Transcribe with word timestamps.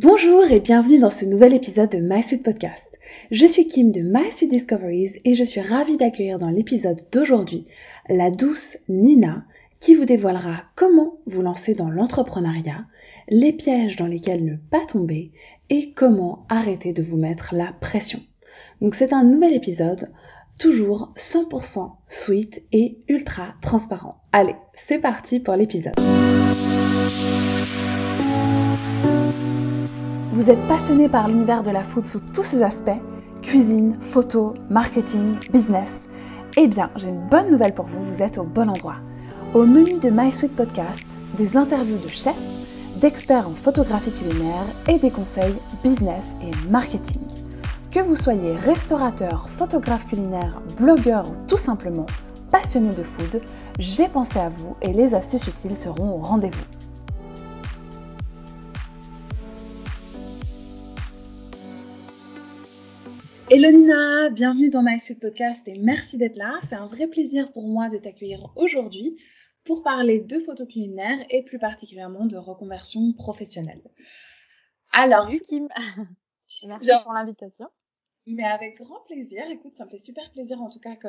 Bonjour 0.00 0.44
et 0.48 0.60
bienvenue 0.60 1.00
dans 1.00 1.10
ce 1.10 1.24
nouvel 1.24 1.52
épisode 1.52 1.90
de 1.90 1.98
My 1.98 2.22
Podcast. 2.44 2.86
Je 3.32 3.44
suis 3.46 3.66
Kim 3.66 3.90
de 3.90 4.00
My 4.00 4.30
Discoveries 4.48 5.14
et 5.24 5.34
je 5.34 5.42
suis 5.42 5.60
ravie 5.60 5.96
d'accueillir 5.96 6.38
dans 6.38 6.50
l'épisode 6.50 7.02
d'aujourd'hui 7.10 7.66
la 8.08 8.30
douce 8.30 8.76
Nina 8.88 9.42
qui 9.80 9.96
vous 9.96 10.04
dévoilera 10.04 10.62
comment 10.76 11.18
vous 11.26 11.42
lancer 11.42 11.74
dans 11.74 11.90
l'entrepreneuriat, 11.90 12.84
les 13.28 13.52
pièges 13.52 13.96
dans 13.96 14.06
lesquels 14.06 14.44
ne 14.44 14.54
pas 14.54 14.86
tomber 14.86 15.32
et 15.68 15.90
comment 15.90 16.46
arrêter 16.48 16.92
de 16.92 17.02
vous 17.02 17.16
mettre 17.16 17.56
la 17.56 17.72
pression. 17.80 18.20
Donc 18.80 18.94
c'est 18.94 19.12
un 19.12 19.24
nouvel 19.24 19.52
épisode, 19.52 20.12
toujours 20.60 21.12
100% 21.16 21.90
sweet 22.08 22.62
et 22.70 22.98
ultra 23.08 23.54
transparent. 23.62 24.20
Allez, 24.30 24.54
c'est 24.74 25.00
parti 25.00 25.40
pour 25.40 25.56
l'épisode. 25.56 25.94
Vous 30.38 30.52
êtes 30.52 30.68
passionné 30.68 31.08
par 31.08 31.26
l'univers 31.26 31.64
de 31.64 31.72
la 31.72 31.82
food 31.82 32.06
sous 32.06 32.20
tous 32.20 32.44
ses 32.44 32.62
aspects, 32.62 33.00
cuisine, 33.42 33.96
photo, 34.00 34.54
marketing, 34.70 35.34
business 35.50 36.08
Eh 36.56 36.68
bien, 36.68 36.90
j'ai 36.94 37.08
une 37.08 37.26
bonne 37.26 37.50
nouvelle 37.50 37.74
pour 37.74 37.86
vous, 37.86 38.00
vous 38.04 38.22
êtes 38.22 38.38
au 38.38 38.44
bon 38.44 38.70
endroit. 38.70 38.98
Au 39.52 39.64
menu 39.64 39.98
de 39.98 40.10
My 40.10 40.30
Sweet 40.30 40.54
Podcast, 40.54 41.00
des 41.38 41.56
interviews 41.56 41.98
de 41.98 42.06
chefs, 42.06 42.38
d'experts 43.00 43.48
en 43.48 43.50
photographie 43.50 44.12
culinaire 44.12 44.64
et 44.86 45.00
des 45.00 45.10
conseils 45.10 45.56
business 45.82 46.30
et 46.40 46.70
marketing. 46.70 47.18
Que 47.90 47.98
vous 47.98 48.14
soyez 48.14 48.54
restaurateur, 48.54 49.48
photographe 49.48 50.06
culinaire, 50.06 50.62
blogueur 50.78 51.24
ou 51.28 51.46
tout 51.48 51.56
simplement 51.56 52.06
passionné 52.52 52.94
de 52.94 53.02
food, 53.02 53.40
j'ai 53.80 54.06
pensé 54.06 54.38
à 54.38 54.50
vous 54.50 54.76
et 54.82 54.92
les 54.92 55.14
astuces 55.14 55.48
utiles 55.48 55.76
seront 55.76 56.12
au 56.12 56.18
rendez-vous. 56.18 56.77
Hello 63.50 63.70
Nina, 63.70 64.28
bienvenue 64.28 64.68
dans 64.68 64.82
My 64.82 65.00
Sweet 65.00 65.22
Podcast 65.22 65.66
et 65.68 65.78
merci 65.78 66.18
d'être 66.18 66.36
là. 66.36 66.58
C'est 66.62 66.74
un 66.74 66.86
vrai 66.86 67.06
plaisir 67.06 67.50
pour 67.52 67.66
moi 67.66 67.88
de 67.88 67.96
t'accueillir 67.96 68.52
aujourd'hui 68.56 69.16
pour 69.64 69.82
parler 69.82 70.20
de 70.20 70.38
photos 70.38 70.68
culinaires 70.68 71.18
et 71.30 71.42
plus 71.42 71.58
particulièrement 71.58 72.26
de 72.26 72.36
reconversion 72.36 73.14
professionnelle. 73.14 73.80
Alors, 74.92 75.24
Salut 75.24 75.40
Kim, 75.40 75.68
merci 76.66 76.90
pour 77.02 77.14
l'invitation. 77.14 77.68
Mais 78.26 78.44
avec 78.44 78.76
grand 78.76 79.00
plaisir. 79.06 79.42
Écoute, 79.50 79.74
ça 79.78 79.86
me 79.86 79.90
fait 79.90 79.98
super 79.98 80.30
plaisir 80.32 80.60
en 80.60 80.68
tout 80.68 80.80
cas 80.80 80.96
que 80.96 81.08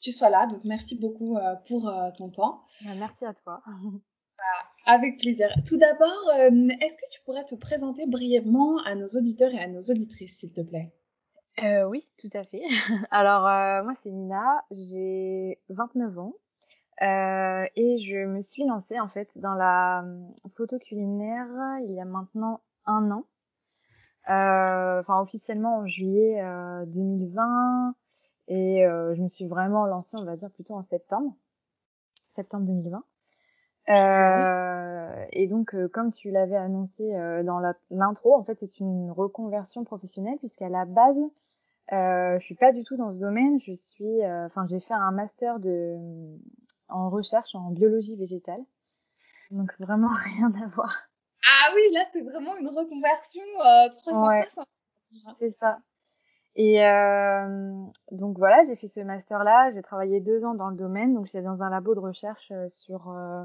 tu 0.00 0.10
sois 0.10 0.30
là. 0.30 0.46
Donc 0.46 0.64
merci 0.64 0.98
beaucoup 0.98 1.36
euh, 1.36 1.54
pour 1.68 1.90
euh, 1.90 2.10
ton 2.16 2.30
temps. 2.30 2.64
Merci 2.96 3.26
à 3.26 3.34
toi. 3.34 3.62
Avec 4.86 5.18
plaisir. 5.18 5.50
Tout 5.68 5.76
d'abord, 5.76 6.30
euh, 6.38 6.68
est-ce 6.80 6.96
que 6.96 7.10
tu 7.12 7.20
pourrais 7.26 7.44
te 7.44 7.54
présenter 7.54 8.06
brièvement 8.06 8.78
à 8.86 8.94
nos 8.94 9.06
auditeurs 9.06 9.52
et 9.52 9.58
à 9.58 9.68
nos 9.68 9.80
auditrices, 9.80 10.38
s'il 10.38 10.54
te 10.54 10.62
plaît? 10.62 10.94
Euh, 11.62 11.84
oui, 11.84 12.06
tout 12.18 12.30
à 12.32 12.44
fait. 12.44 12.62
Alors, 13.10 13.46
euh, 13.46 13.82
moi, 13.84 13.94
c'est 14.02 14.10
Nina, 14.10 14.64
j'ai 14.70 15.60
29 15.68 16.18
ans 16.18 16.34
euh, 17.02 17.66
et 17.76 17.98
je 17.98 18.24
me 18.26 18.40
suis 18.40 18.64
lancée 18.64 19.00
en 19.00 19.08
fait 19.08 19.38
dans 19.38 19.54
la 19.54 20.00
hum, 20.04 20.32
photo 20.56 20.78
culinaire 20.78 21.46
il 21.82 21.92
y 21.92 22.00
a 22.00 22.04
maintenant 22.04 22.60
un 22.86 23.10
an. 23.10 23.24
Enfin, 24.26 25.20
officiellement 25.20 25.78
en 25.78 25.86
juillet 25.86 26.42
2020 26.86 27.94
et 28.48 28.84
je 28.84 29.22
me 29.22 29.28
suis 29.28 29.46
vraiment 29.46 29.86
lancée, 29.86 30.16
on 30.16 30.24
va 30.24 30.36
dire, 30.36 30.50
plutôt 30.50 30.74
en 30.74 30.82
septembre, 30.82 31.34
septembre 32.30 32.64
2020. 32.64 33.04
Euh, 33.88 35.24
et 35.32 35.46
donc, 35.46 35.74
comme 35.92 36.12
tu 36.12 36.30
l'avais 36.30 36.56
annoncé 36.56 37.12
dans 37.44 37.60
l'intro, 37.90 38.34
en 38.34 38.44
fait, 38.44 38.56
c'est 38.60 38.80
une 38.80 39.10
reconversion 39.10 39.84
professionnelle 39.84 40.38
puisqu'à 40.38 40.68
la 40.68 40.84
base, 40.84 41.18
euh, 41.92 42.38
je 42.38 42.44
suis 42.44 42.54
pas 42.54 42.72
du 42.72 42.82
tout 42.82 42.96
dans 42.96 43.12
ce 43.12 43.18
domaine. 43.18 43.60
Je 43.60 43.74
suis, 43.74 44.22
euh, 44.24 44.46
enfin, 44.46 44.66
j'ai 44.68 44.80
fait 44.80 44.94
un 44.94 45.10
master 45.10 45.58
de 45.60 45.96
en 46.88 47.10
recherche 47.10 47.54
en 47.54 47.70
biologie 47.70 48.16
végétale, 48.16 48.60
donc 49.50 49.74
vraiment 49.78 50.08
rien 50.36 50.52
à 50.62 50.66
voir. 50.68 51.08
Ah 51.46 51.72
oui, 51.74 51.82
là 51.92 52.02
c'est 52.12 52.22
vraiment 52.22 52.56
une 52.56 52.68
reconversion 52.68 53.42
euh, 53.60 53.88
360. 53.90 54.66
c'est 55.38 55.56
ça. 55.58 55.78
Et 56.56 56.86
euh, 56.86 57.84
donc 58.12 58.38
voilà, 58.38 58.62
j'ai 58.62 58.76
fait 58.76 58.86
ce 58.86 59.00
master-là. 59.00 59.70
J'ai 59.72 59.82
travaillé 59.82 60.20
deux 60.20 60.44
ans 60.44 60.54
dans 60.54 60.68
le 60.68 60.76
domaine. 60.76 61.12
Donc 61.12 61.26
j'étais 61.26 61.42
dans 61.42 61.62
un 61.62 61.68
labo 61.70 61.94
de 61.94 62.00
recherche 62.00 62.50
euh, 62.52 62.68
sur, 62.68 63.10
euh, 63.10 63.44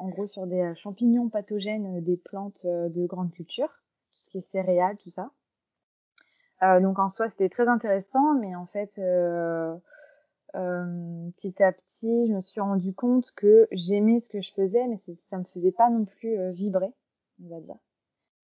en 0.00 0.08
gros, 0.08 0.26
sur 0.26 0.46
des 0.46 0.72
champignons 0.76 1.28
pathogènes 1.28 2.00
des 2.02 2.16
plantes 2.16 2.66
de 2.66 3.06
grande 3.06 3.30
culture, 3.32 3.68
tout 4.12 4.20
ce 4.20 4.30
qui 4.30 4.38
est 4.38 4.50
céréales, 4.52 4.96
tout 4.98 5.10
ça. 5.10 5.30
Euh, 6.62 6.80
donc 6.80 6.98
en 6.98 7.08
soi, 7.08 7.28
c'était 7.28 7.48
très 7.48 7.68
intéressant, 7.68 8.34
mais 8.34 8.54
en 8.54 8.66
fait, 8.66 8.98
euh, 8.98 9.74
euh, 10.56 11.30
petit 11.36 11.62
à 11.62 11.72
petit, 11.72 12.28
je 12.28 12.34
me 12.34 12.40
suis 12.40 12.60
rendu 12.60 12.92
compte 12.92 13.32
que 13.36 13.68
j'aimais 13.72 14.18
ce 14.18 14.30
que 14.30 14.40
je 14.40 14.52
faisais, 14.52 14.86
mais 14.88 14.98
ça 15.30 15.38
me 15.38 15.44
faisait 15.44 15.72
pas 15.72 15.88
non 15.90 16.04
plus 16.04 16.38
euh, 16.38 16.50
vibrer, 16.50 16.92
on 17.42 17.48
va 17.48 17.60
dire. 17.60 17.76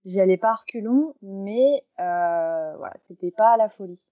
J'y 0.05 0.21
allais 0.21 0.37
pas 0.37 0.55
reculons, 0.55 1.15
mais 1.21 1.85
euh, 1.99 2.77
voilà, 2.77 2.95
c'était 3.01 3.33
pas 3.33 3.57
la 3.57 3.69
folie. 3.69 4.09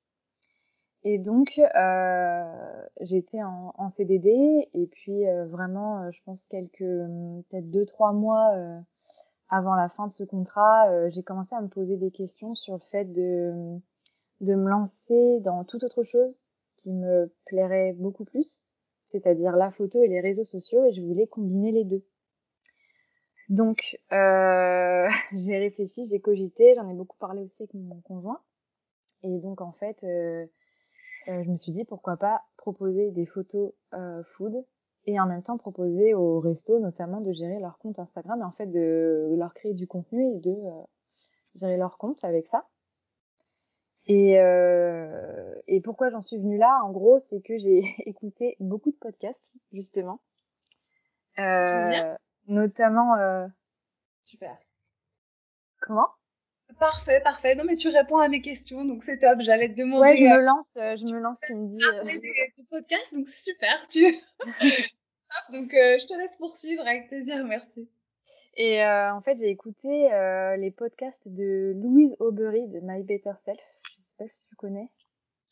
Et 1.04 1.19
donc, 1.19 1.59
euh, 1.59 2.82
j'étais 3.00 3.42
en, 3.42 3.75
en, 3.76 3.88
CDD, 3.91 4.69
et 4.72 4.87
puis 4.87 5.25
vraiment, 5.48 6.10
je 6.10 6.19
pense 6.25 6.47
quelques, 6.47 6.78
peut-être 6.78 7.70
deux, 7.70 7.84
trois 7.84 8.12
mois 8.12 8.53
avant 9.50 9.75
la 9.75 9.88
fin 9.91 10.06
de 10.06 10.12
ce 10.12 10.25
contrat, 10.25 11.10
j'ai 11.10 11.22
commencé 11.22 11.54
à 11.54 11.60
me 11.60 11.69
poser 11.69 11.98
des 11.98 12.10
questions 12.10 12.54
sur 12.54 12.75
le 12.75 12.81
fait 12.81 13.04
de 13.04 13.78
de 14.41 14.54
me 14.54 14.69
lancer 14.69 15.41
dans 15.41 15.64
toute 15.64 15.84
autre 15.84 16.04
chose 16.04 16.38
qui 16.76 16.93
me 16.93 17.32
plairait 17.47 17.93
beaucoup 17.94 18.25
plus, 18.25 18.64
c'est-à-dire 19.09 19.56
la 19.56 19.70
photo 19.70 20.03
et 20.03 20.09
les 20.09 20.20
réseaux 20.20 20.44
sociaux, 20.44 20.84
et 20.84 20.93
je 20.93 21.00
voulais 21.00 21.26
combiner 21.26 21.72
les 21.72 21.84
deux. 21.84 22.04
Donc, 23.48 23.98
euh, 24.12 25.09
j'ai 25.32 25.59
réfléchi, 25.59 26.06
j'ai 26.06 26.20
cogité, 26.20 26.75
j'en 26.75 26.88
ai 26.88 26.94
beaucoup 26.94 27.16
parlé 27.19 27.43
aussi 27.43 27.62
avec 27.62 27.75
mon 27.75 28.00
conjoint. 28.00 28.41
Et 29.22 29.38
donc, 29.38 29.60
en 29.60 29.72
fait, 29.72 30.04
euh, 31.29 31.43
je 31.43 31.51
me 31.51 31.59
suis 31.59 31.73
dit, 31.73 31.85
pourquoi 31.85 32.17
pas 32.17 32.43
proposer 32.57 33.11
des 33.11 33.27
photos 33.27 33.73
euh, 33.95 34.23
food 34.25 34.65
et 35.07 35.21
en 35.21 35.27
même 35.27 35.43
temps 35.43 35.59
proposer 35.59 36.15
aux 36.15 36.41
restos, 36.41 36.79
notamment, 36.81 37.21
de 37.21 37.33
gérer 37.33 37.59
leur 37.61 37.79
compte 37.79 37.99
Instagram 37.99 38.41
et 38.41 38.45
en 38.45 38.53
fait 38.53 38.67
de 38.67 39.35
leur 39.37 39.53
créer 39.55 39.75
du 39.75 39.87
contenu 39.87 40.25
et 40.35 40.41
de 40.41 40.51
euh, 40.51 40.83
gérer 41.55 41.77
leur 41.77 41.99
compte 41.99 42.25
avec 42.25 42.47
ça. 42.47 42.67
Et, 44.07 44.39
euh, 44.39 45.55
et 45.67 45.81
pourquoi 45.81 46.11
j'en 46.11 46.23
suis 46.23 46.39
venue 46.39 46.59
là, 46.59 46.81
en 46.85 46.91
gros, 46.91 47.19
c'est 47.19 47.41
que 47.41 47.59
j'ai 47.59 47.83
écouté 48.06 48.56
beaucoup 48.61 48.91
de 48.91 48.97
podcasts, 48.97 49.45
justement. 49.73 50.21
Euh, 51.39 52.15
notamment. 52.47 53.17
Euh... 53.17 53.47
Super. 54.23 54.56
Comment? 55.81 56.09
Parfait, 56.79 57.21
parfait. 57.21 57.55
Non, 57.55 57.65
mais 57.65 57.77
tu 57.77 57.89
réponds 57.89 58.19
à 58.19 58.29
mes 58.29 58.41
questions, 58.41 58.85
donc 58.85 59.03
c'est 59.05 59.19
top. 59.19 59.41
J'allais 59.41 59.69
te 59.69 59.77
demander. 59.79 60.01
Ouais, 60.01 60.17
je 60.17 60.25
me 60.25 60.41
lance, 60.41 60.77
euh, 60.77 60.97
je 60.97 61.05
me 61.05 61.19
lance, 61.19 61.41
tu 61.41 61.55
me 61.55 61.69
dis. 61.69 61.83
Ah, 61.83 62.01
euh... 62.01 62.05
des, 62.05 62.65
podcasts, 62.71 63.15
donc 63.15 63.27
c'est 63.29 63.53
super. 63.53 63.87
Tu. 63.89 64.05
donc, 65.53 65.73
euh, 65.75 65.99
je 65.99 66.07
te 66.07 66.15
laisse 66.19 66.37
poursuivre 66.37 66.87
avec 66.87 67.09
plaisir, 67.09 67.45
merci. 67.45 67.89
Et 68.57 68.85
euh, 68.85 69.12
en 69.12 69.21
fait, 69.21 69.37
j'ai 69.39 69.51
écouté 69.51 70.12
euh, 70.12 70.57
les 70.57 70.71
podcasts 70.71 71.29
de 71.29 71.73
Louise 71.77 72.17
Aubery 72.21 72.69
de 72.69 72.81
My 72.83 73.03
Better 73.03 73.33
Self 73.37 73.59
sais 74.15 74.25
pas 74.25 74.29
si 74.29 74.45
tu 74.47 74.56
connais. 74.56 74.91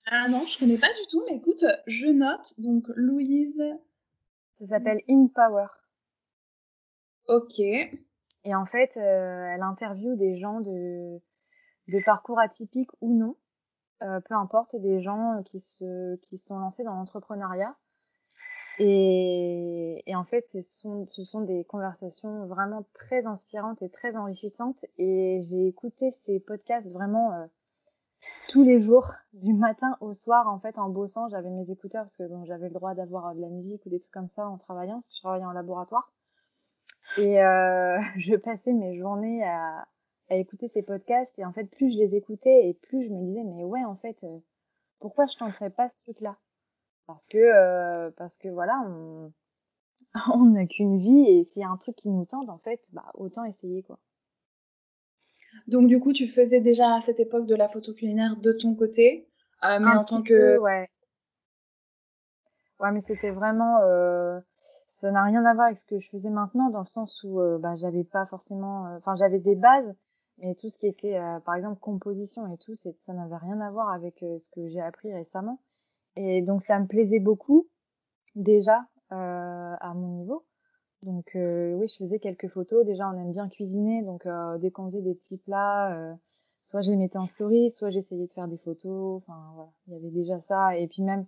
Ah 0.06 0.28
non, 0.28 0.46
je 0.46 0.58
connais 0.58 0.78
pas 0.78 0.92
du 0.92 1.06
tout, 1.08 1.24
mais 1.28 1.36
écoute, 1.36 1.64
je 1.86 2.08
note. 2.08 2.54
Donc, 2.58 2.84
Louise. 2.94 3.62
Ça 4.58 4.66
s'appelle 4.66 5.00
In 5.08 5.28
Power. 5.34 5.66
Ok. 7.28 7.60
Et 8.44 8.54
en 8.54 8.66
fait, 8.66 8.96
euh, 8.96 9.46
elle 9.54 9.62
interviewe 9.62 10.16
des 10.16 10.34
gens 10.34 10.60
de, 10.60 11.20
de 11.88 12.04
parcours 12.04 12.40
atypiques 12.40 12.90
ou 13.00 13.14
non, 13.16 13.36
euh, 14.02 14.20
peu 14.20 14.34
importe, 14.34 14.76
des 14.76 15.00
gens 15.00 15.42
qui 15.44 15.60
se 15.60 16.16
qui 16.16 16.38
sont 16.38 16.58
lancés 16.58 16.84
dans 16.84 16.94
l'entrepreneuriat. 16.94 17.76
Et, 18.78 20.02
et, 20.06 20.16
en 20.16 20.24
fait, 20.24 20.46
ce 20.46 20.60
sont, 20.60 21.06
ce 21.10 21.24
sont 21.24 21.42
des 21.42 21.64
conversations 21.64 22.46
vraiment 22.46 22.84
très 22.94 23.26
inspirantes 23.26 23.82
et 23.82 23.90
très 23.90 24.16
enrichissantes. 24.16 24.86
Et 24.98 25.38
j'ai 25.40 25.66
écouté 25.68 26.10
ces 26.24 26.40
podcasts 26.40 26.90
vraiment 26.90 27.32
euh, 27.32 27.46
tous 28.48 28.64
les 28.64 28.80
jours, 28.80 29.12
du 29.32 29.52
matin 29.52 29.96
au 30.00 30.14
soir, 30.14 30.48
en 30.48 30.58
fait, 30.58 30.78
en 30.78 30.88
bossant, 30.88 31.28
j'avais 31.28 31.50
mes 31.50 31.70
écouteurs 31.70 32.04
parce 32.04 32.16
que 32.16 32.26
bon, 32.28 32.44
j'avais 32.44 32.68
le 32.68 32.74
droit 32.74 32.94
d'avoir 32.94 33.34
de 33.34 33.40
la 33.40 33.48
musique 33.48 33.84
ou 33.86 33.90
des 33.90 34.00
trucs 34.00 34.12
comme 34.12 34.28
ça 34.28 34.46
en 34.48 34.58
travaillant, 34.58 34.94
parce 34.94 35.08
que 35.08 35.16
je 35.16 35.20
travaillais 35.20 35.44
en 35.44 35.52
laboratoire. 35.52 36.12
Et 37.18 37.42
euh, 37.42 37.98
je 38.16 38.34
passais 38.36 38.72
mes 38.72 38.98
journées 38.98 39.44
à, 39.44 39.86
à, 40.30 40.36
écouter 40.36 40.68
ces 40.68 40.82
podcasts 40.82 41.38
et 41.38 41.44
en 41.44 41.52
fait, 41.52 41.64
plus 41.64 41.92
je 41.92 41.98
les 41.98 42.14
écoutais 42.14 42.68
et 42.68 42.74
plus 42.74 43.04
je 43.04 43.10
me 43.10 43.20
disais, 43.26 43.44
mais 43.44 43.64
ouais, 43.64 43.84
en 43.84 43.96
fait, 43.96 44.24
euh, 44.24 44.38
pourquoi 45.00 45.26
je 45.26 45.36
tenterais 45.36 45.70
pas 45.70 45.90
ce 45.90 45.98
truc-là? 45.98 46.36
Parce 47.06 47.28
que, 47.28 47.38
euh, 47.38 48.10
parce 48.16 48.38
que 48.38 48.48
voilà, 48.48 48.80
on 48.86 49.32
on 50.34 50.46
n'a 50.46 50.66
qu'une 50.66 50.98
vie 50.98 51.28
et 51.28 51.44
s'il 51.44 51.62
y 51.62 51.64
a 51.64 51.68
un 51.68 51.76
truc 51.76 51.96
qui 51.96 52.08
nous 52.08 52.24
tente, 52.24 52.48
en 52.48 52.58
fait, 52.58 52.88
bah 52.92 53.10
autant 53.14 53.44
essayer 53.44 53.82
quoi. 53.82 53.98
Donc 55.66 55.86
du 55.86 56.00
coup, 56.00 56.12
tu 56.12 56.26
faisais 56.26 56.60
déjà 56.60 56.94
à 56.94 57.00
cette 57.00 57.20
époque 57.20 57.46
de 57.46 57.54
la 57.54 57.68
photo 57.68 57.92
culinaire 57.92 58.36
de 58.36 58.52
ton 58.52 58.74
côté, 58.74 59.28
euh, 59.64 59.78
mais 59.80 59.90
en 59.90 60.04
tant 60.04 60.22
que... 60.22 60.58
ouais. 60.58 60.88
Ouais, 62.80 62.90
mais 62.90 63.00
c'était 63.00 63.30
vraiment... 63.30 63.78
Euh, 65.04 65.08
ça 65.08 65.10
n'a 65.12 65.22
rien 65.22 65.44
à 65.44 65.54
voir 65.54 65.66
avec 65.66 65.78
ce 65.78 65.86
que 65.86 65.98
je 65.98 66.08
faisais 66.08 66.30
maintenant, 66.30 66.70
dans 66.70 66.80
le 66.80 66.86
sens 66.86 67.22
où 67.24 67.40
euh, 67.40 67.58
bah, 67.58 67.74
j'avais 67.76 68.04
pas 68.04 68.26
forcément... 68.26 68.84
Enfin, 68.96 69.16
j'avais 69.16 69.38
des 69.38 69.56
bases, 69.56 69.94
mais 70.38 70.54
tout 70.54 70.68
ce 70.68 70.78
qui 70.78 70.86
était, 70.86 71.18
par 71.44 71.54
exemple, 71.54 71.78
composition 71.80 72.52
et 72.52 72.58
tout, 72.58 72.74
ça 72.76 72.90
n'avait 73.08 73.36
rien 73.36 73.60
à 73.60 73.70
voir 73.70 73.90
avec 73.90 74.18
ce 74.20 74.48
que 74.50 74.68
j'ai 74.68 74.80
appris 74.80 75.12
récemment. 75.12 75.60
Et 76.16 76.42
donc 76.42 76.62
ça 76.62 76.78
me 76.80 76.86
plaisait 76.86 77.20
beaucoup, 77.20 77.68
déjà, 78.34 78.86
à 79.10 79.92
mon 79.94 80.08
niveau. 80.08 80.44
Donc 81.02 81.34
euh, 81.34 81.74
oui, 81.74 81.88
je 81.88 81.96
faisais 81.96 82.18
quelques 82.18 82.48
photos. 82.48 82.84
Déjà, 82.86 83.08
on 83.08 83.18
aime 83.18 83.32
bien 83.32 83.48
cuisiner, 83.48 84.02
donc 84.02 84.24
euh, 84.26 84.58
dès 84.58 84.70
qu'on 84.70 84.84
faisait 84.86 85.02
des 85.02 85.14
petits 85.14 85.36
plats, 85.36 85.94
euh, 85.94 86.14
soit 86.62 86.80
je 86.80 86.90
les 86.90 86.96
mettais 86.96 87.18
en 87.18 87.26
story, 87.26 87.70
soit 87.70 87.90
j'essayais 87.90 88.26
de 88.26 88.32
faire 88.32 88.48
des 88.48 88.58
photos. 88.58 89.22
Enfin 89.22 89.38
voilà, 89.54 89.70
il 89.86 89.94
y 89.94 89.96
avait 89.96 90.10
déjà 90.10 90.40
ça. 90.42 90.76
Et 90.76 90.86
puis 90.86 91.02
même 91.02 91.26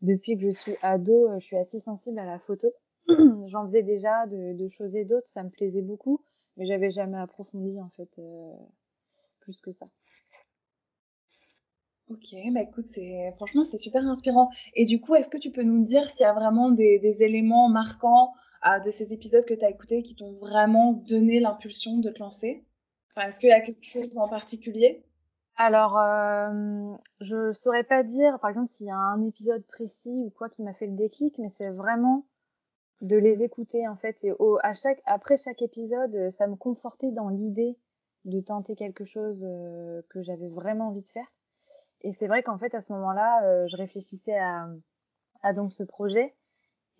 depuis 0.00 0.36
que 0.36 0.44
je 0.44 0.50
suis 0.50 0.76
ado, 0.82 1.28
je 1.38 1.44
suis 1.44 1.56
assez 1.56 1.80
sensible 1.80 2.18
à 2.18 2.26
la 2.26 2.38
photo. 2.40 2.68
J'en 3.48 3.66
faisais 3.66 3.82
déjà 3.82 4.26
de, 4.26 4.54
de 4.56 4.68
choses 4.68 4.96
et 4.96 5.04
d'autres, 5.04 5.26
ça 5.26 5.42
me 5.42 5.50
plaisait 5.50 5.82
beaucoup, 5.82 6.24
mais 6.56 6.66
j'avais 6.66 6.90
jamais 6.90 7.18
approfondi 7.18 7.80
en 7.80 7.90
fait 7.90 8.20
plus 9.40 9.60
que 9.60 9.72
ça. 9.72 9.88
Ok, 12.08 12.34
bah 12.52 12.60
écoute, 12.62 12.86
c'est 12.88 13.32
franchement 13.36 13.64
c'est 13.64 13.78
super 13.78 14.06
inspirant. 14.06 14.50
Et 14.74 14.84
du 14.84 15.00
coup, 15.00 15.14
est-ce 15.14 15.28
que 15.30 15.38
tu 15.38 15.50
peux 15.50 15.62
nous 15.62 15.82
dire 15.84 16.10
s'il 16.10 16.24
y 16.24 16.26
a 16.28 16.32
vraiment 16.32 16.70
des, 16.70 16.98
des 16.98 17.22
éléments 17.22 17.68
marquants 17.68 18.34
de 18.84 18.90
ces 18.90 19.12
épisodes 19.12 19.44
que 19.44 19.54
tu 19.54 19.64
as 19.64 19.70
écoutés 19.70 20.02
qui 20.02 20.14
t'ont 20.14 20.32
vraiment 20.32 20.92
donné 20.92 21.40
l'impulsion 21.40 21.98
de 21.98 22.10
te 22.10 22.20
lancer? 22.20 22.64
Enfin, 23.10 23.28
Est-ce 23.28 23.40
qu'il 23.40 23.48
y 23.48 23.52
a 23.52 23.60
quelque 23.60 23.84
chose 23.86 24.18
en 24.18 24.28
particulier? 24.28 25.04
Alors, 25.56 25.98
euh, 25.98 26.94
je 27.20 27.52
saurais 27.52 27.84
pas 27.84 28.02
dire, 28.02 28.38
par 28.40 28.50
exemple, 28.50 28.68
s'il 28.68 28.86
y 28.86 28.90
a 28.90 28.96
un 28.96 29.22
épisode 29.22 29.64
précis 29.66 30.10
ou 30.26 30.30
quoi 30.30 30.48
qui 30.50 30.62
m'a 30.62 30.74
fait 30.74 30.86
le 30.86 30.96
déclic, 30.96 31.38
mais 31.38 31.50
c'est 31.50 31.70
vraiment 31.70 32.26
de 33.02 33.16
les 33.16 33.42
écouter 33.42 33.86
en 33.86 33.96
fait. 33.96 34.24
Et 34.24 34.32
au, 34.38 34.58
à 34.62 34.72
chaque, 34.72 35.02
après 35.04 35.36
chaque 35.36 35.60
épisode, 35.60 36.30
ça 36.30 36.46
me 36.46 36.56
confortait 36.56 37.10
dans 37.10 37.28
l'idée 37.28 37.76
de 38.24 38.40
tenter 38.40 38.76
quelque 38.76 39.04
chose 39.04 39.44
euh, 39.46 40.00
que 40.08 40.22
j'avais 40.22 40.48
vraiment 40.48 40.88
envie 40.88 41.02
de 41.02 41.08
faire. 41.08 41.26
Et 42.02 42.12
c'est 42.12 42.28
vrai 42.28 42.42
qu'en 42.42 42.58
fait, 42.58 42.74
à 42.74 42.80
ce 42.80 42.92
moment-là, 42.94 43.44
euh, 43.44 43.66
je 43.68 43.76
réfléchissais 43.76 44.38
à, 44.38 44.68
à 45.42 45.52
donc 45.52 45.72
ce 45.72 45.82
projet 45.82 46.34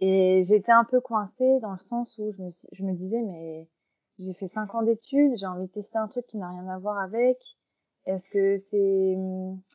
et 0.01 0.43
j'étais 0.45 0.73
un 0.73 0.85
peu 0.85 1.01
coincée 1.01 1.61
dans 1.61 1.73
le 1.73 1.79
sens 1.79 2.19
où 2.19 2.33
je 2.33 2.43
me, 2.43 2.51
je 2.73 2.83
me 2.83 2.93
disais, 2.93 3.23
mais 3.23 3.69
j'ai 4.19 4.35
fait 4.35 4.49
cinq 4.49 4.75
ans 4.75 4.83
d'études, 4.83 5.37
j'ai 5.37 5.47
envie 5.47 5.67
de 5.67 5.73
tester 5.73 5.99
un 5.99 6.09
truc 6.09 6.27
qui 6.27 6.39
n'a 6.39 6.49
rien 6.49 6.69
à 6.69 6.79
voir 6.79 6.99
avec. 6.99 7.39
Est-ce 8.05 8.29
que 8.29 8.57
c'est, 8.57 9.17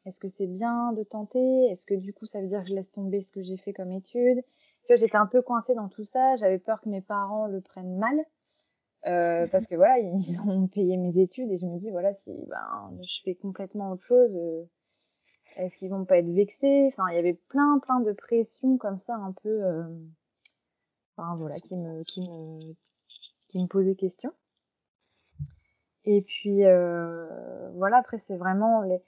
est-ce 0.05 0.19
que 0.19 0.27
c'est 0.27 0.47
bien 0.47 0.91
de 0.91 1.03
tenter? 1.03 1.67
Est-ce 1.67 1.85
que 1.85 1.93
du 1.93 2.13
coup 2.13 2.25
ça 2.25 2.41
veut 2.41 2.47
dire 2.47 2.61
que 2.61 2.69
je 2.69 2.75
laisse 2.75 2.91
tomber 2.91 3.21
ce 3.21 3.31
que 3.31 3.41
j'ai 3.41 3.55
fait 3.55 3.71
comme 3.71 3.93
études 3.93 4.43
Tu 4.87 4.93
vois, 4.93 4.97
j'étais 4.97 5.17
un 5.17 5.27
peu 5.27 5.41
coincée 5.41 5.75
dans 5.75 5.89
tout 5.89 6.05
ça. 6.05 6.37
J'avais 6.37 6.59
peur 6.59 6.81
que 6.81 6.89
mes 6.89 7.01
parents 7.01 7.47
le 7.47 7.61
prennent 7.61 7.97
mal. 7.97 8.17
Euh, 9.05 9.47
parce 9.47 9.67
que 9.67 9.75
voilà, 9.75 9.99
ils 9.99 10.41
ont 10.41 10.67
payé 10.67 10.97
mes 10.97 11.17
études 11.19 11.51
et 11.51 11.57
je 11.57 11.65
me 11.65 11.77
dis 11.77 11.91
voilà 11.91 12.13
si 12.15 12.45
ben 12.47 12.99
je 13.01 13.21
fais 13.23 13.35
complètement 13.35 13.91
autre 13.91 14.03
chose, 14.03 14.35
euh, 14.35 14.63
est-ce 15.55 15.77
qu'ils 15.77 15.89
vont 15.89 16.05
pas 16.05 16.17
être 16.17 16.29
vexés? 16.29 16.87
Enfin, 16.87 17.03
il 17.11 17.15
y 17.15 17.19
avait 17.19 17.39
plein, 17.49 17.79
plein 17.79 17.99
de 17.99 18.11
pressions 18.11 18.77
comme 18.77 18.97
ça, 18.97 19.15
un 19.15 19.33
peu, 19.43 19.63
euh... 19.63 19.83
enfin 21.15 21.35
voilà, 21.37 21.55
qui 21.55 21.75
me, 21.75 22.03
qui 22.03 22.21
me, 22.21 22.75
qui 23.47 23.59
me 23.61 23.67
posaient 23.67 23.95
question. 23.95 24.31
Et 26.05 26.21
puis 26.21 26.65
euh... 26.65 27.69
voilà, 27.73 27.97
après 27.97 28.17
c'est 28.17 28.37
vraiment 28.37 28.81
les 28.81 29.01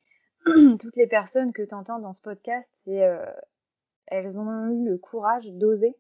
toutes 0.79 0.95
les 0.95 1.07
personnes 1.07 1.51
que 1.51 1.63
tu 1.63 1.73
entends 1.73 1.99
dans 1.99 2.13
ce 2.13 2.21
podcast, 2.21 2.71
c'est 2.83 3.03
euh... 3.03 3.25
elles 4.09 4.39
ont 4.39 4.67
eu 4.67 4.89
le 4.89 4.97
courage 4.97 5.47
d'oser. 5.53 5.95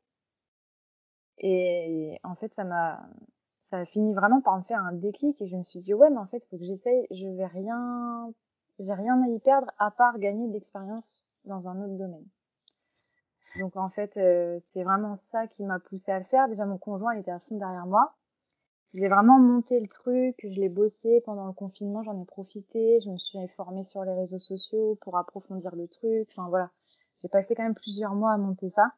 Et 1.39 2.19
en 2.23 2.35
fait, 2.35 2.53
ça 2.53 2.63
m'a 2.63 3.07
ça 3.61 3.79
a 3.79 3.85
fini 3.85 4.13
vraiment 4.13 4.41
par 4.41 4.57
me 4.57 4.63
faire 4.63 4.83
un 4.83 4.93
déclic 4.93 5.41
et 5.41 5.47
je 5.47 5.55
me 5.55 5.63
suis 5.63 5.79
dit 5.79 5.93
ouais 5.93 6.09
mais 6.09 6.17
en 6.17 6.25
fait 6.25 6.43
faut 6.49 6.57
que 6.57 6.63
j'essaye 6.63 7.05
je 7.11 7.27
vais 7.27 7.45
rien 7.45 8.33
j'ai 8.79 8.93
rien 8.93 9.21
à 9.21 9.27
y 9.27 9.39
perdre 9.39 9.71
à 9.77 9.91
part 9.91 10.17
gagner 10.17 10.47
de 10.47 10.53
l'expérience 10.53 11.23
dans 11.45 11.67
un 11.67 11.81
autre 11.83 11.97
domaine. 11.97 12.25
Donc 13.57 13.75
en 13.75 13.89
fait, 13.89 14.17
euh, 14.17 14.59
c'est 14.71 14.83
vraiment 14.83 15.15
ça 15.15 15.47
qui 15.47 15.63
m'a 15.63 15.79
poussé 15.79 16.11
à 16.11 16.19
le 16.19 16.25
faire. 16.25 16.47
Déjà, 16.47 16.65
mon 16.65 16.77
conjoint, 16.77 17.13
il 17.15 17.21
était 17.21 17.31
à 17.31 17.39
fond 17.39 17.57
derrière 17.57 17.87
moi. 17.87 18.13
J'ai 18.93 19.07
vraiment 19.07 19.37
monté 19.37 19.79
le 19.79 19.87
truc, 19.87 20.35
je 20.41 20.59
l'ai 20.59 20.69
bossé 20.69 21.21
pendant 21.23 21.45
le 21.45 21.53
confinement, 21.53 22.01
j'en 22.01 22.19
ai 22.19 22.25
profité, 22.25 22.99
je 23.01 23.11
me 23.11 23.17
suis 23.17 23.37
informée 23.37 23.83
sur 23.83 24.03
les 24.03 24.13
réseaux 24.13 24.39
sociaux 24.39 24.97
pour 25.01 25.15
approfondir 25.15 25.75
le 25.75 25.87
truc. 25.87 26.27
Enfin 26.31 26.49
voilà, 26.49 26.71
j'ai 27.21 27.29
passé 27.29 27.55
quand 27.55 27.63
même 27.63 27.75
plusieurs 27.75 28.15
mois 28.15 28.33
à 28.33 28.37
monter 28.37 28.69
ça. 28.71 28.91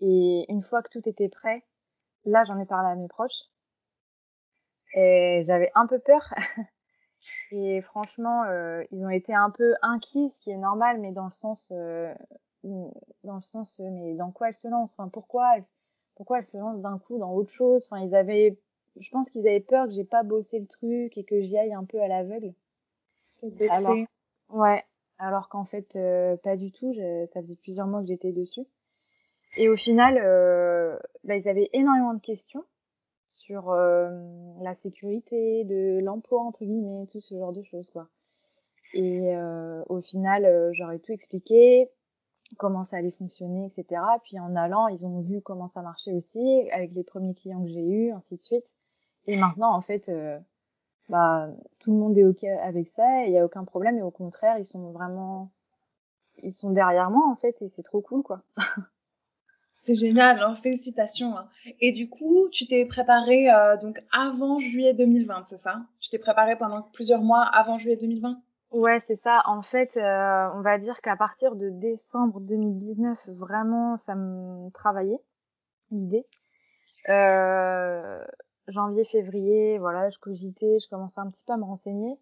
Et 0.00 0.44
une 0.48 0.62
fois 0.62 0.82
que 0.82 0.90
tout 0.90 1.08
était 1.08 1.28
prêt, 1.28 1.64
là 2.24 2.44
j'en 2.44 2.58
ai 2.58 2.66
parlé 2.66 2.90
à 2.90 2.94
mes 2.94 3.08
proches. 3.08 3.42
Et 4.94 5.42
j'avais 5.46 5.70
un 5.74 5.86
peu 5.86 5.98
peur 5.98 6.32
Et 7.52 7.82
franchement, 7.82 8.44
euh, 8.44 8.82
ils 8.90 9.04
ont 9.04 9.10
été 9.10 9.34
un 9.34 9.50
peu 9.50 9.74
inquiets, 9.82 10.28
ce 10.30 10.40
qui 10.40 10.50
est 10.50 10.56
normal, 10.56 10.98
mais 11.00 11.12
dans 11.12 11.26
le 11.26 11.32
sens, 11.32 11.72
euh, 11.76 12.12
dans 12.64 13.36
le 13.36 13.42
sens, 13.42 13.80
euh, 13.80 13.90
mais 13.90 14.14
dans 14.14 14.30
quoi 14.30 14.48
elle 14.48 14.54
se 14.54 14.68
lance? 14.68 14.94
Enfin, 14.96 15.08
pourquoi 15.08 15.56
elle, 15.56 15.64
pourquoi 16.14 16.38
elle 16.38 16.46
se 16.46 16.56
lance 16.56 16.80
d'un 16.80 16.98
coup 16.98 17.18
dans 17.18 17.32
autre 17.32 17.50
chose? 17.50 17.86
Enfin, 17.90 18.02
ils 18.02 18.14
avaient, 18.14 18.58
je 18.98 19.10
pense 19.10 19.30
qu'ils 19.30 19.46
avaient 19.46 19.60
peur 19.60 19.86
que 19.86 19.92
j'ai 19.92 20.04
pas 20.04 20.22
bossé 20.22 20.58
le 20.60 20.66
truc 20.66 21.16
et 21.16 21.24
que 21.24 21.42
j'y 21.42 21.58
aille 21.58 21.74
un 21.74 21.84
peu 21.84 22.00
à 22.00 22.08
l'aveugle. 22.08 22.54
Alors, 23.68 23.96
ouais. 24.50 24.84
Alors 25.22 25.48
qu'en 25.48 25.64
fait, 25.64 25.94
euh, 25.94 26.36
pas 26.36 26.56
du 26.56 26.72
tout. 26.72 26.92
Je, 26.92 27.26
ça 27.32 27.40
faisait 27.40 27.54
plusieurs 27.54 27.86
mois 27.86 28.00
que 28.00 28.08
j'étais 28.08 28.32
dessus. 28.32 28.66
Et 29.56 29.68
au 29.68 29.76
final, 29.76 30.18
euh, 30.20 30.98
bah, 31.22 31.36
ils 31.36 31.48
avaient 31.48 31.70
énormément 31.72 32.12
de 32.12 32.20
questions 32.20 32.64
sur 33.28 33.70
euh, 33.70 34.10
la 34.62 34.74
sécurité 34.74 35.62
de 35.62 36.00
l'emploi 36.02 36.42
entre 36.42 36.64
guillemets, 36.64 37.06
tout 37.06 37.20
ce 37.20 37.36
genre 37.38 37.52
de 37.52 37.62
choses 37.62 37.88
quoi. 37.90 38.08
Et 38.94 39.36
euh, 39.36 39.84
au 39.88 40.00
final, 40.00 40.70
j'aurais 40.72 40.98
tout 40.98 41.12
expliqué, 41.12 41.88
comment 42.58 42.82
ça 42.82 42.96
allait 42.96 43.12
fonctionner, 43.12 43.66
etc. 43.66 44.02
Puis 44.24 44.40
en 44.40 44.56
allant, 44.56 44.88
ils 44.88 45.06
ont 45.06 45.20
vu 45.20 45.40
comment 45.40 45.68
ça 45.68 45.82
marchait 45.82 46.12
aussi 46.12 46.68
avec 46.72 46.92
les 46.94 47.04
premiers 47.04 47.34
clients 47.34 47.62
que 47.62 47.70
j'ai 47.70 47.86
eus, 47.86 48.12
ainsi 48.12 48.36
de 48.36 48.42
suite. 48.42 48.66
Et 49.28 49.36
maintenant, 49.36 49.72
en 49.72 49.82
fait, 49.82 50.10
bah 51.08 51.48
tout 51.80 51.92
le 51.92 51.98
monde 51.98 52.16
est 52.16 52.24
ok 52.24 52.44
avec 52.44 52.88
ça, 52.88 53.24
il 53.24 53.30
n'y 53.32 53.38
a 53.38 53.44
aucun 53.44 53.64
problème. 53.64 53.98
Et 53.98 54.02
au 54.02 54.10
contraire, 54.10 54.58
ils 54.58 54.66
sont 54.66 54.90
vraiment, 54.92 55.50
ils 56.42 56.54
sont 56.54 56.70
derrière 56.70 57.10
moi 57.10 57.28
en 57.28 57.36
fait, 57.36 57.62
et 57.62 57.68
c'est 57.68 57.82
trop 57.82 58.00
cool 58.00 58.22
quoi. 58.22 58.42
C'est 59.84 59.94
génial, 59.94 60.38
alors 60.38 60.56
félicitations. 60.58 61.36
Hein. 61.36 61.48
Et 61.80 61.90
du 61.90 62.08
coup, 62.08 62.48
tu 62.52 62.68
t'es 62.68 62.84
préparé 62.84 63.50
euh, 63.50 63.76
donc 63.76 64.00
avant 64.12 64.60
juillet 64.60 64.94
2020, 64.94 65.46
c'est 65.48 65.56
ça? 65.56 65.80
Tu 65.98 66.08
t'es 66.08 66.20
préparé 66.20 66.54
pendant 66.54 66.82
plusieurs 66.82 67.22
mois 67.22 67.42
avant 67.42 67.78
juillet 67.78 67.96
2020 67.96 68.40
Ouais, 68.70 69.02
c'est 69.08 69.20
ça. 69.22 69.42
En 69.44 69.60
fait, 69.62 69.96
euh, 69.96 70.48
on 70.54 70.60
va 70.62 70.78
dire 70.78 71.00
qu'à 71.02 71.16
partir 71.16 71.56
de 71.56 71.68
décembre 71.68 72.40
2019, 72.40 73.28
vraiment, 73.30 73.96
ça 73.98 74.14
me 74.14 74.70
travaillait 74.70 75.20
l'idée. 75.90 76.24
Euh, 77.08 78.24
janvier, 78.72 79.04
février, 79.04 79.78
voilà, 79.78 80.08
je 80.08 80.18
cogitais, 80.18 80.78
je 80.80 80.88
commençais 80.88 81.20
un 81.20 81.30
petit 81.30 81.42
peu 81.46 81.52
à 81.52 81.56
me 81.56 81.64
renseigner. 81.64 82.18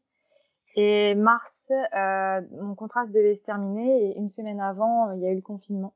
Et 0.76 1.14
mars, 1.14 1.70
euh, 1.70 2.40
mon 2.60 2.74
contrat 2.74 3.06
devait 3.06 3.34
se 3.34 3.42
terminer 3.42 4.10
et 4.10 4.18
une 4.18 4.28
semaine 4.28 4.60
avant, 4.60 5.12
il 5.12 5.20
y 5.20 5.26
a 5.26 5.32
eu 5.32 5.36
le 5.36 5.42
confinement. 5.42 5.94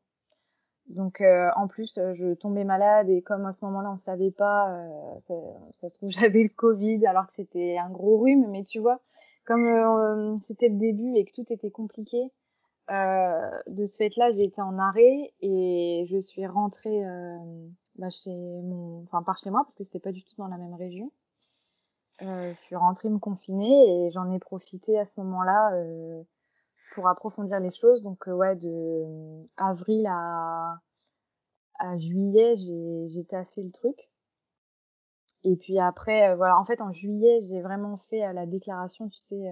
Donc 0.89 1.21
euh, 1.21 1.51
en 1.57 1.67
plus, 1.67 1.97
euh, 1.97 2.13
je 2.13 2.35
tombais 2.35 2.65
malade 2.65 3.09
et 3.09 3.23
comme 3.23 3.47
à 3.47 3.53
ce 3.53 3.65
moment-là, 3.67 3.91
on 3.93 3.97
savait 3.97 4.31
pas, 4.31 4.71
euh, 4.71 5.19
ça, 5.19 5.89
se 5.89 5.95
trouve 5.95 6.11
j'avais 6.11 6.43
le 6.43 6.51
Covid 6.51 7.07
alors 7.07 7.27
que 7.27 7.33
c'était 7.33 7.79
un 7.79 7.91
gros 7.91 8.19
rhume, 8.19 8.47
mais 8.51 8.65
tu 8.65 8.81
vois, 8.81 9.01
comme 9.47 10.39
c'était 10.43 10.69
le 10.69 10.77
début 10.77 11.17
et 11.17 11.25
que 11.25 11.33
tout 11.33 11.53
était 11.53 11.71
compliqué, 11.71 12.31
de 12.89 13.87
ce 13.87 13.97
fait-là, 13.97 14.31
j'ai 14.33 14.45
été 14.45 14.61
en 14.61 14.79
arrêt 14.79 15.33
et 15.41 16.07
je 16.09 16.19
suis 16.19 16.47
rentrée 16.47 17.03
bah, 17.97 18.11
chez 18.11 18.35
mon, 18.35 19.03
enfin 19.05 19.23
par 19.23 19.39
chez 19.39 19.51
moi 19.51 19.63
parce 19.63 19.77
que 19.77 19.85
c'était 19.85 20.01
pas 20.01 20.13
du 20.13 20.23
tout 20.25 20.35
dans 20.39 20.49
la 20.49 20.57
même 20.59 20.75
région. 20.75 21.13
je 22.21 22.55
suis 22.61 22.77
rentrée 22.77 23.09
me 23.09 23.19
confiner 23.19 24.07
et 24.07 24.11
j'en 24.11 24.31
ai 24.31 24.39
profité 24.39 24.99
à 24.99 25.05
ce 25.05 25.21
moment-là 25.21 25.73
pour 26.95 27.09
approfondir 27.09 27.61
les 27.61 27.71
choses. 27.71 28.03
Donc, 28.03 28.27
euh, 28.29 28.33
ouais, 28.33 28.57
de 28.57 28.69
euh, 28.69 29.45
avril 29.57 30.07
à, 30.07 30.79
à 31.79 31.99
juillet, 31.99 32.57
j'ai, 32.57 33.09
j'ai 33.09 33.25
taffé 33.25 33.63
le 33.63 33.71
truc. 33.71 34.09
Et 35.43 35.57
puis 35.57 35.79
après, 35.79 36.31
euh, 36.31 36.37
voilà, 36.37 36.59
en 36.59 36.65
fait, 36.65 36.81
en 36.81 36.93
juillet, 36.93 37.41
j'ai 37.43 37.61
vraiment 37.61 37.99
fait 38.09 38.33
la 38.33 38.47
déclaration, 38.47 39.09
tu 39.09 39.19
sais, 39.29 39.45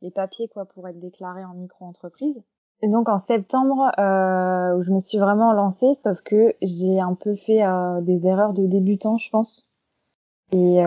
les 0.00 0.10
papiers, 0.10 0.48
quoi, 0.48 0.64
pour 0.64 0.88
être 0.88 0.98
déclaré 0.98 1.44
en 1.44 1.52
micro-entreprise. 1.54 2.42
Donc 2.82 3.08
en 3.08 3.18
septembre, 3.18 3.92
euh, 3.98 4.76
où 4.76 4.82
je 4.82 4.90
me 4.90 5.00
suis 5.00 5.18
vraiment 5.18 5.52
lancée, 5.52 5.92
sauf 6.02 6.22
que 6.22 6.54
j'ai 6.62 7.00
un 7.00 7.14
peu 7.14 7.34
fait 7.34 7.62
des 8.02 8.26
erreurs 8.26 8.52
de 8.54 8.66
débutant, 8.66 9.18
je 9.18 9.30
pense. 9.30 9.68
Et 10.52 10.82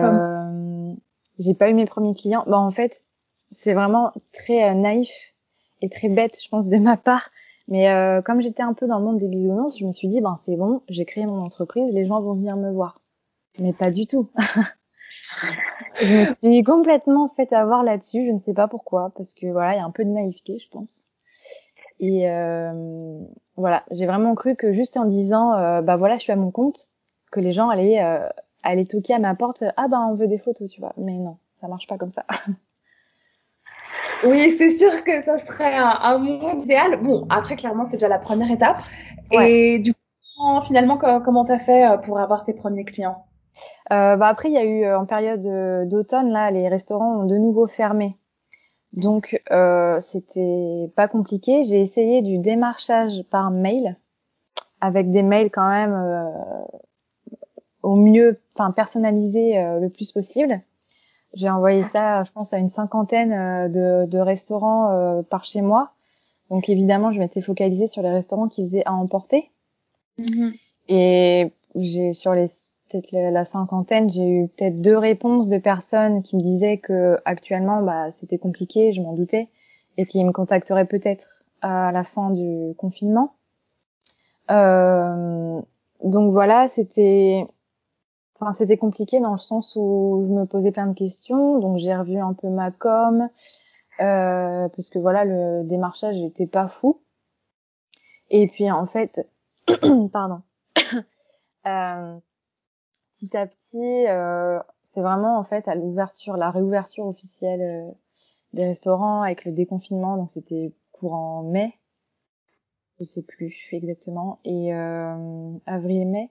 j'ai 1.38 1.54
pas 1.54 1.70
eu 1.70 1.74
mes 1.74 1.86
premiers 1.86 2.14
clients. 2.14 2.44
Bah 2.46 2.58
en 2.58 2.70
fait, 2.70 3.02
c'est 3.50 3.74
vraiment 3.74 4.12
très 4.32 4.70
euh, 4.70 4.74
naïf 4.74 5.34
et 5.80 5.88
très 5.88 6.08
bête, 6.08 6.38
je 6.42 6.48
pense, 6.48 6.68
de 6.68 6.76
ma 6.76 6.96
part. 6.96 7.30
Mais 7.66 7.90
euh, 7.90 8.20
comme 8.20 8.42
j'étais 8.42 8.62
un 8.62 8.74
peu 8.74 8.86
dans 8.86 8.98
le 8.98 9.04
monde 9.04 9.18
des 9.18 9.28
bisounours, 9.28 9.78
je 9.78 9.86
me 9.86 9.92
suis 9.92 10.08
dit, 10.08 10.20
ben 10.20 10.36
c'est 10.44 10.56
bon, 10.56 10.82
j'ai 10.88 11.04
créé 11.04 11.24
mon 11.26 11.42
entreprise, 11.42 11.94
les 11.94 12.06
gens 12.06 12.20
vont 12.20 12.34
venir 12.34 12.56
me 12.56 12.70
voir. 12.70 13.00
Mais 13.58 13.72
pas 13.72 13.90
du 13.90 14.06
tout. 14.06 14.28
je 16.00 16.20
me 16.20 16.34
suis 16.34 16.62
complètement 16.62 17.28
fait 17.28 17.52
avoir 17.52 17.82
là-dessus, 17.82 18.26
je 18.26 18.32
ne 18.32 18.40
sais 18.40 18.54
pas 18.54 18.68
pourquoi, 18.68 19.12
parce 19.16 19.34
que 19.34 19.46
voilà, 19.46 19.74
il 19.74 19.78
y 19.78 19.80
a 19.80 19.84
un 19.84 19.90
peu 19.90 20.04
de 20.04 20.10
naïveté, 20.10 20.58
je 20.58 20.68
pense. 20.68 21.08
Et 22.00 22.28
euh, 22.28 23.20
voilà, 23.56 23.84
j'ai 23.90 24.06
vraiment 24.06 24.34
cru 24.34 24.56
que 24.56 24.72
juste 24.72 24.96
en 24.96 25.04
disant, 25.04 25.54
euh, 25.54 25.80
bah 25.82 25.96
voilà, 25.96 26.16
je 26.16 26.22
suis 26.22 26.32
à 26.32 26.36
mon 26.36 26.50
compte, 26.50 26.88
que 27.30 27.40
les 27.40 27.52
gens 27.52 27.68
allaient, 27.68 28.02
euh, 28.02 28.28
allaient 28.62 28.84
toquer 28.84 29.14
à 29.14 29.18
ma 29.18 29.34
porte, 29.34 29.64
ah 29.76 29.88
ben 29.88 30.06
on 30.10 30.14
veut 30.14 30.26
des 30.26 30.38
photos, 30.38 30.68
tu 30.70 30.80
vois. 30.80 30.92
Mais 30.96 31.18
non, 31.18 31.38
ça 31.54 31.68
marche 31.68 31.86
pas 31.86 31.98
comme 31.98 32.10
ça. 32.10 32.24
Oui, 34.24 34.50
c'est 34.52 34.70
sûr 34.70 35.04
que 35.04 35.22
ça 35.22 35.36
serait 35.36 35.74
un, 35.74 35.98
un, 36.00 36.18
monde 36.18 36.62
idéal. 36.62 37.02
Bon, 37.02 37.26
après, 37.28 37.56
clairement, 37.56 37.84
c'est 37.84 37.96
déjà 37.96 38.08
la 38.08 38.18
première 38.18 38.50
étape. 38.50 38.78
Ouais. 39.32 39.52
Et 39.52 39.78
du 39.80 39.92
coup, 39.92 40.60
finalement, 40.62 40.96
comment 40.96 41.44
t'as 41.44 41.58
fait 41.58 42.00
pour 42.04 42.18
avoir 42.18 42.44
tes 42.44 42.54
premiers 42.54 42.84
clients? 42.84 43.26
Euh, 43.92 44.16
bah 44.16 44.28
Après, 44.28 44.48
il 44.48 44.54
y 44.54 44.56
a 44.56 44.64
eu, 44.64 44.86
en 44.94 45.04
période 45.04 45.42
d'automne, 45.88 46.30
là, 46.30 46.50
les 46.50 46.68
restaurants 46.68 47.20
ont 47.20 47.26
de 47.26 47.36
nouveau 47.36 47.66
fermé. 47.66 48.16
Donc, 48.94 49.42
euh, 49.50 50.00
c'était 50.00 50.90
pas 50.94 51.08
compliqué. 51.08 51.64
J'ai 51.64 51.80
essayé 51.80 52.22
du 52.22 52.38
démarchage 52.38 53.22
par 53.30 53.50
mail, 53.50 53.96
avec 54.80 55.10
des 55.10 55.22
mails 55.22 55.50
quand 55.50 55.68
même 55.68 55.92
euh, 55.92 56.30
au 57.82 58.00
mieux, 58.00 58.40
enfin 58.54 58.70
personnalisés 58.70 59.58
euh, 59.58 59.80
le 59.80 59.88
plus 59.88 60.12
possible. 60.12 60.60
J'ai 61.34 61.50
envoyé 61.50 61.82
ça, 61.92 62.22
je 62.22 62.30
pense, 62.30 62.52
à 62.52 62.58
une 62.58 62.68
cinquantaine 62.68 63.32
euh, 63.32 63.68
de, 63.68 64.08
de 64.08 64.18
restaurants 64.18 64.90
euh, 64.90 65.22
par 65.22 65.44
chez 65.44 65.60
moi. 65.60 65.90
Donc 66.50 66.68
évidemment, 66.68 67.10
je 67.10 67.18
m'étais 67.18 67.42
focalisée 67.42 67.88
sur 67.88 68.02
les 68.02 68.10
restaurants 68.10 68.48
qui 68.48 68.62
faisaient 68.64 68.86
à 68.86 68.92
emporter. 68.92 69.50
Mm-hmm. 70.20 70.52
Et 70.88 71.52
j'ai 71.74 72.14
sur 72.14 72.34
les 72.34 72.48
la 73.12 73.44
cinquantaine, 73.44 74.10
j'ai 74.10 74.28
eu 74.28 74.48
peut-être 74.48 74.80
deux 74.80 74.98
réponses 74.98 75.48
de 75.48 75.58
personnes 75.58 76.22
qui 76.22 76.36
me 76.36 76.42
disaient 76.42 76.78
que 76.78 77.18
actuellement, 77.24 77.82
bah, 77.82 78.10
c'était 78.12 78.38
compliqué, 78.38 78.92
je 78.92 79.00
m'en 79.00 79.12
doutais, 79.12 79.48
et 79.96 80.06
qui 80.06 80.22
me 80.24 80.32
contacteraient 80.32 80.86
peut-être 80.86 81.44
à 81.62 81.92
la 81.92 82.04
fin 82.04 82.30
du 82.30 82.74
confinement. 82.76 83.34
Euh, 84.50 85.60
donc 86.02 86.32
voilà, 86.32 86.68
c'était 86.68 87.46
Enfin, 88.40 88.52
c'était 88.52 88.76
compliqué 88.76 89.20
dans 89.20 89.32
le 89.32 89.38
sens 89.38 89.76
où 89.76 90.24
je 90.26 90.32
me 90.32 90.44
posais 90.44 90.72
plein 90.72 90.88
de 90.88 90.94
questions, 90.94 91.60
donc 91.60 91.78
j'ai 91.78 91.94
revu 91.94 92.18
un 92.18 92.34
peu 92.34 92.48
ma 92.48 92.72
com, 92.72 93.28
euh, 94.00 94.68
parce 94.68 94.90
que 94.90 94.98
voilà, 94.98 95.24
le 95.24 95.62
démarchage 95.64 96.18
n'était 96.18 96.46
pas 96.48 96.68
fou. 96.68 97.00
Et 98.30 98.48
puis 98.48 98.70
en 98.70 98.86
fait, 98.86 99.28
pardon, 100.12 100.42
euh, 101.66 102.16
petit 103.24 103.36
à 103.36 103.46
petit, 103.46 104.06
euh, 104.06 104.60
c'est 104.82 105.00
vraiment 105.00 105.38
en 105.38 105.44
fait 105.44 105.66
à 105.68 105.74
l'ouverture, 105.74 106.36
la 106.36 106.50
réouverture 106.50 107.06
officielle 107.06 107.62
euh, 107.62 107.90
des 108.52 108.64
restaurants 108.64 109.22
avec 109.22 109.44
le 109.44 109.52
déconfinement, 109.52 110.16
donc 110.16 110.30
c'était 110.30 110.72
courant 110.92 111.42
mai, 111.42 111.74
je 113.00 113.04
sais 113.04 113.22
plus 113.22 113.68
exactement, 113.72 114.38
et 114.44 114.74
euh, 114.74 115.52
avril-mai. 115.66 116.30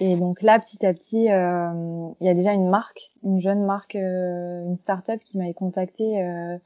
Et 0.00 0.16
donc 0.16 0.42
là, 0.42 0.58
petit 0.60 0.86
à 0.86 0.94
petit, 0.94 1.30
euh, 1.30 2.08
il 2.20 2.26
y 2.26 2.30
a 2.30 2.34
déjà 2.34 2.52
une 2.52 2.68
marque, 2.68 3.10
une 3.24 3.40
jeune 3.40 3.64
marque, 3.64 3.94
une 3.94 4.76
start-up 4.76 5.20
qui 5.24 5.38
m'avait 5.38 5.54
contacté 5.54 6.22
euh, 6.22 6.56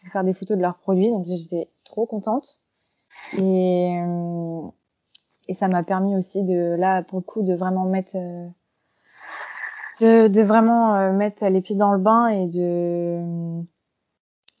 pour 0.00 0.12
faire 0.12 0.24
des 0.24 0.34
photos 0.34 0.56
de 0.56 0.62
leurs 0.62 0.76
produits. 0.78 1.10
Donc 1.10 1.26
j'étais 1.26 1.70
trop 1.84 2.06
contente. 2.06 2.60
Et, 3.38 3.96
et 5.48 5.54
ça 5.54 5.68
m'a 5.68 5.84
permis 5.84 6.16
aussi 6.16 6.42
de, 6.42 6.74
là, 6.76 7.02
pour 7.02 7.20
le 7.20 7.24
coup, 7.24 7.42
de 7.42 7.54
vraiment 7.54 7.84
mettre, 7.84 8.16
euh, 8.16 8.46
de, 10.00 10.28
de 10.28 10.42
vraiment 10.42 11.12
mettre 11.12 11.46
les 11.46 11.60
pieds 11.60 11.76
dans 11.76 11.92
le 11.92 11.98
bain 11.98 12.28
et 12.28 12.46
de, 12.46 13.62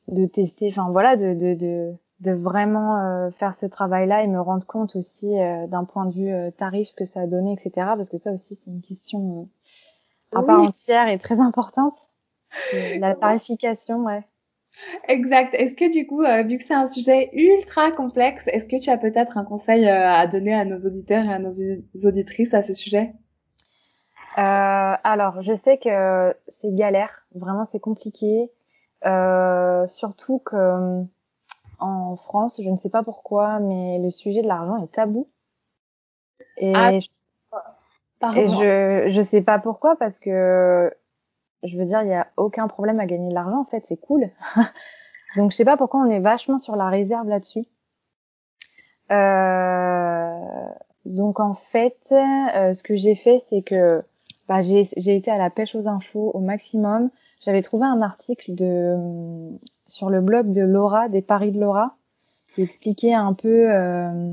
de 0.08 0.26
tester, 0.26 0.68
enfin 0.70 0.90
voilà, 0.90 1.16
de, 1.16 1.34
de, 1.34 1.54
de 1.54 1.96
de 2.20 2.32
vraiment 2.32 2.98
euh, 2.98 3.30
faire 3.30 3.54
ce 3.54 3.66
travail-là 3.66 4.22
et 4.22 4.26
me 4.26 4.40
rendre 4.40 4.66
compte 4.66 4.96
aussi 4.96 5.38
euh, 5.38 5.66
d'un 5.66 5.84
point 5.84 6.06
de 6.06 6.14
vue 6.14 6.32
euh, 6.32 6.50
tarif 6.50 6.88
ce 6.88 6.96
que 6.96 7.04
ça 7.04 7.20
a 7.20 7.26
donné, 7.26 7.52
etc. 7.52 7.70
Parce 7.96 8.08
que 8.08 8.16
ça 8.16 8.32
aussi 8.32 8.56
c'est 8.56 8.70
une 8.70 8.80
question 8.80 9.48
à 10.34 10.42
part 10.42 10.62
entière 10.62 11.08
et 11.08 11.18
très 11.18 11.38
importante. 11.38 11.94
La 12.98 13.14
tarification, 13.14 14.04
ouais. 14.04 14.24
Exact. 15.08 15.54
Est-ce 15.54 15.76
que 15.76 15.90
du 15.90 16.06
coup, 16.06 16.22
vu 16.48 16.58
que 16.58 16.62
c'est 16.62 16.74
un 16.74 16.88
sujet 16.88 17.30
ultra 17.32 17.92
complexe, 17.92 18.46
est-ce 18.48 18.66
que 18.66 18.82
tu 18.82 18.90
as 18.90 18.98
peut-être 18.98 19.38
un 19.38 19.44
conseil 19.44 19.86
à 19.88 20.26
donner 20.26 20.54
à 20.54 20.64
nos 20.64 20.78
auditeurs 20.78 21.24
et 21.24 21.32
à 21.32 21.38
nos 21.38 21.50
auditrices 22.04 22.54
à 22.54 22.62
ce 22.62 22.74
sujet? 22.74 23.14
Alors, 24.34 25.42
je 25.42 25.54
sais 25.54 25.78
que 25.78 26.34
c'est 26.48 26.74
galère, 26.74 27.26
vraiment 27.34 27.64
c'est 27.64 27.80
compliqué, 27.80 28.50
surtout 29.02 30.40
que 30.44 31.04
en 31.78 32.16
France, 32.16 32.60
je 32.62 32.68
ne 32.68 32.76
sais 32.76 32.88
pas 32.88 33.02
pourquoi, 33.02 33.58
mais 33.60 33.98
le 33.98 34.10
sujet 34.10 34.42
de 34.42 34.48
l'argent 34.48 34.82
est 34.82 34.92
tabou. 34.92 35.28
Et, 36.56 36.72
ah, 36.74 36.98
je, 36.98 37.08
et 38.34 38.48
je, 38.48 39.10
je 39.10 39.20
sais 39.20 39.42
pas 39.42 39.58
pourquoi 39.58 39.96
parce 39.96 40.20
que 40.20 40.90
je 41.62 41.78
veux 41.78 41.84
dire, 41.84 42.02
il 42.02 42.08
y 42.08 42.14
a 42.14 42.28
aucun 42.36 42.68
problème 42.68 43.00
à 43.00 43.06
gagner 43.06 43.28
de 43.28 43.34
l'argent 43.34 43.60
en 43.60 43.64
fait, 43.64 43.84
c'est 43.86 43.96
cool. 43.96 44.30
Donc 45.36 45.50
je 45.50 45.56
sais 45.56 45.64
pas 45.64 45.76
pourquoi 45.76 46.00
on 46.00 46.08
est 46.08 46.20
vachement 46.20 46.58
sur 46.58 46.76
la 46.76 46.88
réserve 46.88 47.28
là-dessus. 47.28 47.66
Euh, 49.12 50.68
donc 51.04 51.38
en 51.38 51.54
fait, 51.54 51.98
euh, 52.10 52.74
ce 52.74 52.82
que 52.82 52.96
j'ai 52.96 53.14
fait, 53.14 53.40
c'est 53.50 53.62
que 53.62 54.02
bah, 54.48 54.62
j'ai 54.62 54.86
été 54.96 55.30
à 55.30 55.38
la 55.38 55.50
pêche 55.50 55.74
aux 55.74 55.88
infos 55.88 56.30
au 56.32 56.40
maximum. 56.40 57.10
J'avais 57.40 57.62
trouvé 57.62 57.86
un 57.86 58.00
article 58.00 58.54
de 58.54 58.96
sur 59.88 60.10
le 60.10 60.20
blog 60.20 60.52
de 60.52 60.62
Laura, 60.62 61.08
des 61.08 61.22
paris 61.22 61.52
de 61.52 61.60
Laura, 61.60 61.96
qui 62.54 62.62
expliquait 62.62 63.14
un 63.14 63.34
peu 63.34 63.72
euh, 63.72 64.32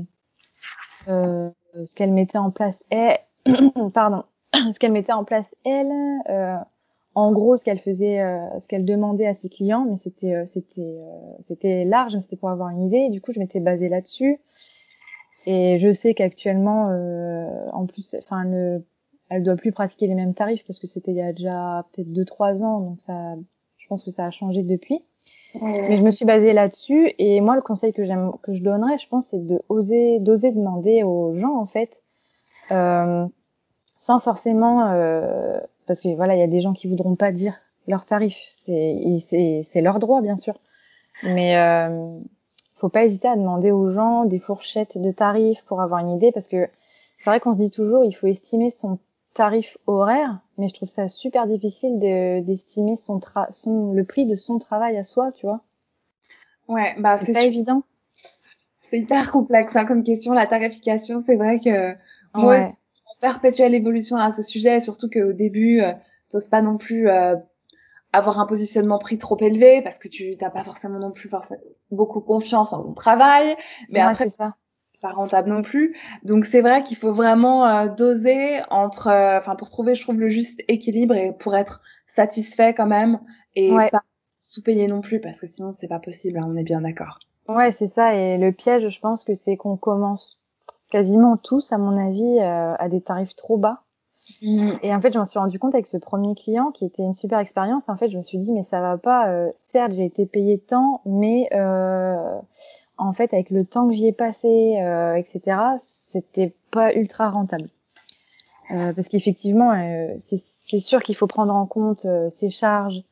euh, 1.08 1.50
ce 1.84 1.94
qu'elle 1.94 2.12
mettait 2.12 2.38
en 2.38 2.50
place. 2.50 2.84
Et, 2.90 3.16
pardon, 3.94 4.24
ce 4.72 4.78
qu'elle 4.78 4.92
mettait 4.92 5.12
en 5.12 5.24
place 5.24 5.50
elle. 5.64 5.92
Euh, 6.28 6.56
en 7.16 7.30
gros, 7.30 7.56
ce 7.56 7.64
qu'elle 7.64 7.78
faisait, 7.78 8.20
euh, 8.20 8.58
ce 8.58 8.66
qu'elle 8.66 8.84
demandait 8.84 9.26
à 9.26 9.34
ses 9.34 9.48
clients, 9.48 9.86
mais 9.88 9.96
c'était 9.96 10.34
euh, 10.34 10.46
c'était 10.46 10.98
c'était 11.40 11.84
large, 11.84 12.18
c'était 12.18 12.36
pour 12.36 12.50
avoir 12.50 12.70
une 12.70 12.82
idée. 12.82 13.08
du 13.08 13.20
coup, 13.20 13.32
je 13.32 13.38
m'étais 13.38 13.60
basée 13.60 13.88
là-dessus. 13.88 14.40
Et 15.46 15.78
je 15.78 15.92
sais 15.92 16.14
qu'actuellement, 16.14 16.86
en 17.72 17.84
plus, 17.84 18.16
enfin, 18.18 18.44
elle, 18.44 18.82
elle 19.30 19.42
doit 19.42 19.56
plus 19.56 19.72
pratiquer 19.72 20.06
les 20.06 20.14
mêmes 20.14 20.34
tarifs 20.34 20.64
parce 20.66 20.78
que 20.78 20.86
c'était 20.86 21.12
il 21.12 21.16
y 21.16 21.22
a 21.22 21.32
déjà 21.32 21.86
peut-être 21.92 22.12
deux 22.12 22.24
trois 22.24 22.62
ans, 22.62 22.80
donc 22.80 23.00
ça, 23.00 23.34
je 23.78 23.86
pense 23.88 24.04
que 24.04 24.10
ça 24.10 24.26
a 24.26 24.30
changé 24.30 24.62
depuis. 24.62 25.02
Mais 25.62 25.98
je 25.98 26.02
me 26.02 26.10
suis 26.10 26.24
basée 26.24 26.52
là-dessus 26.52 27.14
et 27.18 27.40
moi 27.40 27.54
le 27.54 27.62
conseil 27.62 27.92
que 27.92 28.02
j'aime 28.02 28.32
que 28.42 28.52
je 28.52 28.62
donnerais, 28.62 28.98
je 28.98 29.08
pense, 29.08 29.28
c'est 29.28 29.46
de 29.46 29.62
oser 29.68 30.18
d'oser 30.18 30.50
demander 30.50 31.04
aux 31.04 31.32
gens 31.34 31.56
en 31.56 31.66
fait, 31.66 32.02
euh, 32.72 33.24
sans 33.96 34.18
forcément 34.18 34.90
euh, 34.90 35.60
parce 35.86 36.00
que 36.00 36.14
voilà 36.16 36.34
il 36.34 36.40
y 36.40 36.42
a 36.42 36.48
des 36.48 36.60
gens 36.60 36.72
qui 36.72 36.88
voudront 36.88 37.14
pas 37.14 37.30
dire 37.30 37.54
leur 37.86 38.04
tarif, 38.04 38.36
c'est 38.52 38.96
c'est 39.20 39.62
c'est 39.62 39.80
leur 39.80 40.00
droit 40.00 40.22
bien 40.22 40.36
sûr, 40.36 40.58
mais 41.22 41.56
euh, 41.56 42.18
faut 42.74 42.88
pas 42.88 43.04
hésiter 43.04 43.28
à 43.28 43.36
demander 43.36 43.70
aux 43.70 43.88
gens 43.90 44.24
des 44.24 44.40
fourchettes 44.40 44.98
de 45.00 45.12
tarifs 45.12 45.62
pour 45.66 45.80
avoir 45.80 46.00
une 46.00 46.10
idée 46.10 46.32
parce 46.32 46.48
que 46.48 46.68
c'est 47.20 47.30
vrai 47.30 47.38
qu'on 47.38 47.52
se 47.52 47.58
dit 47.58 47.70
toujours 47.70 48.04
il 48.04 48.12
faut 48.12 48.26
estimer 48.26 48.70
son 48.70 48.98
tarif 49.34 49.76
horaire, 49.86 50.40
mais 50.56 50.68
je 50.68 50.74
trouve 50.74 50.88
ça 50.88 51.08
super 51.08 51.46
difficile 51.46 51.98
d'estimer 51.98 52.96
son, 52.96 53.20
son 53.50 53.92
le 53.92 54.04
prix 54.04 54.26
de 54.26 54.36
son 54.36 54.58
travail 54.58 54.96
à 54.96 55.04
soi, 55.04 55.32
tu 55.32 55.46
vois. 55.46 55.60
Ouais, 56.68 56.94
bah 56.98 57.18
c'est 57.18 57.32
pas 57.32 57.42
évident. 57.42 57.82
C'est 58.80 59.00
hyper 59.00 59.30
complexe 59.30 59.76
hein, 59.76 59.84
comme 59.84 60.04
question 60.04 60.32
la 60.32 60.46
tarification. 60.46 61.22
C'est 61.26 61.36
vrai 61.36 61.58
que 61.58 61.94
moi, 62.34 62.58
ouais. 62.58 62.74
perpétuelle 63.20 63.74
évolution 63.74 64.16
à 64.16 64.30
ce 64.30 64.42
sujet, 64.42 64.80
surtout 64.80 65.10
qu'au 65.10 65.32
début, 65.32 65.80
euh, 65.80 65.92
t'oses 66.30 66.48
pas 66.48 66.62
non 66.62 66.78
plus 66.78 67.08
euh, 67.08 67.34
avoir 68.12 68.40
un 68.40 68.46
positionnement 68.46 68.98
prix 68.98 69.18
trop 69.18 69.36
élevé 69.40 69.82
parce 69.82 69.98
que 69.98 70.08
tu 70.08 70.36
t'as 70.36 70.50
pas 70.50 70.64
forcément 70.64 70.98
non 70.98 71.10
plus 71.10 71.28
forcément 71.28 71.60
beaucoup 71.90 72.20
confiance 72.20 72.72
en 72.72 72.82
ton 72.82 72.92
travail. 72.92 73.56
Mais 73.90 73.98
ouais, 73.98 74.06
après, 74.06 74.30
ça 74.30 74.54
pas 75.04 75.12
rentable 75.12 75.50
non 75.50 75.60
plus. 75.60 75.94
Donc 76.24 76.46
c'est 76.46 76.62
vrai 76.62 76.82
qu'il 76.82 76.96
faut 76.96 77.12
vraiment 77.12 77.66
euh, 77.66 77.88
doser 77.88 78.62
entre, 78.70 79.08
euh, 79.08 79.36
enfin 79.36 79.54
pour 79.54 79.68
trouver, 79.68 79.94
je 79.94 80.02
trouve 80.02 80.18
le 80.18 80.30
juste 80.30 80.62
équilibre 80.66 81.14
et 81.14 81.32
pour 81.32 81.54
être 81.54 81.82
satisfait 82.06 82.72
quand 82.72 82.86
même 82.86 83.20
et 83.54 83.70
ouais. 83.70 83.90
pas 83.90 84.02
sous-payer 84.40 84.86
non 84.86 85.02
plus 85.02 85.20
parce 85.20 85.42
que 85.42 85.46
sinon 85.46 85.74
c'est 85.74 85.88
pas 85.88 85.98
possible. 85.98 86.38
Hein, 86.38 86.46
on 86.48 86.56
est 86.56 86.64
bien 86.64 86.80
d'accord. 86.80 87.18
Ouais, 87.48 87.72
c'est 87.72 87.88
ça. 87.88 88.14
Et 88.14 88.38
le 88.38 88.50
piège, 88.52 88.88
je 88.88 88.98
pense 88.98 89.24
que 89.26 89.34
c'est 89.34 89.58
qu'on 89.58 89.76
commence 89.76 90.40
quasiment 90.90 91.36
tous, 91.36 91.70
à 91.72 91.76
mon 91.76 91.98
avis, 91.98 92.38
euh, 92.40 92.74
à 92.78 92.88
des 92.88 93.02
tarifs 93.02 93.36
trop 93.36 93.58
bas. 93.58 93.82
Mmh. 94.40 94.72
Et 94.82 94.94
en 94.94 95.02
fait, 95.02 95.12
je 95.12 95.18
m'en 95.18 95.26
suis 95.26 95.38
rendu 95.38 95.58
compte 95.58 95.74
avec 95.74 95.86
ce 95.86 95.98
premier 95.98 96.34
client 96.34 96.70
qui 96.70 96.86
était 96.86 97.02
une 97.02 97.12
super 97.12 97.40
expérience. 97.40 97.90
En 97.90 97.98
fait, 97.98 98.08
je 98.08 98.16
me 98.16 98.22
suis 98.22 98.38
dit, 98.38 98.52
mais 98.52 98.62
ça 98.62 98.80
va 98.80 98.96
pas. 98.96 99.50
Certes, 99.54 99.92
j'ai 99.92 100.06
été 100.06 100.24
payée 100.24 100.58
tant, 100.58 101.02
mais 101.04 101.46
euh, 101.52 102.38
en 102.96 103.12
fait, 103.12 103.32
avec 103.34 103.50
le 103.50 103.64
temps 103.64 103.88
que 103.88 103.94
j'y 103.94 104.06
ai 104.06 104.12
passé, 104.12 104.78
euh, 104.80 105.14
etc., 105.14 105.56
c'était 106.10 106.54
pas 106.70 106.94
ultra 106.94 107.30
rentable. 107.30 107.68
Euh, 108.70 108.92
parce 108.92 109.08
qu'effectivement, 109.08 109.72
euh, 109.72 110.14
c'est 110.18 110.80
sûr 110.80 111.02
qu'il 111.02 111.16
faut 111.16 111.26
prendre 111.26 111.54
en 111.54 111.66
compte 111.66 112.06
ses 112.30 112.50
charges, 112.50 113.02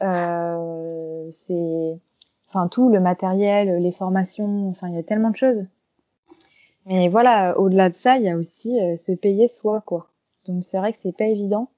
c'est, 0.00 1.98
enfin 2.48 2.68
tout 2.68 2.88
le 2.88 3.00
matériel, 3.00 3.82
les 3.82 3.92
formations. 3.92 4.68
Enfin, 4.68 4.88
il 4.88 4.94
y 4.94 4.98
a 4.98 5.02
tellement 5.02 5.30
de 5.30 5.36
choses. 5.36 5.66
Mais 6.86 7.08
voilà, 7.08 7.58
au-delà 7.58 7.90
de 7.90 7.96
ça, 7.96 8.16
il 8.16 8.24
y 8.24 8.30
a 8.30 8.36
aussi 8.36 8.78
se 8.96 9.12
payer 9.12 9.48
soi, 9.48 9.80
quoi. 9.80 10.08
Donc 10.46 10.64
c'est 10.64 10.78
vrai 10.78 10.92
que 10.92 10.98
c'est 11.02 11.16
pas 11.16 11.26
évident. 11.26 11.68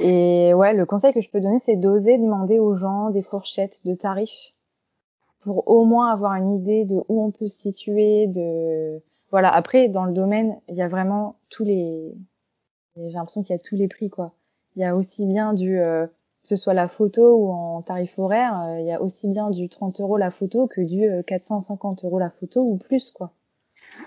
Et 0.00 0.54
ouais, 0.54 0.74
le 0.74 0.86
conseil 0.86 1.12
que 1.12 1.20
je 1.20 1.28
peux 1.28 1.40
donner, 1.40 1.58
c'est 1.58 1.76
d'oser 1.76 2.18
demander 2.18 2.58
aux 2.58 2.76
gens 2.76 3.10
des 3.10 3.22
fourchettes 3.22 3.84
de 3.84 3.94
tarifs 3.94 4.54
pour 5.40 5.68
au 5.68 5.84
moins 5.84 6.12
avoir 6.12 6.34
une 6.34 6.50
idée 6.50 6.84
de 6.84 6.96
où 7.08 7.22
on 7.22 7.30
peut 7.30 7.48
se 7.48 7.60
situer, 7.60 8.26
de 8.26 9.00
voilà. 9.30 9.52
Après, 9.52 9.88
dans 9.88 10.04
le 10.04 10.12
domaine, 10.12 10.58
il 10.68 10.74
y 10.74 10.82
a 10.82 10.88
vraiment 10.88 11.36
tous 11.50 11.64
les, 11.64 12.14
j'ai 12.96 13.10
l'impression 13.10 13.42
qu'il 13.42 13.54
y 13.54 13.58
a 13.58 13.62
tous 13.62 13.76
les 13.76 13.88
prix 13.88 14.10
quoi. 14.10 14.34
Il 14.76 14.82
y 14.82 14.84
a 14.84 14.96
aussi 14.96 15.26
bien 15.26 15.54
du, 15.54 15.78
euh, 15.78 16.06
que 16.06 16.48
ce 16.48 16.56
soit 16.56 16.74
la 16.74 16.88
photo 16.88 17.36
ou 17.36 17.50
en 17.50 17.82
tarif 17.82 18.18
horaire, 18.18 18.60
euh, 18.62 18.80
il 18.80 18.86
y 18.86 18.92
a 18.92 19.02
aussi 19.02 19.28
bien 19.28 19.50
du 19.50 19.68
30 19.68 20.00
euros 20.00 20.16
la 20.16 20.30
photo 20.30 20.66
que 20.66 20.80
du 20.80 21.08
450 21.26 22.04
euh, 22.04 22.06
euros 22.06 22.18
la 22.18 22.30
photo 22.30 22.62
ou 22.62 22.76
plus 22.76 23.10
quoi. 23.10 23.32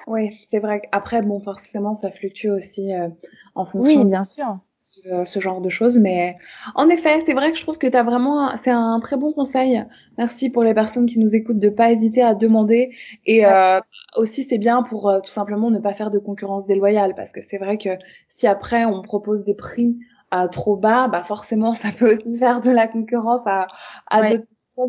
Oui, 0.07 0.47
c'est 0.49 0.59
vrai. 0.59 0.81
Après, 0.91 1.21
bon, 1.21 1.39
forcément, 1.39 1.95
ça 1.95 2.11
fluctue 2.11 2.49
aussi 2.49 2.93
euh, 2.93 3.09
en 3.55 3.65
fonction. 3.65 4.01
Oui, 4.01 4.07
bien 4.07 4.23
sûr. 4.23 4.57
Ce, 4.83 4.99
ce, 5.25 5.39
genre 5.39 5.61
de 5.61 5.69
choses. 5.69 5.99
Mais 5.99 6.33
en 6.73 6.89
effet, 6.89 7.19
c'est 7.23 7.33
vrai 7.33 7.51
que 7.51 7.57
je 7.57 7.61
trouve 7.61 7.77
que 7.77 7.85
tu 7.85 7.95
as 7.95 8.01
vraiment, 8.01 8.55
c'est 8.57 8.71
un 8.71 8.99
très 8.99 9.15
bon 9.15 9.31
conseil. 9.31 9.83
Merci 10.17 10.49
pour 10.49 10.63
les 10.63 10.73
personnes 10.73 11.05
qui 11.05 11.19
nous 11.19 11.35
écoutent 11.35 11.59
de 11.59 11.69
pas 11.69 11.91
hésiter 11.91 12.23
à 12.23 12.33
demander. 12.33 12.91
Et 13.27 13.45
euh, 13.45 13.79
aussi, 14.17 14.43
c'est 14.43 14.57
bien 14.57 14.81
pour 14.81 15.07
euh, 15.07 15.19
tout 15.19 15.29
simplement 15.29 15.69
ne 15.69 15.77
pas 15.77 15.93
faire 15.93 16.09
de 16.09 16.17
concurrence 16.17 16.65
déloyale. 16.65 17.13
Parce 17.15 17.31
que 17.31 17.41
c'est 17.41 17.59
vrai 17.59 17.77
que 17.77 17.89
si 18.27 18.47
après 18.47 18.85
on 18.85 19.03
propose 19.03 19.43
des 19.43 19.53
prix 19.53 19.99
à 20.31 20.47
trop 20.47 20.75
bas, 20.75 21.07
bah 21.07 21.23
forcément, 21.23 21.73
ça 21.75 21.89
peut 21.91 22.13
aussi 22.13 22.37
faire 22.39 22.59
de 22.61 22.71
la 22.71 22.87
concurrence 22.87 23.45
à, 23.45 23.67
à 24.07 24.31
d'autres 24.31 24.47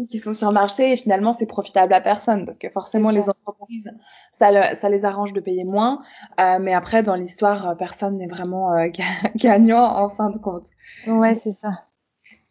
qui 0.09 0.19
sont 0.19 0.33
sur 0.33 0.49
le 0.49 0.55
marché 0.55 0.93
et 0.93 0.97
finalement 0.97 1.33
c'est 1.33 1.47
profitable 1.47 1.93
à 1.93 2.01
personne 2.01 2.45
parce 2.47 2.59
que 2.59 2.69
forcément 2.69 3.11
les 3.11 3.29
entreprises 3.29 3.91
ça, 4.33 4.75
ça 4.75 4.89
les 4.89 5.05
arrange 5.05 5.33
de 5.33 5.41
payer 5.41 5.65
moins 5.65 6.03
euh, 6.41 6.59
mais 6.61 6.73
après 6.73 7.03
dans 7.03 7.15
l'histoire 7.15 7.71
euh, 7.71 7.75
personne 7.75 8.17
n'est 8.17 8.29
vraiment 8.29 8.73
euh, 8.73 8.89
gagnant 9.37 9.85
en 9.85 10.09
fin 10.09 10.31
de 10.31 10.39
compte. 10.39 10.67
Ouais 11.07 11.35
c'est 11.35 11.53
ça. 11.53 11.85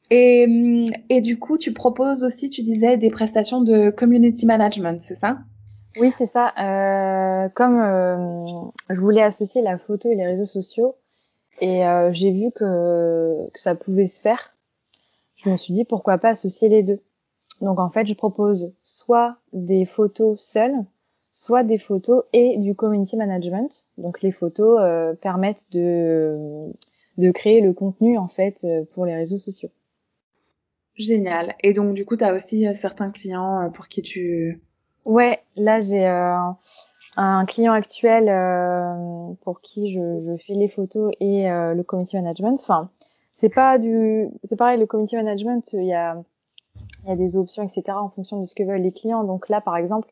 Et, 0.09 0.45
hum, 0.47 0.85
et 1.09 1.21
du 1.21 1.39
coup 1.39 1.57
tu 1.57 1.73
proposes 1.73 2.23
aussi 2.23 2.49
tu 2.49 2.63
disais 2.63 2.97
des 2.97 3.09
prestations 3.09 3.61
de 3.61 3.89
community 3.89 4.45
management 4.45 5.01
c'est 5.01 5.15
ça? 5.15 5.39
Oui 5.99 6.11
c'est 6.15 6.27
ça. 6.27 6.53
Euh, 6.59 7.49
comme 7.49 7.79
euh, 7.79 8.45
je 8.89 8.99
voulais 8.99 9.23
associer 9.23 9.61
la 9.61 9.77
photo 9.77 10.11
et 10.11 10.15
les 10.15 10.25
réseaux 10.25 10.45
sociaux 10.45 10.95
et 11.59 11.87
euh, 11.87 12.11
j'ai 12.11 12.31
vu 12.31 12.51
que, 12.51 13.49
que 13.53 13.59
ça 13.59 13.75
pouvait 13.75 14.07
se 14.07 14.21
faire 14.21 14.53
je 15.43 15.49
me 15.49 15.57
suis 15.57 15.73
dit 15.73 15.85
pourquoi 15.85 16.17
pas 16.17 16.29
associer 16.29 16.69
les 16.69 16.83
deux. 16.83 17.01
Donc 17.61 17.79
en 17.79 17.89
fait, 17.89 18.07
je 18.07 18.13
propose 18.15 18.73
soit 18.83 19.37
des 19.53 19.85
photos 19.85 20.43
seules, 20.43 20.83
soit 21.31 21.63
des 21.63 21.77
photos 21.77 22.23
et 22.33 22.57
du 22.57 22.75
community 22.75 23.15
management. 23.15 23.85
Donc 23.97 24.21
les 24.21 24.31
photos 24.31 24.79
euh, 24.81 25.13
permettent 25.13 25.67
de, 25.71 26.71
de 27.17 27.31
créer 27.31 27.61
le 27.61 27.73
contenu 27.73 28.17
en 28.17 28.27
fait 28.27 28.63
euh, 28.63 28.83
pour 28.93 29.05
les 29.05 29.15
réseaux 29.15 29.37
sociaux. 29.37 29.69
Génial. 30.95 31.55
Et 31.61 31.71
donc 31.71 31.93
du 31.93 32.03
coup, 32.03 32.17
tu 32.17 32.23
as 32.23 32.33
aussi 32.33 32.67
euh, 32.67 32.73
certains 32.73 33.11
clients 33.11 33.69
pour 33.73 33.87
qui 33.87 34.01
tu... 34.01 34.61
Ouais, 35.05 35.39
là 35.55 35.81
j'ai 35.81 36.05
un 36.05 37.45
client 37.45 37.73
actuel 37.73 38.25
pour 39.41 39.61
qui 39.61 39.91
je, 39.91 40.19
je, 40.21 40.37
fais 40.45 40.53
les 40.53 40.67
photos 40.67 41.11
et 41.19 41.47
le 41.49 41.81
community 41.81 42.17
management. 42.17 42.59
Enfin, 42.59 42.91
c'est 43.33 43.49
pas 43.49 43.79
du, 43.79 44.29
c'est 44.43 44.55
pareil, 44.55 44.79
le 44.79 44.85
community 44.85 45.15
management, 45.15 45.73
il 45.73 45.85
y 45.85 45.93
a 45.93 46.21
il 47.03 47.09
y 47.09 47.13
a 47.13 47.15
des 47.15 47.37
options, 47.37 47.63
etc. 47.63 47.83
en 47.97 48.09
fonction 48.09 48.39
de 48.39 48.45
ce 48.45 48.55
que 48.55 48.63
veulent 48.63 48.81
les 48.81 48.91
clients. 48.91 49.23
Donc 49.23 49.49
là, 49.49 49.61
par 49.61 49.77
exemple, 49.77 50.09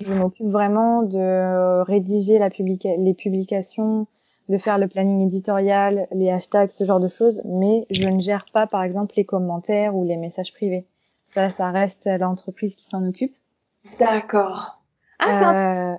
je 0.00 0.12
m'occupe 0.12 0.48
vraiment 0.48 1.02
de 1.02 1.82
rédiger 1.82 2.38
la 2.38 2.48
les 2.48 3.14
publications, 3.14 4.06
de 4.48 4.58
faire 4.58 4.78
le 4.78 4.88
planning 4.88 5.22
éditorial, 5.22 6.06
les 6.12 6.30
hashtags, 6.30 6.70
ce 6.70 6.84
genre 6.84 7.00
de 7.00 7.08
choses, 7.08 7.42
mais 7.44 7.86
je 7.90 8.08
ne 8.08 8.20
gère 8.20 8.46
pas, 8.52 8.66
par 8.66 8.82
exemple, 8.82 9.14
les 9.16 9.24
commentaires 9.24 9.96
ou 9.96 10.04
les 10.04 10.16
messages 10.16 10.52
privés. 10.52 10.86
Ça, 11.34 11.50
ça 11.50 11.70
reste 11.70 12.06
l'entreprise 12.06 12.76
qui 12.76 12.84
s'en 12.84 13.06
occupe. 13.06 13.34
D'accord. 13.98 14.80
Ah, 15.18 15.92
euh... 15.92 15.96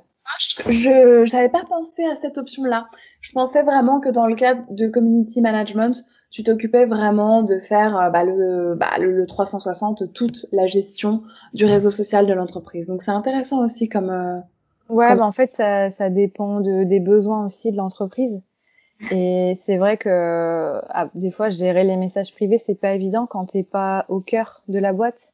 je 0.69 1.35
n'avais 1.35 1.49
pas 1.49 1.63
pensé 1.67 2.03
à 2.05 2.15
cette 2.15 2.37
option-là. 2.37 2.87
Je 3.21 3.31
pensais 3.33 3.63
vraiment 3.63 3.99
que 3.99 4.09
dans 4.09 4.27
le 4.27 4.35
cadre 4.35 4.63
de 4.69 4.87
community 4.87 5.41
management, 5.41 6.05
tu 6.29 6.43
t'occupais 6.43 6.85
vraiment 6.85 7.43
de 7.43 7.57
faire 7.57 7.97
euh, 7.97 8.09
bah, 8.09 8.23
le, 8.23 8.75
bah, 8.75 8.97
le, 8.99 9.25
360, 9.25 10.13
toute 10.13 10.45
la 10.51 10.67
gestion 10.67 11.23
du 11.53 11.65
réseau 11.65 11.89
social 11.89 12.25
de 12.25 12.33
l'entreprise. 12.33 12.87
Donc 12.87 13.01
c'est 13.01 13.11
intéressant 13.11 13.63
aussi 13.63 13.87
comme. 13.87 14.09
Euh, 14.09 14.39
ouais, 14.89 15.15
Bah, 15.15 15.25
en 15.25 15.31
fait 15.31 15.51
ça, 15.51 15.91
ça 15.91 16.09
dépend 16.09 16.59
de, 16.59 16.83
des 16.83 16.99
besoins 16.99 17.45
aussi 17.45 17.71
de 17.71 17.77
l'entreprise. 17.77 18.41
Et 19.11 19.59
c'est 19.63 19.77
vrai 19.77 19.97
que 19.97 20.81
ah, 20.89 21.07
des 21.13 21.29
fois 21.29 21.51
gérer 21.51 21.83
les 21.83 21.97
messages 21.97 22.33
privés 22.33 22.57
c'est 22.57 22.73
pas 22.73 22.93
évident 22.93 23.27
quand 23.27 23.43
t'es 23.43 23.61
pas 23.61 24.05
au 24.09 24.19
cœur 24.19 24.63
de 24.67 24.79
la 24.79 24.91
boîte. 24.91 25.33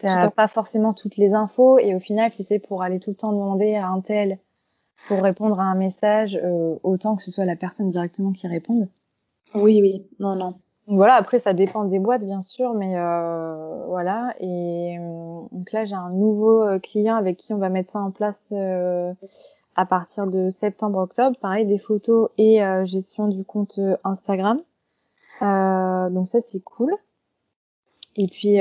T'as 0.00 0.30
pas 0.30 0.46
forcément 0.46 0.92
toutes 0.92 1.16
les 1.16 1.34
infos 1.34 1.78
et 1.78 1.96
au 1.96 2.00
final 2.00 2.30
si 2.30 2.44
c'est 2.44 2.60
pour 2.60 2.82
aller 2.82 3.00
tout 3.00 3.10
le 3.10 3.16
temps 3.16 3.32
demander 3.32 3.74
à 3.74 3.88
un 3.88 4.00
tel 4.02 4.38
pour 5.08 5.22
répondre 5.22 5.58
à 5.58 5.64
un 5.64 5.74
message, 5.74 6.38
euh, 6.42 6.76
autant 6.82 7.16
que 7.16 7.22
ce 7.22 7.30
soit 7.30 7.44
la 7.44 7.56
personne 7.56 7.90
directement 7.90 8.32
qui 8.32 8.46
réponde. 8.46 8.88
Oui, 9.56 9.80
oui, 9.80 10.06
non, 10.20 10.36
non. 10.36 10.54
Voilà, 10.88 11.14
après 11.14 11.40
ça 11.40 11.52
dépend 11.52 11.84
des 11.84 11.98
boîtes 11.98 12.24
bien 12.24 12.42
sûr, 12.42 12.72
mais 12.74 12.96
euh, 12.96 13.86
voilà. 13.86 14.34
Et 14.38 14.96
euh, 15.00 15.40
donc 15.50 15.72
là 15.72 15.84
j'ai 15.84 15.96
un 15.96 16.10
nouveau 16.10 16.62
euh, 16.62 16.78
client 16.78 17.16
avec 17.16 17.38
qui 17.38 17.52
on 17.52 17.58
va 17.58 17.70
mettre 17.70 17.90
ça 17.90 17.98
en 17.98 18.12
place 18.12 18.52
euh, 18.52 19.12
à 19.74 19.84
partir 19.84 20.28
de 20.28 20.50
septembre-octobre. 20.50 21.36
Pareil, 21.40 21.66
des 21.66 21.78
photos 21.78 22.30
et 22.38 22.60
gestion 22.84 23.26
du 23.28 23.44
compte 23.44 23.80
Instagram. 24.04 24.60
donc 25.40 26.28
ça 26.28 26.38
c'est 26.46 26.60
cool. 26.60 26.94
Et 28.14 28.28
puis 28.28 28.58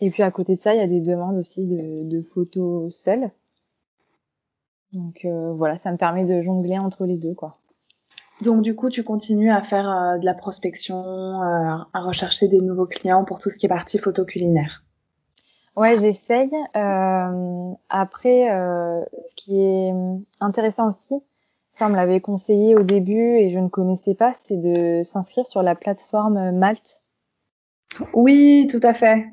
et 0.00 0.10
puis 0.10 0.22
à 0.22 0.30
côté 0.30 0.56
de 0.56 0.62
ça, 0.62 0.74
il 0.74 0.78
y 0.78 0.82
a 0.82 0.86
des 0.86 1.00
demandes 1.00 1.36
aussi 1.38 1.66
de, 1.66 2.08
de 2.08 2.22
photos 2.22 2.94
seules. 2.96 3.30
Donc 4.92 5.26
voilà, 5.26 5.76
ça 5.76 5.90
me 5.90 5.96
permet 5.96 6.24
de 6.24 6.40
jongler 6.40 6.78
entre 6.78 7.04
les 7.04 7.16
deux 7.16 7.34
quoi. 7.34 7.58
Donc 8.44 8.62
du 8.62 8.76
coup, 8.76 8.90
tu 8.90 9.02
continues 9.02 9.50
à 9.50 9.62
faire 9.62 9.88
euh, 9.88 10.18
de 10.18 10.24
la 10.24 10.34
prospection, 10.34 11.42
euh, 11.42 11.76
à 11.92 12.00
rechercher 12.00 12.46
des 12.46 12.58
nouveaux 12.58 12.86
clients 12.86 13.24
pour 13.24 13.40
tout 13.40 13.48
ce 13.48 13.56
qui 13.56 13.66
est 13.66 13.68
partie 13.68 13.98
photo 13.98 14.24
culinaire. 14.24 14.84
Ouais, 15.76 15.96
j'essaye. 15.98 16.50
Euh, 16.76 17.72
après, 17.88 18.52
euh, 18.52 19.02
ce 19.26 19.34
qui 19.34 19.60
est 19.60 19.92
intéressant 20.40 20.88
aussi, 20.88 21.14
ça 21.78 21.86
on 21.86 21.88
me 21.88 21.96
l'avait 21.96 22.20
conseillé 22.20 22.76
au 22.76 22.82
début 22.82 23.36
et 23.38 23.50
je 23.50 23.58
ne 23.58 23.68
connaissais 23.68 24.14
pas, 24.14 24.34
c'est 24.44 24.60
de 24.60 25.02
s'inscrire 25.02 25.46
sur 25.46 25.62
la 25.62 25.74
plateforme 25.74 26.52
Malte. 26.52 27.02
Oui, 28.12 28.68
tout 28.70 28.80
à 28.82 28.94
fait 28.94 29.24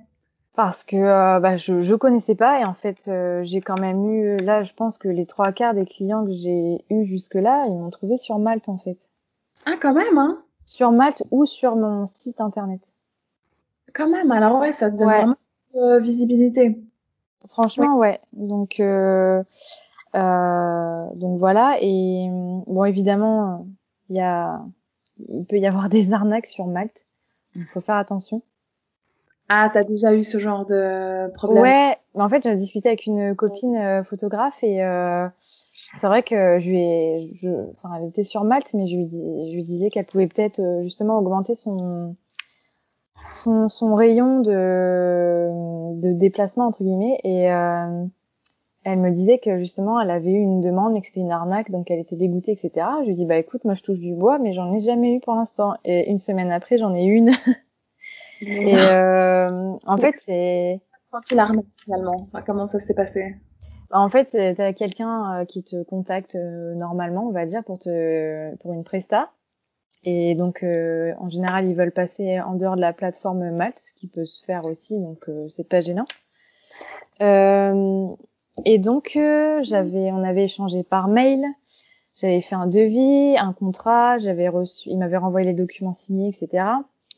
parce 0.55 0.83
que 0.83 0.97
euh, 0.97 1.39
bah, 1.39 1.57
je 1.57 1.81
je 1.81 1.95
connaissais 1.95 2.35
pas 2.35 2.59
et 2.59 2.65
en 2.65 2.73
fait 2.73 3.07
euh, 3.07 3.41
j'ai 3.43 3.61
quand 3.61 3.79
même 3.79 4.05
eu 4.05 4.37
là 4.37 4.63
je 4.63 4.73
pense 4.73 4.97
que 4.97 5.07
les 5.07 5.25
trois 5.25 5.51
quarts 5.51 5.73
des 5.73 5.85
clients 5.85 6.25
que 6.25 6.33
j'ai 6.33 6.83
eu 6.89 7.05
jusque 7.05 7.35
là 7.35 7.65
ils 7.67 7.77
m'ont 7.77 7.89
trouvé 7.89 8.17
sur 8.17 8.37
Malte 8.37 8.67
en 8.67 8.77
fait. 8.77 9.09
Ah 9.65 9.75
quand 9.81 9.93
même 9.93 10.17
hein. 10.17 10.41
Sur 10.65 10.91
Malte 10.91 11.23
ou 11.31 11.45
sur 11.45 11.75
mon 11.75 12.05
site 12.05 12.41
internet. 12.41 12.81
Quand 13.93 14.09
même 14.09 14.31
alors 14.31 14.59
ouais 14.59 14.73
ça 14.73 14.91
te 14.91 14.97
donne 14.97 15.07
vraiment 15.07 15.37
euh, 15.75 15.99
visibilité. 15.99 16.77
Franchement 17.47 17.97
ouais 17.97 18.19
donc 18.33 18.79
euh, 18.81 19.43
donc 20.13 21.39
voilà 21.39 21.77
et 21.79 22.27
bon 22.67 22.83
évidemment 22.83 23.65
il 24.09 24.17
y 24.17 24.21
a 24.21 24.61
il 25.17 25.45
peut 25.45 25.59
y 25.59 25.65
avoir 25.65 25.87
des 25.89 26.11
arnaques 26.11 26.47
sur 26.47 26.67
Malte 26.67 27.05
il 27.55 27.65
faut 27.65 27.79
faire 27.79 27.95
attention. 27.95 28.41
Ah, 29.53 29.69
t'as 29.71 29.83
déjà 29.83 30.13
eu 30.13 30.23
ce 30.23 30.37
genre 30.37 30.65
de 30.65 31.29
problème? 31.33 31.63
Ouais, 31.63 31.97
en 32.15 32.29
fait, 32.29 32.43
j'ai 32.43 32.55
discuté 32.55 32.87
avec 32.87 33.05
une 33.05 33.35
copine 33.35 33.75
euh, 33.75 34.03
photographe 34.03 34.63
et 34.63 34.81
euh, 34.81 35.27
c'est 35.99 36.07
vrai 36.07 36.23
que 36.23 36.57
je 36.59 36.69
lui 36.69 36.79
ai, 36.79 37.37
je, 37.41 37.49
enfin, 37.49 37.95
elle 37.97 38.07
était 38.07 38.23
sur 38.23 38.45
Malte, 38.45 38.73
mais 38.73 38.87
je 38.87 38.95
lui, 38.95 39.05
dis, 39.07 39.49
je 39.51 39.55
lui 39.55 39.63
disais 39.63 39.89
qu'elle 39.89 40.05
pouvait 40.05 40.27
peut-être 40.27 40.59
euh, 40.61 40.83
justement 40.83 41.17
augmenter 41.17 41.55
son, 41.55 42.15
son, 43.29 43.67
son 43.67 43.93
rayon 43.93 44.39
de, 44.39 45.99
de 45.99 46.13
déplacement 46.13 46.67
entre 46.67 46.83
guillemets 46.83 47.19
et 47.25 47.51
euh, 47.51 48.05
elle 48.85 48.99
me 48.99 49.11
disait 49.11 49.37
que 49.37 49.59
justement, 49.59 49.99
elle 49.99 50.11
avait 50.11 50.31
eu 50.31 50.39
une 50.39 50.61
demande, 50.61 50.93
mais 50.93 51.01
que 51.01 51.07
c'était 51.07 51.19
une 51.19 51.31
arnaque, 51.31 51.71
donc 51.71 51.91
elle 51.91 51.99
était 51.99 52.15
dégoûtée, 52.15 52.53
etc. 52.53 52.87
Je 53.01 53.07
lui 53.07 53.15
dis, 53.15 53.25
bah 53.25 53.37
écoute, 53.37 53.65
moi 53.65 53.73
je 53.73 53.81
touche 53.81 53.99
du 53.99 54.15
bois, 54.15 54.39
mais 54.39 54.53
j'en 54.53 54.71
ai 54.71 54.79
jamais 54.79 55.13
eu 55.13 55.19
pour 55.19 55.35
l'instant. 55.35 55.73
Et 55.83 56.09
une 56.09 56.19
semaine 56.19 56.51
après, 56.51 56.77
j'en 56.77 56.95
ai 56.95 57.03
une. 57.03 57.31
et 58.41 58.75
euh, 58.77 59.73
en 59.85 59.97
fait, 59.97 60.15
c'est... 60.23 60.81
Senti 61.05 61.35
l'arnaque 61.35 61.65
finalement. 61.83 62.29
comment 62.45 62.65
ça 62.65 62.79
s'est 62.79 62.93
passé? 62.93 63.35
Bah, 63.89 63.99
En 63.99 64.09
fait, 64.09 64.29
t'as 64.55 64.73
quelqu'un 64.73 65.41
euh, 65.41 65.45
qui 65.45 65.63
te 65.63 65.83
contacte 65.83 66.35
euh, 66.35 66.73
normalement, 66.75 67.27
on 67.27 67.31
va 67.31 67.45
dire, 67.45 67.63
pour 67.63 67.79
te 67.79 68.55
pour 68.57 68.73
une 68.73 68.83
presta. 68.83 69.31
Et 70.03 70.35
donc, 70.35 70.63
euh, 70.63 71.13
en 71.19 71.29
général, 71.29 71.67
ils 71.67 71.75
veulent 71.75 71.91
passer 71.91 72.39
en 72.39 72.55
dehors 72.55 72.75
de 72.75 72.81
la 72.81 72.93
plateforme 72.93 73.51
Malte, 73.51 73.79
ce 73.83 73.93
qui 73.93 74.07
peut 74.07 74.25
se 74.25 74.43
faire 74.43 74.65
aussi, 74.65 74.99
donc 74.99 75.29
c'est 75.49 75.67
pas 75.67 75.81
gênant. 75.81 76.07
Euh, 77.21 78.07
et 78.65 78.79
donc, 78.79 79.13
euh, 79.15 79.59
j'avais, 79.63 80.11
on 80.11 80.23
avait 80.23 80.45
échangé 80.45 80.83
par 80.83 81.07
mail. 81.07 81.45
J'avais 82.15 82.41
fait 82.41 82.55
un 82.55 82.67
devis, 82.67 83.37
un 83.37 83.53
contrat. 83.53 84.19
J'avais 84.19 84.49
reçu, 84.49 84.89
il 84.89 84.97
m'avait 84.97 85.17
renvoyé 85.17 85.45
les 85.47 85.53
documents 85.53 85.93
signés, 85.93 86.29
etc. 86.29 86.65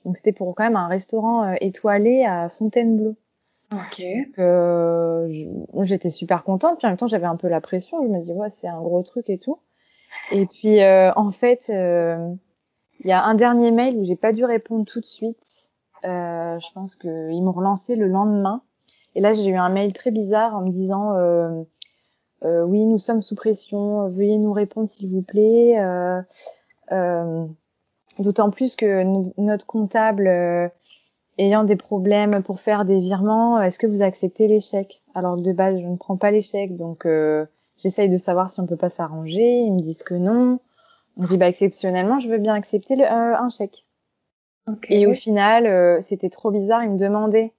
Donc, 0.05 0.17
c'était 0.17 0.33
pour 0.33 0.53
quand 0.55 0.63
même 0.63 0.75
un 0.75 0.87
restaurant 0.87 1.43
euh, 1.43 1.55
étoilé 1.61 2.25
à 2.25 2.49
Fontainebleau. 2.49 3.15
Ok. 3.73 4.03
Euh, 4.37 5.27
j'étais 5.81 6.09
super 6.09 6.43
contente. 6.43 6.77
Puis 6.77 6.87
en 6.87 6.91
même 6.91 6.97
temps, 6.97 7.07
j'avais 7.07 7.25
un 7.25 7.37
peu 7.37 7.47
la 7.47 7.61
pression. 7.61 8.03
Je 8.03 8.09
me 8.09 8.21
dis, 8.21 8.31
ouais, 8.31 8.49
c'est 8.49 8.67
un 8.67 8.81
gros 8.81 9.01
truc 9.03 9.29
et 9.29 9.37
tout. 9.37 9.59
Et 10.31 10.45
puis, 10.45 10.81
euh, 10.81 11.11
en 11.15 11.31
fait, 11.31 11.69
il 11.69 13.07
y 13.07 13.11
a 13.11 13.23
un 13.23 13.33
dernier 13.33 13.71
mail 13.71 13.97
où 13.97 14.03
j'ai 14.03 14.15
pas 14.15 14.31
dû 14.31 14.45
répondre 14.45 14.85
tout 14.85 14.99
de 14.99 15.05
suite. 15.05 15.71
je 16.03 16.73
pense 16.73 16.95
qu'ils 16.95 17.41
m'ont 17.41 17.51
relancé 17.51 17.95
le 17.95 18.07
lendemain. 18.07 18.61
Et 19.15 19.21
là, 19.21 19.33
j'ai 19.33 19.47
eu 19.47 19.55
un 19.55 19.69
mail 19.69 19.93
très 19.93 20.11
bizarre 20.11 20.55
en 20.55 20.61
me 20.61 20.71
disant 20.71 21.15
euh, 21.15 21.63
euh, 22.43 22.63
oui, 22.63 22.85
nous 22.85 22.99
sommes 22.99 23.21
sous 23.21 23.35
pression, 23.35 24.09
veuillez 24.09 24.37
nous 24.37 24.53
répondre 24.53 24.89
s'il 24.89 25.09
vous 25.09 25.21
plaît. 25.21 25.77
Euh, 28.19 28.21
euh 28.21 28.23
D'autant 28.23 28.49
plus 28.49 28.75
que 28.75 29.03
notre 29.39 29.65
comptable 29.65 30.27
euh, 30.27 30.67
ayant 31.37 31.63
des 31.63 31.75
problèmes 31.75 32.43
pour 32.43 32.59
faire 32.59 32.85
des 32.85 32.99
virements, 32.99 33.61
est-ce 33.61 33.79
que 33.79 33.87
vous 33.87 34.01
acceptez 34.01 34.47
l'échec? 34.47 35.01
Alors 35.15 35.37
de 35.37 35.51
base, 35.51 35.79
je 35.79 35.87
ne 35.87 35.95
prends 35.95 36.17
pas 36.17 36.31
l'échec, 36.31 36.75
donc 36.75 37.07
j'essaye 37.77 38.09
de 38.09 38.17
savoir 38.17 38.51
si 38.51 38.59
on 38.59 38.65
peut 38.65 38.77
pas 38.77 38.89
s'arranger. 38.89 39.61
Ils 39.61 39.73
me 39.73 39.79
disent 39.79 40.03
que 40.03 40.15
non. 40.15 40.59
On 41.17 41.25
dit 41.25 41.37
bah 41.37 41.47
exceptionnellement, 41.47 42.19
je 42.19 42.29
veux 42.29 42.39
bien 42.39 42.55
accepter 42.55 42.95
le, 42.95 43.05
un 43.05 43.49
chèque. 43.49 43.85
Okay. 44.67 45.01
Et 45.01 45.07
au 45.07 45.13
final, 45.13 46.01
c'était 46.01 46.29
trop 46.29 46.51
bizarre. 46.51 46.83
Ils 46.83 46.91
me 46.91 46.97
demandaient 46.97 47.53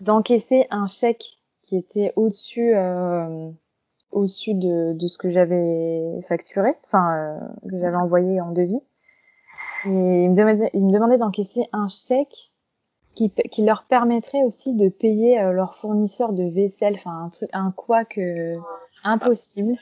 d'encaisser 0.00 0.66
un 0.70 0.86
chèque 0.86 1.40
qui 1.62 1.76
était 1.76 2.12
au-dessus 2.16 2.74
euh, 2.74 3.50
au-dessus 4.12 4.54
de, 4.54 4.92
de 4.92 5.08
ce 5.08 5.18
que 5.18 5.28
j'avais 5.28 6.20
facturé, 6.22 6.74
enfin 6.84 7.16
euh, 7.16 7.68
que 7.68 7.78
j'avais 7.80 7.96
envoyé 7.96 8.40
en 8.40 8.52
devis. 8.52 8.80
Et 9.86 10.24
il 10.24 10.30
me 10.30 10.34
demandait, 10.34 10.70
il 10.72 10.84
me 10.84 10.92
demandait 10.92 11.18
d'encaisser 11.18 11.66
un 11.72 11.88
chèque 11.88 12.52
qui, 13.14 13.30
qui 13.30 13.64
leur 13.64 13.84
permettrait 13.84 14.42
aussi 14.42 14.74
de 14.74 14.88
payer 14.88 15.40
euh, 15.40 15.52
leurs 15.52 15.76
fournisseurs 15.76 16.32
de 16.32 16.44
vaisselle, 16.44 16.94
enfin 16.94 17.24
un 17.24 17.28
truc, 17.28 17.48
un 17.52 17.70
quoi 17.70 18.04
que 18.04 18.56
impossible. 19.04 19.76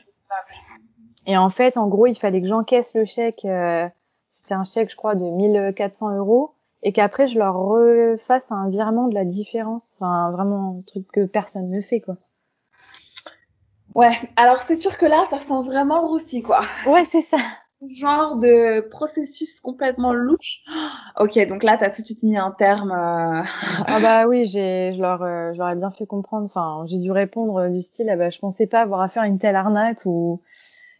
Et 1.25 1.37
en 1.37 1.49
fait, 1.49 1.77
en 1.77 1.87
gros, 1.87 2.05
il 2.07 2.15
fallait 2.15 2.41
que 2.41 2.47
j'encaisse 2.47 2.93
le 2.93 3.05
chèque. 3.05 3.45
Euh, 3.45 3.87
c'était 4.29 4.53
un 4.53 4.65
chèque, 4.65 4.91
je 4.91 4.95
crois, 4.95 5.15
de 5.15 5.25
1400 5.25 6.17
euros 6.17 6.55
et 6.83 6.91
qu'après 6.91 7.27
je 7.27 7.39
leur 7.39 7.55
refasse 7.55 8.43
un 8.49 8.69
virement 8.69 9.07
de 9.07 9.13
la 9.13 9.25
différence. 9.25 9.93
Enfin, 9.95 10.31
vraiment 10.31 10.77
un 10.79 10.81
truc 10.85 11.09
que 11.11 11.25
personne 11.25 11.69
ne 11.69 11.81
fait, 11.81 12.01
quoi. 12.01 12.17
Ouais, 13.95 14.17
alors 14.35 14.57
c'est 14.63 14.75
sûr 14.75 14.97
que 14.97 15.05
là, 15.05 15.23
ça 15.29 15.39
sent 15.39 15.61
vraiment 15.63 16.01
le 16.01 16.07
roussi, 16.07 16.41
quoi. 16.41 16.61
Ouais, 16.87 17.05
c'est 17.05 17.21
ça. 17.21 17.37
Genre 17.89 18.37
de 18.37 18.81
processus 18.89 19.59
complètement 19.59 20.13
louche. 20.13 20.63
Ok, 21.19 21.39
donc 21.47 21.63
là, 21.63 21.77
t'as 21.77 21.89
tout 21.89 22.01
de 22.01 22.05
suite 22.05 22.23
mis 22.23 22.37
un 22.37 22.51
terme. 22.51 22.91
Euh... 22.91 23.43
ah 23.87 23.99
bah 24.01 24.27
oui, 24.27 24.45
j'ai, 24.45 24.93
je 24.93 25.01
leur, 25.01 25.21
euh, 25.21 25.53
je 25.53 25.57
leur 25.57 25.69
ai 25.69 25.75
bien 25.75 25.91
fait 25.91 26.05
comprendre. 26.05 26.45
Enfin, 26.45 26.85
j'ai 26.87 26.97
dû 26.97 27.11
répondre 27.11 27.69
du 27.69 27.81
style, 27.81 28.09
ah 28.09 28.15
bah, 28.15 28.29
je 28.29 28.39
pensais 28.39 28.67
pas 28.67 28.81
avoir 28.81 29.01
affaire 29.01 29.23
à 29.23 29.27
une 29.27 29.39
telle 29.39 29.55
arnaque 29.55 30.05
ou. 30.05 30.41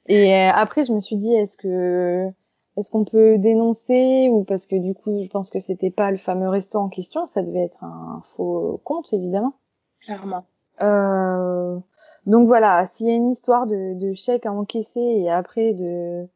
Et 0.08 0.34
euh, 0.36 0.52
après, 0.54 0.86
je 0.86 0.94
me 0.94 1.02
suis 1.02 1.18
dit, 1.18 1.34
est-ce 1.34 1.58
que 1.58 2.30
est-ce 2.76 2.90
qu'on 2.90 3.06
peut 3.06 3.38
dénoncer 3.38 4.30
ou 4.32 4.44
parce 4.44 4.66
que 4.66 4.76
du 4.76 4.96
coup, 4.96 5.22
je 5.22 5.28
pense 5.30 5.52
que 5.52 5.60
c'était 5.60 5.92
pas 5.92 6.10
le 6.12 6.18
fameux 6.18 6.50
resto 6.50 6.80
en 6.80 6.90
question, 6.90 7.28
ça 7.28 7.44
devait 7.44 7.64
être 7.64 7.84
un 7.84 8.22
faux 8.36 8.82
compte 8.84 9.14
évidemment. 9.14 9.54
Clairement. 10.02 10.42
Euh, 10.82 11.78
donc 12.26 12.48
voilà, 12.48 12.88
s'il 12.88 13.08
y 13.08 13.12
a 13.12 13.14
une 13.14 13.30
histoire 13.30 13.68
de, 13.68 13.94
de 13.94 14.14
chèque 14.14 14.48
à 14.48 14.52
encaisser 14.52 15.00
et 15.00 15.30
après 15.30 15.74
de 15.74 16.28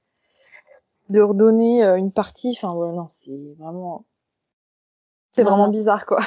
de 1.09 1.21
redonner 1.21 1.83
euh, 1.83 1.95
une 1.95 2.11
partie, 2.11 2.53
enfin 2.57 2.73
voilà, 2.73 2.93
non, 2.93 3.07
c'est 3.07 3.55
vraiment 3.59 4.05
c'est 5.31 5.43
vraiment 5.43 5.69
bizarre 5.69 6.05
quoi 6.05 6.19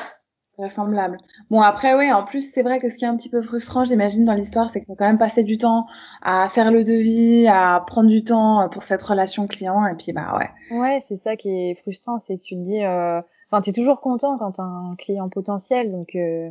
vraisemblable. 0.59 1.19
Bon 1.51 1.63
après 1.63 1.95
oui, 1.95 2.13
en 2.13 2.25
plus 2.25 2.53
c'est 2.53 2.63
vrai 2.63 2.81
que 2.81 2.89
ce 2.89 2.97
qui 2.97 3.05
est 3.05 3.09
un 3.09 3.17
petit 3.17 3.31
peu 3.31 3.41
frustrant, 3.41 3.85
j'imagine 3.85 4.25
dans 4.25 4.35
l'histoire, 4.35 4.69
c'est 4.71 4.83
qu'on 4.83 4.95
quand 4.95 5.07
même 5.07 5.19
passé 5.19 5.43
du 5.43 5.57
temps 5.57 5.87
à 6.23 6.49
faire 6.49 6.71
le 6.71 6.85
devis, 6.85 7.47
à 7.49 7.83
prendre 7.87 8.11
du 8.11 8.23
temps 8.23 8.69
pour 8.69 8.83
cette 8.83 9.03
relation 9.03 9.47
client 9.47 9.87
et 9.87 9.95
puis 9.95 10.13
bah 10.13 10.37
ouais. 10.39 10.79
Ouais, 10.79 11.03
c'est 11.09 11.17
ça 11.17 11.37
qui 11.37 11.49
est 11.49 11.75
frustrant, 11.77 12.19
c'est 12.19 12.37
que 12.37 12.43
tu 12.43 12.57
te 12.57 12.61
dis 12.61 12.85
euh... 12.85 13.23
enfin 13.51 13.63
tu 13.63 13.71
es 13.71 13.73
toujours 13.73 14.01
content 14.01 14.37
quand 14.39 14.53
tu 14.53 14.61
un 14.61 14.95
client 14.99 15.29
potentiel 15.29 15.91
donc 15.93 16.15
euh... 16.15 16.51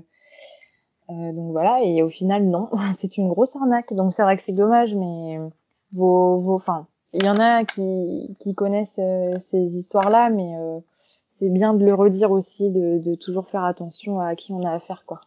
Euh, 1.10 1.34
donc 1.34 1.52
voilà 1.52 1.82
et 1.84 2.04
au 2.04 2.10
final 2.10 2.46
non, 2.46 2.70
c'est 3.00 3.18
une 3.18 3.30
grosse 3.30 3.56
arnaque. 3.56 3.94
Donc 3.94 4.14
c'est 4.14 4.24
vrai 4.24 4.38
que 4.38 4.44
c'est 4.44 4.54
dommage 4.54 4.94
mais 4.96 5.40
vos 5.94 6.38
vos 6.38 6.56
enfin, 6.56 6.88
il 7.14 7.24
y 7.24 7.30
en 7.30 7.38
a 7.38 7.64
qui 7.66 8.36
qui 8.40 8.56
connaissent 8.56 9.00
euh, 9.00 9.32
ces 9.42 9.78
histoires-là 9.78 10.30
mais 10.30 10.56
euh, 10.58 10.80
c'est 11.40 11.50
bien 11.50 11.74
de 11.74 11.86
le 11.86 11.94
redire 11.94 12.32
aussi, 12.32 12.70
de, 12.70 13.00
de, 13.00 13.16
toujours 13.16 13.48
faire 13.50 13.64
attention 13.64 14.20
à 14.20 14.36
qui 14.36 14.52
on 14.52 14.66
a 14.66 14.74
affaire, 14.74 15.04
quoi. 15.06 15.22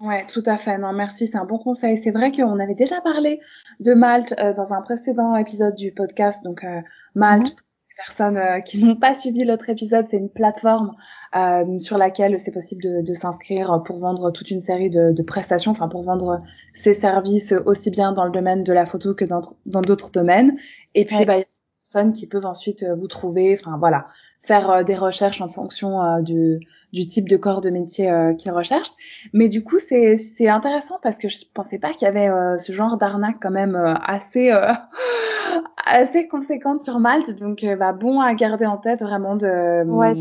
Ouais, 0.00 0.26
tout 0.26 0.42
à 0.44 0.58
fait. 0.58 0.76
Non, 0.76 0.92
merci, 0.92 1.26
c'est 1.26 1.38
un 1.38 1.46
bon 1.46 1.56
conseil. 1.56 1.96
C'est 1.96 2.10
vrai 2.10 2.30
qu'on 2.30 2.58
avait 2.60 2.74
déjà 2.74 3.00
parlé 3.00 3.40
de 3.80 3.94
Malte 3.94 4.34
euh, 4.38 4.52
dans 4.52 4.74
un 4.74 4.82
précédent 4.82 5.34
épisode 5.36 5.74
du 5.74 5.92
podcast. 5.92 6.44
Donc, 6.44 6.62
euh, 6.64 6.82
Malte, 7.14 7.48
les 7.48 7.54
personnes 7.96 8.36
euh, 8.36 8.60
qui 8.60 8.78
n'ont 8.78 8.96
pas 8.96 9.14
suivi 9.14 9.44
l'autre 9.44 9.68
épisode, 9.68 10.06
c'est 10.10 10.16
une 10.16 10.30
plateforme 10.30 10.94
euh, 11.34 11.78
sur 11.78 11.98
laquelle 11.98 12.38
c'est 12.38 12.52
possible 12.52 12.82
de, 12.82 13.02
de 13.02 13.14
s'inscrire 13.14 13.82
pour 13.84 13.98
vendre 13.98 14.30
toute 14.30 14.50
une 14.50 14.60
série 14.60 14.90
de, 14.90 15.12
de, 15.12 15.22
prestations, 15.22 15.70
enfin 15.72 15.88
pour 15.88 16.02
vendre 16.02 16.40
ses 16.72 16.94
services 16.94 17.54
aussi 17.64 17.90
bien 17.90 18.12
dans 18.12 18.24
le 18.24 18.30
domaine 18.30 18.62
de 18.62 18.72
la 18.72 18.86
photo 18.86 19.14
que 19.14 19.24
dans 19.24 19.42
d'autres 19.82 20.10
domaines. 20.10 20.56
Et 20.94 21.04
puis, 21.04 21.16
ouais. 21.16 21.24
bah, 21.24 21.38
personnes 21.80 22.12
qui 22.12 22.26
peuvent 22.26 22.46
ensuite 22.46 22.84
vous 22.96 23.08
trouver. 23.08 23.56
Enfin, 23.58 23.76
voilà 23.78 24.06
faire 24.46 24.70
euh, 24.70 24.82
des 24.82 24.94
recherches 24.94 25.40
en 25.40 25.48
fonction 25.48 26.02
euh, 26.02 26.20
du, 26.20 26.60
du, 26.92 27.06
type 27.06 27.28
de 27.28 27.36
corps 27.36 27.60
de 27.60 27.70
métier 27.70 28.10
euh, 28.10 28.34
qu'ils 28.34 28.52
recherchent. 28.52 28.92
Mais 29.32 29.48
du 29.48 29.64
coup, 29.64 29.78
c'est, 29.78 30.16
c'est 30.16 30.48
intéressant 30.48 30.98
parce 31.02 31.18
que 31.18 31.28
je 31.28 31.38
pensais 31.52 31.78
pas 31.78 31.92
qu'il 31.92 32.02
y 32.02 32.06
avait 32.06 32.58
ce 32.58 32.72
genre 32.72 32.96
d'arnaque 32.96 33.36
quand 33.40 33.50
même 33.50 33.76
assez 34.04 34.50
assez 35.86 36.28
conséquente 36.28 36.82
sur 36.82 37.00
Malte. 37.00 37.38
Donc, 37.38 37.64
bah, 37.78 37.92
bon 37.92 38.20
à 38.20 38.34
garder 38.34 38.66
en 38.66 38.78
tête 38.78 39.02
vraiment 39.02 39.36
de 39.36 39.84
ouais, 39.84 40.14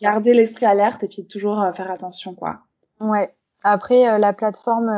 garder 0.00 0.34
l'esprit 0.34 0.66
alerte 0.66 1.02
et 1.04 1.08
puis 1.08 1.26
toujours 1.26 1.64
faire 1.74 1.90
attention, 1.90 2.34
quoi. 2.34 2.56
Ouais. 3.00 3.34
Après, 3.64 4.18
la 4.18 4.32
plateforme 4.32 4.90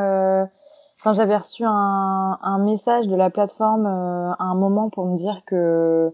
quand 1.05 1.13
j'avais 1.13 1.37
reçu 1.37 1.63
un, 1.63 2.39
un, 2.41 2.57
message 2.57 3.05
de 3.05 3.15
la 3.15 3.29
plateforme 3.29 3.85
euh, 3.85 4.31
à 4.39 4.43
un 4.43 4.55
moment 4.55 4.89
pour 4.89 5.05
me 5.05 5.19
dire 5.19 5.43
que 5.45 6.11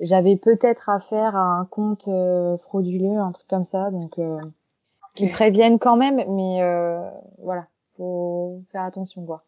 j'avais 0.00 0.36
peut-être 0.36 0.88
affaire 0.88 1.36
à 1.36 1.58
un 1.58 1.64
compte 1.64 2.08
euh, 2.08 2.56
frauduleux, 2.58 3.18
un 3.18 3.32
truc 3.32 3.46
comme 3.48 3.64
ça, 3.64 3.90
donc 3.90 4.18
euh, 4.18 4.36
okay. 4.36 4.52
qui 5.14 5.28
préviennent 5.28 5.78
quand 5.78 5.96
même, 5.96 6.22
mais 6.28 6.62
euh, 6.62 7.00
voilà, 7.38 7.66
faut 7.96 8.58
faire 8.72 8.82
attention 8.82 9.24
quoi. 9.24 9.44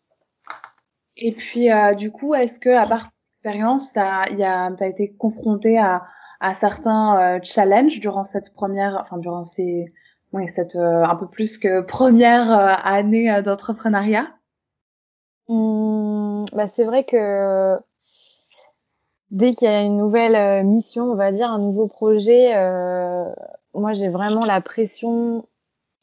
Et 1.17 1.33
puis 1.33 1.71
euh, 1.73 1.95
du 1.95 2.11
coup, 2.11 2.35
est-ce 2.35 2.61
que 2.61 2.69
à 2.69 2.87
part 2.87 3.05
cette 3.05 3.13
expérience, 3.33 3.93
t'as 3.93 4.29
y 4.31 4.45
a 4.45 4.71
t'as 4.73 4.87
été 4.87 5.13
confronté 5.13 5.79
à 5.79 6.05
à 6.39 6.55
certains 6.55 7.37
euh, 7.37 7.41
challenges 7.43 7.99
durant 7.99 8.25
cette 8.25 8.53
première, 8.53 8.99
enfin 9.01 9.17
durant 9.19 9.45
ces 9.45 9.89
oui 10.33 10.47
cette 10.49 10.77
euh, 10.77 11.05
un 11.05 11.17
peu 11.17 11.27
plus 11.27 11.59
que 11.59 11.81
première 11.81 12.51
année 12.87 13.43
d'entrepreneuriat? 13.43 14.29
Mmh, 15.49 16.45
bah 16.53 16.69
c'est 16.75 16.85
vrai 16.85 17.05
que 17.05 17.79
dès 19.31 19.53
qu'il 19.53 19.69
y 19.69 19.71
a 19.71 19.83
une 19.83 19.97
nouvelle 19.97 20.37
euh, 20.37 20.63
mission, 20.63 21.05
on 21.05 21.15
va 21.15 21.33
dire, 21.33 21.51
un 21.51 21.59
nouveau 21.59 21.87
projet, 21.87 22.57
euh, 22.57 23.25
moi 23.75 23.93
j'ai 23.95 24.09
vraiment 24.09 24.45
la 24.45 24.61
pression 24.61 25.47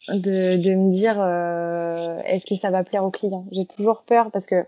de, 0.09 0.75
me 0.75 0.91
dire 0.91 1.15
euh, 1.19 2.19
est-ce 2.25 2.45
que 2.45 2.55
ça 2.55 2.69
va 2.69 2.83
plaire 2.83 3.03
au 3.03 3.11
client? 3.11 3.45
J'ai 3.51 3.65
toujours 3.65 4.03
peur 4.03 4.31
parce 4.31 4.45
que 4.45 4.65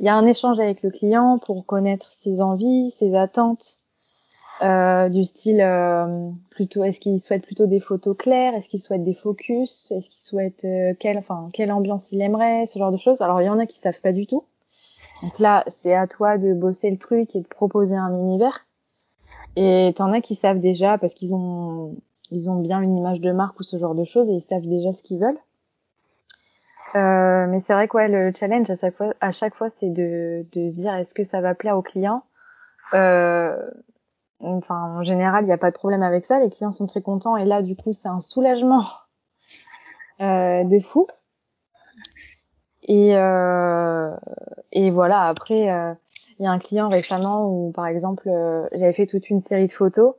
il 0.00 0.06
y 0.06 0.08
a 0.08 0.14
un 0.14 0.26
échange 0.26 0.60
avec 0.60 0.82
le 0.82 0.90
client 0.90 1.38
pour 1.38 1.66
connaître 1.66 2.12
ses 2.12 2.40
envies, 2.40 2.92
ses 2.92 3.16
attentes. 3.16 3.80
Du 4.60 5.24
style 5.24 5.64
plutôt 6.50 6.82
est-ce 6.82 6.98
qu'il 6.98 7.20
souhaite 7.20 7.44
plutôt 7.44 7.66
des 7.66 7.78
photos 7.78 8.16
claires? 8.16 8.54
Est-ce 8.54 8.68
qu'il 8.68 8.82
souhaite 8.82 9.04
des 9.04 9.14
focus? 9.14 9.92
Est-ce 9.92 10.10
qu'il 10.10 10.20
souhaite 10.20 10.64
euh, 10.64 10.94
quelle 10.98 11.22
quelle 11.52 11.70
ambiance 11.70 12.10
il 12.10 12.20
aimerait? 12.20 12.66
Ce 12.66 12.78
genre 12.78 12.90
de 12.90 12.96
choses 12.96 13.22
alors 13.22 13.40
il 13.40 13.46
y 13.46 13.48
en 13.48 13.60
a 13.60 13.66
qui 13.66 13.78
savent 13.78 14.00
pas 14.00 14.12
du 14.12 14.26
tout 14.26 14.44
donc 15.22 15.38
là 15.38 15.64
c'est 15.68 15.94
à 15.94 16.06
toi 16.06 16.38
de 16.38 16.52
bosser 16.54 16.90
le 16.90 16.98
truc 16.98 17.34
et 17.34 17.40
de 17.40 17.46
proposer 17.46 17.96
un 17.96 18.12
univers 18.12 18.66
et 19.56 19.92
t'en 19.96 20.12
as 20.12 20.20
qui 20.20 20.34
savent 20.34 20.60
déjà 20.60 20.98
parce 20.98 21.14
qu'ils 21.14 21.34
ont 21.34 21.96
ils 22.30 22.50
ont 22.50 22.60
bien 22.60 22.80
une 22.80 22.96
image 22.96 23.20
de 23.20 23.32
marque 23.32 23.58
ou 23.60 23.62
ce 23.62 23.76
genre 23.76 23.94
de 23.94 24.04
choses 24.04 24.28
et 24.28 24.32
ils 24.32 24.40
savent 24.40 24.66
déjà 24.66 24.92
ce 24.92 25.02
qu'ils 25.02 25.20
veulent 25.20 25.38
euh, 26.94 27.46
mais 27.48 27.60
c'est 27.60 27.74
vrai 27.74 27.88
quoi 27.88 28.08
le 28.08 28.32
challenge 28.34 28.70
à 28.70 28.76
chaque 28.76 28.96
fois 28.96 29.14
à 29.20 29.32
chaque 29.32 29.54
fois 29.54 29.68
c'est 29.76 29.90
de 29.90 30.46
de 30.52 30.68
se 30.70 30.74
dire 30.74 30.94
est-ce 30.94 31.14
que 31.14 31.24
ça 31.24 31.40
va 31.40 31.54
plaire 31.54 31.76
au 31.76 31.82
client 31.82 32.22
euh, 32.94 33.56
Enfin, 34.40 34.98
en 34.98 35.02
général, 35.02 35.44
il 35.44 35.46
n'y 35.46 35.52
a 35.52 35.58
pas 35.58 35.70
de 35.70 35.76
problème 35.76 36.02
avec 36.02 36.24
ça. 36.24 36.38
Les 36.38 36.50
clients 36.50 36.72
sont 36.72 36.86
très 36.86 37.02
contents 37.02 37.36
et 37.36 37.44
là, 37.44 37.62
du 37.62 37.74
coup, 37.74 37.92
c'est 37.92 38.08
un 38.08 38.20
soulagement 38.20 38.84
euh, 40.20 40.64
de 40.64 40.78
fou. 40.80 41.08
Et, 42.88 43.16
euh, 43.16 44.10
et 44.72 44.90
voilà. 44.90 45.22
Après, 45.28 45.70
euh, 45.70 45.94
il 46.38 46.44
y 46.44 46.46
a 46.46 46.50
un 46.50 46.58
client 46.58 46.88
récemment 46.88 47.48
où, 47.48 47.70
par 47.70 47.86
exemple, 47.86 48.28
euh, 48.28 48.66
j'avais 48.72 48.92
fait 48.92 49.06
toute 49.06 49.30
une 49.30 49.40
série 49.40 49.68
de 49.68 49.72
photos. 49.72 50.14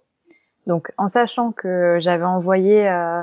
Donc, 0.67 0.91
en 0.97 1.07
sachant 1.07 1.51
que 1.51 1.97
j'avais 1.99 2.25
envoyé 2.25 2.87
euh, 2.87 3.21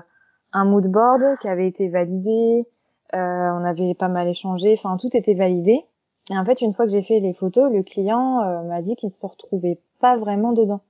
un 0.53 0.65
mood 0.65 0.87
board 0.89 1.39
qui 1.41 1.49
avait 1.49 1.69
été 1.69 1.89
validé, 1.89 2.67
euh, 3.15 3.19
on 3.19 3.65
avait 3.65 3.95
pas 3.95 4.09
mal 4.09 4.29
échangé. 4.29 4.75
Enfin, 4.77 4.99
tout 4.99 5.17
était 5.17 5.35
validé. 5.35 5.87
Et 6.31 6.37
en 6.37 6.45
fait, 6.45 6.61
une 6.61 6.75
fois 6.75 6.85
que 6.85 6.91
j'ai 6.91 7.03
fait 7.03 7.21
les 7.21 7.33
photos, 7.33 7.73
le 7.73 7.83
client 7.85 8.65
m'a 8.65 8.83
dit 8.83 8.97
qu'il 8.97 9.09
ne 9.09 9.13
se 9.13 9.25
retrouvait 9.25 9.81
pas 10.01 10.17
vraiment 10.17 10.53
dedans. 10.53 10.81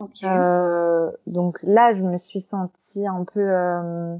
Okay. 0.00 0.26
Euh, 0.26 1.10
donc 1.26 1.58
là, 1.64 1.92
je 1.92 2.02
me 2.02 2.18
suis 2.18 2.40
sentie 2.40 3.06
un 3.06 3.24
peu, 3.24 3.40
euh, 3.40 4.16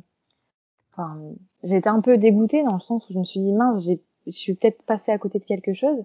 enfin, 0.98 1.18
j'étais 1.62 1.88
un 1.88 2.00
peu 2.00 2.18
dégoûtée 2.18 2.62
dans 2.62 2.74
le 2.74 2.80
sens 2.80 3.08
où 3.08 3.12
je 3.12 3.18
me 3.18 3.24
suis 3.24 3.40
dit 3.40 3.52
mince, 3.52 3.84
j'ai, 3.84 4.02
je 4.26 4.32
suis 4.32 4.54
peut-être 4.54 4.82
passée 4.84 5.12
à 5.12 5.18
côté 5.18 5.38
de 5.38 5.44
quelque 5.44 5.72
chose. 5.72 6.04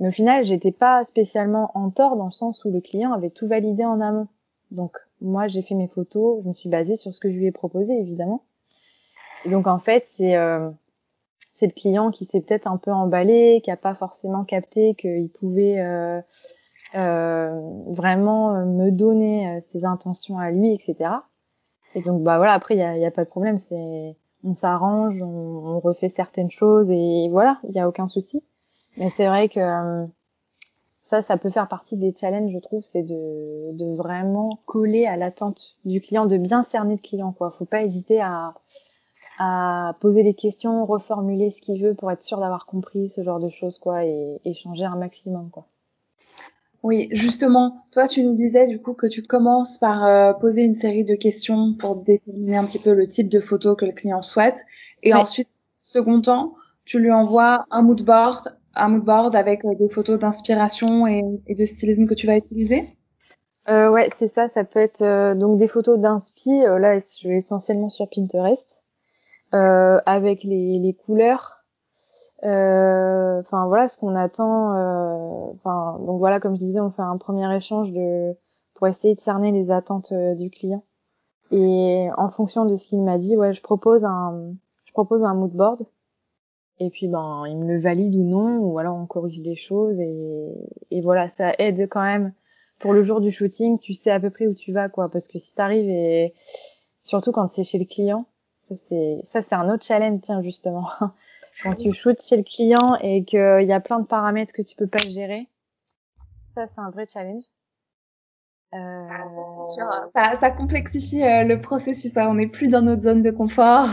Mais 0.00 0.08
au 0.08 0.12
final, 0.12 0.44
j'étais 0.44 0.72
pas 0.72 1.04
spécialement 1.04 1.70
en 1.74 1.90
tort 1.90 2.16
dans 2.16 2.26
le 2.26 2.32
sens 2.32 2.64
où 2.64 2.70
le 2.70 2.80
client 2.80 3.12
avait 3.12 3.30
tout 3.30 3.48
validé 3.48 3.84
en 3.84 4.00
amont. 4.00 4.28
Donc 4.70 4.96
moi, 5.20 5.48
j'ai 5.48 5.62
fait 5.62 5.74
mes 5.74 5.88
photos, 5.88 6.42
je 6.42 6.48
me 6.48 6.54
suis 6.54 6.68
basée 6.68 6.96
sur 6.96 7.14
ce 7.14 7.20
que 7.20 7.30
je 7.30 7.38
lui 7.38 7.46
ai 7.46 7.52
proposé 7.52 7.98
évidemment. 7.98 8.44
Et 9.44 9.50
donc 9.50 9.66
en 9.66 9.78
fait, 9.78 10.04
c'est 10.08 10.36
euh, 10.36 10.70
c'est 11.58 11.66
le 11.66 11.72
client 11.72 12.10
qui 12.10 12.24
s'est 12.24 12.40
peut-être 12.40 12.66
un 12.66 12.76
peu 12.76 12.92
emballé, 12.92 13.60
qui 13.64 13.70
a 13.70 13.76
pas 13.76 13.94
forcément 13.94 14.44
capté 14.44 14.94
qu'il 14.94 15.28
pouvait 15.28 15.80
euh, 15.80 16.20
euh, 16.94 17.60
vraiment 17.88 18.64
me 18.64 18.90
donner 18.90 19.48
euh, 19.48 19.60
ses 19.60 19.84
intentions 19.84 20.38
à 20.38 20.50
lui, 20.50 20.72
etc. 20.72 21.10
Et 21.98 22.02
donc 22.02 22.22
bah 22.22 22.36
voilà, 22.36 22.52
après 22.52 22.76
il 22.76 22.78
y 22.78 22.82
a, 22.82 22.96
y 22.96 23.04
a, 23.04 23.10
pas 23.10 23.24
de 23.24 23.28
problème, 23.28 23.56
c'est 23.56 24.16
on 24.44 24.54
s'arrange, 24.54 25.20
on, 25.20 25.26
on, 25.26 25.80
refait 25.80 26.08
certaines 26.08 26.50
choses 26.50 26.92
et 26.92 27.28
voilà, 27.28 27.58
il 27.68 27.74
y 27.74 27.80
a 27.80 27.88
aucun 27.88 28.06
souci. 28.06 28.44
Mais 28.96 29.10
c'est 29.10 29.26
vrai 29.26 29.48
que 29.48 30.06
ça, 31.08 31.22
ça 31.22 31.36
peut 31.38 31.50
faire 31.50 31.66
partie 31.66 31.96
des 31.96 32.14
challenges, 32.14 32.52
je 32.52 32.58
trouve, 32.60 32.84
c'est 32.84 33.02
de, 33.02 33.72
de 33.72 33.96
vraiment 33.96 34.60
coller 34.64 35.06
à 35.06 35.16
l'attente 35.16 35.74
du 35.84 36.00
client, 36.00 36.26
de 36.26 36.36
bien 36.36 36.62
cerner 36.62 36.94
le 36.94 37.00
client, 37.00 37.32
quoi. 37.32 37.50
Faut 37.58 37.64
pas 37.64 37.82
hésiter 37.82 38.20
à, 38.20 38.54
à 39.40 39.96
poser 40.00 40.22
des 40.22 40.34
questions, 40.34 40.86
reformuler 40.86 41.50
ce 41.50 41.62
qu'il 41.62 41.82
veut 41.82 41.94
pour 41.94 42.12
être 42.12 42.22
sûr 42.22 42.38
d'avoir 42.38 42.66
compris 42.66 43.10
ce 43.10 43.24
genre 43.24 43.40
de 43.40 43.48
choses, 43.48 43.78
quoi, 43.78 44.04
et 44.04 44.40
échanger 44.44 44.84
un 44.84 44.96
maximum, 44.96 45.50
quoi. 45.50 45.66
Oui, 46.82 47.08
justement, 47.10 47.76
toi 47.90 48.06
tu 48.06 48.22
nous 48.22 48.34
disais 48.34 48.66
du 48.66 48.80
coup 48.80 48.94
que 48.94 49.06
tu 49.06 49.22
commences 49.22 49.78
par 49.78 50.04
euh, 50.04 50.32
poser 50.32 50.62
une 50.62 50.76
série 50.76 51.04
de 51.04 51.16
questions 51.16 51.74
pour 51.74 51.96
déterminer 51.96 52.56
un 52.56 52.64
petit 52.64 52.78
peu 52.78 52.94
le 52.94 53.06
type 53.06 53.28
de 53.28 53.40
photo 53.40 53.74
que 53.74 53.84
le 53.84 53.92
client 53.92 54.22
souhaite 54.22 54.64
et 55.02 55.12
ensuite, 55.12 55.48
second 55.80 56.20
temps, 56.20 56.54
tu 56.84 57.00
lui 57.00 57.10
envoies 57.10 57.64
un 57.70 57.82
mood 57.82 58.02
board, 58.02 58.56
un 58.74 58.88
mood 58.88 59.04
board 59.04 59.34
avec 59.34 59.64
euh, 59.64 59.74
des 59.74 59.88
photos 59.88 60.20
d'inspiration 60.20 61.06
et, 61.06 61.22
et 61.46 61.54
de 61.54 61.64
stylisme 61.64 62.06
que 62.06 62.14
tu 62.14 62.26
vas 62.26 62.36
utiliser? 62.36 62.88
Euh, 63.68 63.90
ouais, 63.90 64.08
c'est 64.16 64.32
ça. 64.34 64.48
Ça 64.48 64.64
peut 64.64 64.80
être 64.80 65.02
euh, 65.02 65.34
donc 65.34 65.58
des 65.58 65.68
photos 65.68 65.98
d'inspi. 65.98 66.50
euh, 66.64 66.78
là, 66.78 66.98
je 66.98 67.28
vais 67.28 67.36
essentiellement 67.38 67.90
sur 67.90 68.08
Pinterest 68.08 68.82
euh, 69.52 70.00
avec 70.06 70.42
les, 70.44 70.78
les 70.78 70.94
couleurs. 70.94 71.57
Euh, 72.44 73.40
Enfin 73.40 73.66
voilà 73.66 73.88
ce 73.88 73.98
qu'on 73.98 74.14
attend. 74.16 74.74
euh, 74.76 75.52
Enfin 75.56 75.98
donc 76.04 76.18
voilà, 76.18 76.40
comme 76.40 76.54
je 76.54 76.58
disais, 76.60 76.80
on 76.80 76.90
fait 76.90 77.02
un 77.02 77.16
premier 77.18 77.54
échange 77.56 77.92
de 77.92 78.34
pour 78.74 78.86
essayer 78.88 79.14
de 79.14 79.20
cerner 79.20 79.50
les 79.52 79.70
attentes 79.70 80.12
euh, 80.12 80.34
du 80.34 80.50
client. 80.50 80.84
Et 81.52 82.08
en 82.16 82.30
fonction 82.30 82.64
de 82.66 82.76
ce 82.76 82.88
qu'il 82.88 83.02
m'a 83.02 83.18
dit, 83.18 83.36
ouais, 83.36 83.52
je 83.52 83.62
propose 83.62 84.04
un 84.04 84.52
je 84.86 84.92
propose 84.92 85.24
un 85.24 85.34
mood 85.34 85.52
board. 85.52 85.86
Et 86.80 86.90
puis 86.90 87.08
ben 87.08 87.44
il 87.48 87.58
me 87.58 87.66
le 87.66 87.78
valide 87.80 88.14
ou 88.16 88.22
non, 88.24 88.58
ou 88.58 88.78
alors 88.78 88.96
on 88.96 89.06
corrige 89.06 89.40
des 89.42 89.56
choses 89.56 89.98
et, 90.00 90.54
et 90.90 91.00
voilà, 91.00 91.28
ça 91.28 91.52
aide 91.58 91.88
quand 91.88 92.02
même 92.02 92.32
pour 92.78 92.92
le 92.92 93.02
jour 93.02 93.20
du 93.20 93.32
shooting, 93.32 93.78
tu 93.80 93.94
sais 93.94 94.10
à 94.12 94.20
peu 94.20 94.30
près 94.30 94.46
où 94.46 94.54
tu 94.54 94.72
vas, 94.72 94.88
quoi. 94.88 95.08
Parce 95.10 95.26
que 95.28 95.38
si 95.38 95.54
t'arrives 95.54 95.88
et 95.90 96.34
surtout 97.02 97.32
quand 97.32 97.48
c'est 97.50 97.64
chez 97.64 97.78
le 97.78 97.84
client, 97.84 98.26
ça 98.56 98.76
c'est 98.76 99.20
ça 99.24 99.42
c'est 99.42 99.54
un 99.56 99.68
autre 99.72 99.84
challenge, 99.84 100.20
tiens 100.22 100.42
justement. 100.42 100.86
quand 101.62 101.74
tu 101.74 101.92
shootes 101.92 102.22
chez 102.22 102.36
le 102.36 102.42
client 102.42 102.96
et 103.00 103.24
qu'il 103.24 103.64
y 103.64 103.72
a 103.72 103.80
plein 103.80 103.98
de 104.00 104.06
paramètres 104.06 104.52
que 104.52 104.62
tu 104.62 104.76
peux 104.76 104.86
pas 104.86 104.98
gérer, 104.98 105.48
ça 106.54 106.66
c'est 106.66 106.80
un 106.80 106.90
vrai 106.90 107.06
challenge. 107.12 107.44
Euh... 108.74 109.08
Ça, 110.14 110.36
ça 110.36 110.50
complexifie 110.50 111.22
euh, 111.22 111.44
le 111.44 111.60
processus. 111.60 112.16
hein. 112.16 112.28
On 112.28 112.34
n'est 112.34 112.48
plus 112.48 112.68
dans 112.68 112.82
notre 112.82 113.02
zone 113.02 113.22
de 113.22 113.30
confort. 113.30 113.88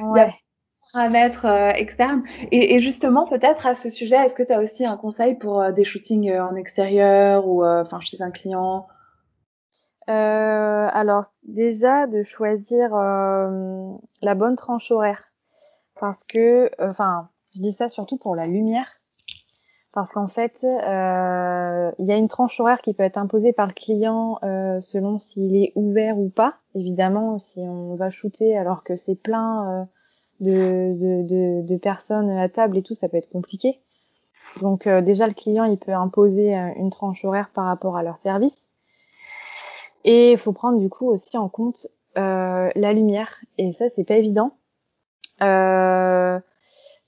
Ouais. 0.00 0.34
paramètres 0.92 1.46
euh, 1.46 1.70
externes. 1.70 2.22
Et, 2.50 2.74
et 2.74 2.80
justement, 2.80 3.26
peut-être 3.26 3.66
à 3.66 3.74
ce 3.74 3.90
sujet, 3.90 4.16
est-ce 4.16 4.34
que 4.34 4.42
tu 4.42 4.52
as 4.52 4.60
aussi 4.60 4.84
un 4.84 4.96
conseil 4.96 5.36
pour 5.36 5.60
euh, 5.60 5.70
des 5.72 5.84
shootings 5.84 6.30
euh, 6.30 6.44
en 6.44 6.56
extérieur 6.56 7.46
ou 7.46 7.64
euh, 7.64 7.82
enfin 7.82 8.00
chez 8.00 8.20
un 8.22 8.30
client? 8.30 8.86
Euh, 10.08 10.88
alors 10.90 11.24
déjà 11.44 12.06
de 12.06 12.22
choisir 12.22 12.94
euh, 12.94 13.92
la 14.22 14.34
bonne 14.34 14.56
tranche 14.56 14.90
horaire 14.90 15.30
parce 16.00 16.24
que 16.24 16.70
enfin 16.78 17.28
je 17.54 17.62
dis 17.62 17.72
ça 17.72 17.88
surtout 17.88 18.16
pour 18.16 18.36
la 18.36 18.46
lumière 18.46 18.86
parce 19.92 20.12
qu'en 20.12 20.28
fait 20.28 20.64
euh, 20.64 21.90
il 21.98 22.06
y 22.06 22.12
a 22.12 22.16
une 22.16 22.28
tranche 22.28 22.60
horaire 22.60 22.80
qui 22.80 22.94
peut 22.94 23.02
être 23.02 23.16
imposée 23.16 23.52
par 23.52 23.66
le 23.66 23.72
client 23.72 24.38
euh, 24.42 24.80
selon 24.80 25.18
s'il 25.18 25.56
est 25.56 25.72
ouvert 25.74 26.18
ou 26.18 26.28
pas 26.28 26.56
évidemment 26.74 27.38
si 27.38 27.60
on 27.60 27.94
va 27.96 28.10
shooter 28.10 28.56
alors 28.56 28.84
que 28.84 28.96
c'est 28.96 29.16
plein 29.16 29.80
euh, 29.80 29.84
de, 30.40 30.52
de, 30.94 31.22
de, 31.26 31.66
de, 31.66 31.76
personnes 31.76 32.30
à 32.30 32.48
table 32.48 32.76
et 32.76 32.82
tout 32.82 32.94
ça 32.94 33.08
peut 33.08 33.16
être 33.16 33.30
compliqué 33.30 33.80
donc 34.60 34.86
euh, 34.86 35.00
déjà 35.00 35.26
le 35.26 35.34
client 35.34 35.64
il 35.64 35.78
peut 35.78 35.92
imposer 35.94 36.56
euh, 36.56 36.68
une 36.76 36.90
tranche 36.90 37.24
horaire 37.24 37.50
par 37.52 37.64
rapport 37.64 37.96
à 37.96 38.02
leur 38.02 38.18
service 38.18 38.68
et 40.04 40.32
il 40.32 40.38
faut 40.38 40.52
prendre 40.52 40.78
du 40.78 40.88
coup 40.88 41.08
aussi 41.10 41.36
en 41.36 41.48
compte 41.48 41.86
la 42.14 42.92
lumière. 42.92 43.38
Et 43.58 43.72
ça, 43.72 43.88
c'est 43.88 44.02
pas 44.02 44.16
évident. 44.16 44.58
Euh, 45.42 46.38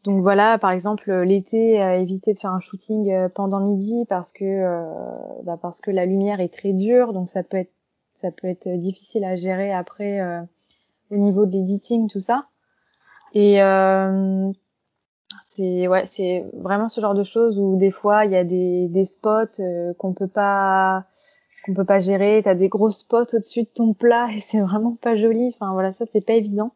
donc 0.04 0.22
voilà, 0.22 0.58
par 0.58 0.70
exemple, 0.70 1.12
l'été, 1.22 1.82
euh, 1.82 1.98
éviter 1.98 2.32
de 2.32 2.38
faire 2.38 2.52
un 2.52 2.60
shooting 2.60 3.28
pendant 3.34 3.60
midi 3.60 4.06
parce 4.08 4.32
que 4.32 4.44
euh, 4.44 4.84
bah 5.44 5.58
parce 5.60 5.80
que 5.80 5.90
la 5.90 6.06
lumière 6.06 6.40
est 6.40 6.52
très 6.52 6.72
dure, 6.72 7.12
donc 7.12 7.28
ça 7.28 7.42
peut 7.42 7.58
être 7.58 7.72
ça 8.14 8.30
peut 8.30 8.48
être 8.48 8.68
difficile 8.68 9.24
à 9.24 9.36
gérer 9.36 9.72
après 9.72 10.20
euh, 10.20 10.40
au 11.10 11.16
niveau 11.16 11.46
de 11.46 11.52
l'editing, 11.52 12.08
tout 12.08 12.20
ça. 12.20 12.46
Et 13.34 13.62
euh, 13.62 14.50
c'est 15.50 15.88
ouais, 15.88 16.06
c'est 16.06 16.44
vraiment 16.54 16.88
ce 16.88 17.00
genre 17.00 17.14
de 17.14 17.24
choses 17.24 17.58
où 17.58 17.76
des 17.76 17.90
fois 17.90 18.24
il 18.24 18.32
y 18.32 18.36
a 18.36 18.44
des, 18.44 18.88
des 18.88 19.04
spots 19.04 19.60
euh, 19.60 19.94
qu'on 19.94 20.12
peut 20.14 20.28
pas 20.28 21.06
qu'on 21.64 21.74
peut 21.74 21.84
pas 21.84 22.00
gérer. 22.00 22.40
T'as 22.44 22.54
des 22.54 22.68
gros 22.68 22.90
spots 22.90 23.34
au-dessus 23.34 23.62
de 23.64 23.68
ton 23.74 23.94
plat 23.94 24.28
et 24.34 24.40
c'est 24.40 24.60
vraiment 24.60 24.96
pas 25.00 25.16
joli. 25.16 25.54
Enfin 25.54 25.72
voilà, 25.72 25.92
ça 25.92 26.04
c'est 26.12 26.24
pas 26.24 26.34
évident. 26.34 26.72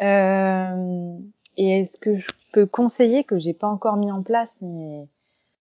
Euh, 0.00 1.18
et 1.56 1.84
ce 1.86 1.96
que 1.96 2.16
je 2.16 2.30
peux 2.52 2.66
conseiller 2.66 3.24
que 3.24 3.38
j'ai 3.38 3.52
pas 3.52 3.66
encore 3.66 3.96
mis 3.96 4.12
en 4.12 4.22
place, 4.22 4.58
mais 4.62 5.08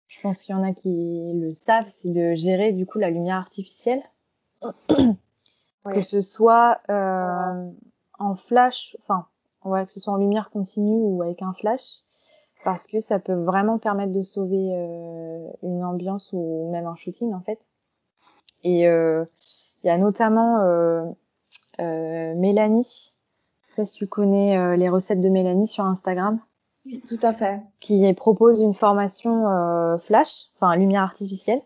je 0.07 0.19
pense 0.21 0.41
qu'il 0.41 0.55
y 0.55 0.57
en 0.57 0.63
a 0.63 0.73
qui 0.73 1.31
le 1.35 1.51
savent, 1.51 1.89
c'est 1.89 2.11
de 2.11 2.33
gérer 2.35 2.73
du 2.73 2.85
coup 2.85 2.99
la 2.99 3.09
lumière 3.09 3.37
artificielle, 3.37 4.01
que 4.61 6.01
ce 6.01 6.21
soit 6.21 6.79
euh, 6.89 7.71
en 8.17 8.35
flash, 8.35 8.97
enfin 9.01 9.27
ouais, 9.63 9.85
que 9.85 9.91
ce 9.91 9.99
soit 9.99 10.13
en 10.13 10.17
lumière 10.17 10.49
continue 10.49 10.99
ou 10.99 11.21
avec 11.21 11.41
un 11.41 11.53
flash, 11.53 12.01
parce 12.63 12.87
que 12.87 12.99
ça 12.99 13.19
peut 13.19 13.33
vraiment 13.33 13.77
permettre 13.77 14.11
de 14.11 14.21
sauver 14.21 14.73
euh, 14.73 15.47
une 15.63 15.83
ambiance 15.83 16.29
ou 16.33 16.69
même 16.71 16.87
un 16.87 16.95
shooting 16.95 17.33
en 17.33 17.41
fait. 17.41 17.59
Et 18.63 18.81
il 18.81 18.87
euh, 18.87 19.25
y 19.83 19.89
a 19.89 19.97
notamment 19.97 20.57
Mélanie, 21.79 23.13
sais 23.75 23.85
si 23.85 23.93
tu 23.93 24.07
connais 24.07 24.57
euh, 24.57 24.75
les 24.75 24.89
recettes 24.89 25.21
de 25.21 25.29
Mélanie 25.29 25.67
sur 25.67 25.85
Instagram. 25.85 26.39
Oui, 26.85 27.01
tout 27.07 27.19
à 27.21 27.33
fait. 27.33 27.61
Qui 27.79 28.11
propose 28.13 28.61
une 28.61 28.73
formation 28.73 29.47
euh, 29.47 29.97
flash, 29.97 30.47
enfin 30.55 30.75
lumière 30.75 31.03
artificielle. 31.03 31.61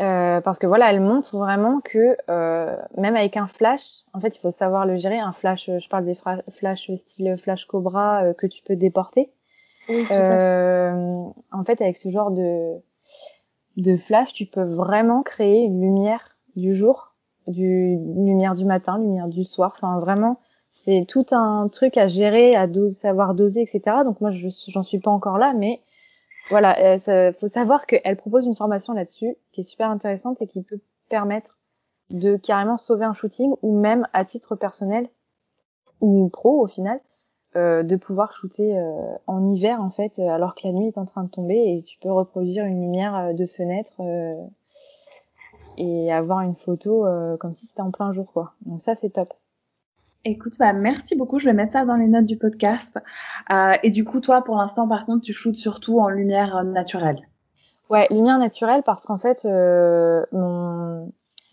Euh, 0.00 0.40
parce 0.40 0.58
que 0.58 0.66
voilà, 0.66 0.90
elle 0.90 1.00
montre 1.00 1.36
vraiment 1.36 1.80
que 1.80 2.16
euh, 2.30 2.74
même 2.96 3.16
avec 3.16 3.36
un 3.36 3.46
flash, 3.46 4.00
en 4.14 4.20
fait, 4.20 4.34
il 4.34 4.40
faut 4.40 4.50
savoir 4.50 4.86
le 4.86 4.96
gérer. 4.96 5.18
Un 5.18 5.32
flash, 5.32 5.66
je 5.66 5.88
parle 5.88 6.06
des 6.06 6.16
flash 6.50 6.90
style 6.94 7.36
flash 7.36 7.66
Cobra 7.66 8.24
euh, 8.24 8.32
que 8.32 8.46
tu 8.46 8.62
peux 8.62 8.76
déporter. 8.76 9.30
Oui, 9.90 10.06
en 10.10 11.64
fait, 11.66 11.82
avec 11.82 11.96
ce 11.96 12.08
genre 12.08 12.30
de 12.30 12.76
de 13.76 13.96
flash, 13.96 14.32
tu 14.32 14.46
peux 14.46 14.62
vraiment 14.62 15.22
créer 15.22 15.64
une 15.64 15.80
lumière 15.80 16.36
du 16.56 16.74
jour, 16.74 17.14
du 17.46 17.92
une 17.92 18.26
lumière 18.26 18.54
du 18.54 18.64
matin, 18.64 18.98
lumière 18.98 19.28
du 19.28 19.44
soir. 19.44 19.72
Enfin, 19.76 19.98
vraiment, 20.00 20.38
c'est 20.84 21.04
tout 21.06 21.26
un 21.32 21.68
truc 21.68 21.96
à 21.96 22.08
gérer, 22.08 22.56
à 22.56 22.66
savoir 22.90 23.34
doser, 23.34 23.62
etc. 23.62 23.98
Donc 24.04 24.20
moi, 24.20 24.30
je 24.30 24.48
j'en 24.68 24.82
suis 24.82 24.98
pas 24.98 25.10
encore 25.10 25.38
là, 25.38 25.52
mais 25.52 25.80
voilà, 26.48 26.94
il 26.94 27.10
euh, 27.10 27.32
faut 27.32 27.48
savoir 27.48 27.86
qu'elle 27.86 28.16
propose 28.16 28.46
une 28.46 28.56
formation 28.56 28.92
là-dessus 28.92 29.36
qui 29.52 29.60
est 29.60 29.64
super 29.64 29.90
intéressante 29.90 30.40
et 30.42 30.46
qui 30.46 30.62
peut 30.62 30.80
permettre 31.08 31.58
de 32.10 32.36
carrément 32.36 32.78
sauver 32.78 33.04
un 33.04 33.14
shooting 33.14 33.54
ou 33.62 33.78
même 33.78 34.06
à 34.12 34.24
titre 34.24 34.56
personnel 34.56 35.08
ou 36.00 36.28
pro 36.28 36.60
au 36.60 36.66
final 36.66 36.98
euh, 37.56 37.82
de 37.84 37.94
pouvoir 37.96 38.32
shooter 38.32 38.78
euh, 38.78 39.14
en 39.28 39.44
hiver 39.44 39.80
en 39.80 39.90
fait 39.90 40.18
alors 40.18 40.56
que 40.56 40.66
la 40.66 40.72
nuit 40.72 40.88
est 40.88 40.98
en 40.98 41.04
train 41.04 41.22
de 41.22 41.30
tomber 41.30 41.54
et 41.54 41.84
tu 41.84 41.98
peux 42.00 42.10
reproduire 42.10 42.64
une 42.64 42.80
lumière 42.80 43.32
de 43.32 43.46
fenêtre 43.46 43.92
et 45.76 46.12
avoir 46.12 46.40
une 46.40 46.56
photo 46.56 47.06
comme 47.38 47.54
si 47.54 47.66
c'était 47.66 47.82
en 47.82 47.92
plein 47.92 48.12
jour 48.12 48.32
quoi. 48.32 48.54
Donc 48.66 48.82
ça 48.82 48.96
c'est 48.96 49.10
top. 49.10 49.34
Écoute, 50.24 50.54
bah 50.58 50.72
merci 50.72 51.16
beaucoup. 51.16 51.38
Je 51.38 51.46
vais 51.46 51.54
mettre 51.54 51.72
ça 51.72 51.84
dans 51.84 51.96
les 51.96 52.08
notes 52.08 52.26
du 52.26 52.36
podcast. 52.36 52.98
Euh, 53.50 53.72
et 53.82 53.90
du 53.90 54.04
coup, 54.04 54.20
toi, 54.20 54.42
pour 54.42 54.56
l'instant, 54.56 54.86
par 54.86 55.06
contre, 55.06 55.22
tu 55.24 55.32
shootes 55.32 55.56
surtout 55.56 56.00
en 56.00 56.08
lumière 56.08 56.62
naturelle. 56.64 57.26
Ouais, 57.88 58.06
lumière 58.10 58.38
naturelle 58.38 58.82
parce 58.84 59.06
qu'en 59.06 59.18
fait, 59.18 59.44
euh, 59.46 60.24
mon, 60.32 61.10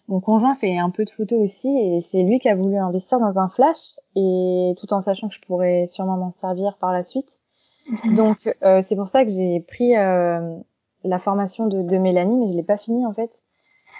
mon 0.07 0.19
conjoint 0.19 0.55
fait 0.55 0.77
un 0.77 0.89
peu 0.89 1.03
de 1.03 1.09
photos 1.09 1.39
aussi 1.39 1.69
et 1.69 2.01
c'est 2.01 2.23
lui 2.23 2.39
qui 2.39 2.47
a 2.47 2.55
voulu 2.55 2.77
investir 2.77 3.19
dans 3.19 3.39
un 3.39 3.49
flash 3.49 3.95
et 4.15 4.75
tout 4.79 4.93
en 4.93 5.01
sachant 5.01 5.27
que 5.27 5.33
je 5.33 5.41
pourrais 5.41 5.87
sûrement 5.87 6.17
m'en 6.17 6.31
servir 6.31 6.77
par 6.77 6.93
la 6.93 7.03
suite. 7.03 7.39
Mhm. 7.89 8.15
Donc, 8.15 8.55
euh, 8.63 8.81
c'est 8.81 8.95
pour 8.95 9.07
ça 9.07 9.25
que 9.25 9.31
j'ai 9.31 9.59
pris 9.61 9.95
euh, 9.95 10.57
la 11.03 11.19
formation 11.19 11.67
de, 11.67 11.81
de 11.81 11.97
Mélanie, 11.97 12.37
mais 12.37 12.51
je 12.51 12.55
l'ai 12.55 12.63
pas 12.63 12.77
fini 12.77 13.05
en 13.05 13.13
fait. 13.13 13.31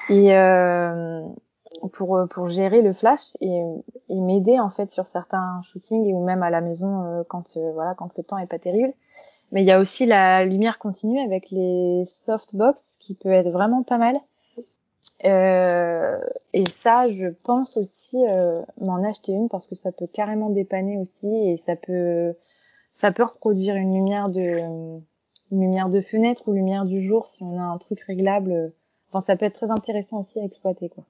Et 0.10 0.36
euh, 0.36 1.21
pour 1.91 2.47
gérer 2.49 2.82
le 2.82 2.93
flash 2.93 3.36
et, 3.41 3.62
et 4.10 4.19
m'aider 4.19 4.60
en 4.60 4.69
fait 4.69 4.91
sur 4.91 5.08
certains 5.08 5.62
shootings 5.63 6.13
ou 6.13 6.23
même 6.23 6.43
à 6.43 6.49
la 6.49 6.62
maison 6.62 7.03
euh, 7.03 7.23
quand 7.27 7.58
euh, 7.58 7.71
voilà 7.73 7.93
quand 7.95 8.10
le 8.17 8.23
temps 8.23 8.38
est 8.38 8.47
pas 8.47 8.60
terrible. 8.60 8.93
Mais 9.51 9.63
il 9.63 9.67
y 9.67 9.71
a 9.71 9.80
aussi 9.80 10.06
la 10.06 10.43
lumière 10.45 10.77
continue 10.80 11.19
avec 11.19 11.51
les 11.51 12.06
softbox 12.06 12.97
qui 12.99 13.15
peut 13.15 13.32
être 13.32 13.49
vraiment 13.49 13.84
pas 13.84 13.97
mal. 13.97 14.19
Euh, 15.25 16.19
et 16.53 16.65
ça, 16.84 17.10
je 17.10 17.27
pense 17.27 17.77
aussi 17.77 18.23
m'en 18.82 19.03
acheter 19.03 19.32
une 19.32 19.47
parce 19.49 19.67
que 19.67 19.75
ça 19.75 19.91
peut 19.91 20.06
carrément 20.06 20.49
dépanner 20.49 20.97
aussi 20.97 21.27
et 21.27 21.58
ça 21.58 21.75
peut 21.75 22.36
ça 22.97 23.12
peut 23.12 23.23
reproduire 23.23 23.75
une 23.75 23.93
lumière 23.93 24.30
de 24.30 24.60
une 25.51 25.62
lumière 25.62 25.89
de 25.89 26.01
fenêtre 26.01 26.43
ou 26.47 26.53
lumière 26.53 26.86
du 26.86 27.01
jour 27.01 27.27
si 27.27 27.43
on 27.43 27.58
a 27.58 27.63
un 27.63 27.77
truc 27.77 28.01
réglable. 28.01 28.73
Enfin, 29.10 29.21
ça 29.21 29.38
peut 29.38 29.45
être 29.45 29.56
très 29.56 29.71
intéressant 29.71 30.19
aussi 30.19 30.39
à 30.41 30.43
exploiter 30.43 30.89
quoi. 30.89 31.06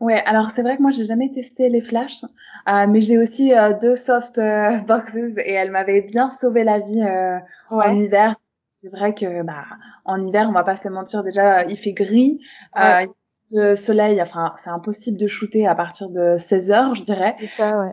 Ouais, 0.00 0.22
alors 0.26 0.50
c'est 0.50 0.62
vrai 0.62 0.76
que 0.76 0.82
moi 0.82 0.90
j'ai 0.90 1.04
jamais 1.04 1.30
testé 1.30 1.70
les 1.70 1.80
flashs, 1.80 2.24
euh, 2.68 2.86
mais 2.86 3.00
j'ai 3.00 3.18
aussi 3.18 3.54
euh, 3.54 3.72
deux 3.72 3.96
soft 3.96 4.36
euh, 4.36 4.78
boxes 4.86 5.14
et 5.14 5.52
elles 5.52 5.70
m'avaient 5.70 6.02
bien 6.02 6.30
sauvé 6.30 6.64
la 6.64 6.80
vie 6.80 7.02
euh, 7.02 7.38
en 7.70 7.98
hiver. 7.98 8.36
C'est 8.68 8.90
vrai 8.90 9.14
que 9.14 9.42
bah 9.42 9.64
en 10.04 10.22
hiver 10.22 10.48
on 10.50 10.52
va 10.52 10.64
pas 10.64 10.76
se 10.76 10.88
mentir 10.90 11.22
déjà 11.22 11.64
il 11.64 11.78
fait 11.78 11.94
gris, 11.94 12.40
ouais. 12.76 13.08
le 13.50 13.74
soleil, 13.74 14.20
enfin 14.20 14.54
c'est 14.58 14.68
impossible 14.68 15.16
de 15.16 15.26
shooter 15.26 15.66
à 15.66 15.74
partir 15.74 16.10
de 16.10 16.36
16 16.36 16.72
heures 16.72 16.94
je 16.94 17.02
dirais. 17.02 17.34
C'est 17.38 17.46
ça 17.46 17.78
ouais. 17.80 17.92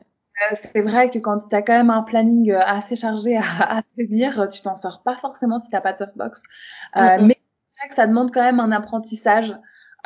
C'est 0.56 0.82
vrai 0.82 1.10
que 1.10 1.20
quand 1.20 1.38
tu 1.48 1.56
as 1.56 1.62
quand 1.62 1.74
même 1.74 1.92
un 1.92 2.04
planning 2.04 2.52
assez 2.52 2.98
chargé 2.98 3.38
à, 3.38 3.44
à 3.78 3.82
tenir, 3.82 4.50
tu 4.50 4.62
t'en 4.62 4.76
sors 4.76 5.04
pas 5.04 5.16
forcément 5.16 5.58
si 5.58 5.70
t'as 5.70 5.80
pas 5.80 5.94
de 5.94 6.00
softbox. 6.00 6.42
Mm 6.96 7.00
-hmm. 7.00 7.26
Mais 7.28 7.38
c'est 7.40 7.80
vrai 7.80 7.90
que 7.90 7.96
ça 7.96 8.08
demande 8.08 8.32
quand 8.34 8.42
même 8.42 8.60
un 8.60 8.72
apprentissage 8.74 9.56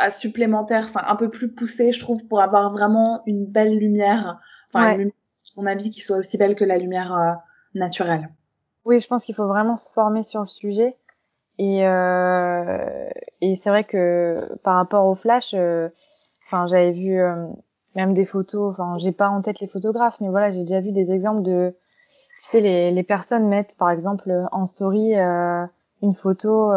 supplémentaire, 0.09 0.85
enfin 0.85 1.01
un 1.05 1.15
peu 1.15 1.29
plus 1.29 1.51
poussé, 1.51 1.91
je 1.91 1.99
trouve, 1.99 2.25
pour 2.27 2.41
avoir 2.41 2.69
vraiment 2.69 3.21
une 3.25 3.45
belle 3.45 3.77
lumière, 3.77 4.39
enfin 4.69 4.91
une 4.91 4.97
lumière, 4.97 5.13
à 5.57 5.61
mon 5.61 5.65
avis, 5.65 5.89
qui 5.89 6.01
soit 6.01 6.17
aussi 6.17 6.37
belle 6.37 6.55
que 6.55 6.65
la 6.65 6.77
lumière 6.77 7.15
euh, 7.15 7.33
naturelle. 7.73 8.29
Oui, 8.85 8.99
je 8.99 9.07
pense 9.07 9.23
qu'il 9.23 9.35
faut 9.35 9.47
vraiment 9.47 9.77
se 9.77 9.89
former 9.91 10.23
sur 10.23 10.41
le 10.41 10.47
sujet. 10.47 10.95
Et, 11.57 11.87
euh, 11.87 13.09
et 13.41 13.55
c'est 13.55 13.69
vrai 13.69 13.83
que 13.83 14.57
par 14.63 14.75
rapport 14.75 15.05
au 15.07 15.15
flash, 15.15 15.53
euh, 15.55 15.89
enfin 16.45 16.67
j'avais 16.67 16.91
vu 16.91 17.19
euh, 17.19 17.47
même 17.95 18.13
des 18.13 18.25
photos, 18.25 18.71
enfin 18.71 18.97
j'ai 18.99 19.11
pas 19.11 19.29
en 19.29 19.41
tête 19.41 19.59
les 19.59 19.67
photographes, 19.67 20.21
mais 20.21 20.29
voilà 20.29 20.51
j'ai 20.51 20.61
déjà 20.61 20.81
vu 20.81 20.91
des 20.91 21.11
exemples 21.11 21.41
de, 21.41 21.75
tu 22.39 22.49
sais 22.49 22.61
les, 22.61 22.91
les 22.91 23.03
personnes 23.03 23.47
mettent 23.47 23.75
par 23.77 23.89
exemple 23.89 24.31
en 24.51 24.67
story 24.67 25.17
euh, 25.17 25.65
une 26.03 26.13
photo, 26.13 26.71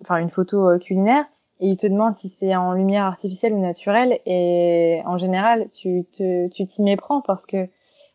enfin 0.00 0.16
une 0.16 0.30
photo 0.30 0.76
culinaire 0.80 1.26
et 1.60 1.68
il 1.70 1.76
te 1.76 1.86
demande 1.86 2.16
si 2.16 2.28
c'est 2.28 2.54
en 2.54 2.72
lumière 2.72 3.04
artificielle 3.04 3.52
ou 3.52 3.60
naturelle. 3.60 4.20
Et 4.26 5.02
en 5.06 5.18
général 5.18 5.68
tu 5.72 6.04
te 6.12 6.48
tu 6.48 6.66
t'y 6.66 6.82
méprends 6.82 7.20
parce 7.20 7.46
que 7.46 7.68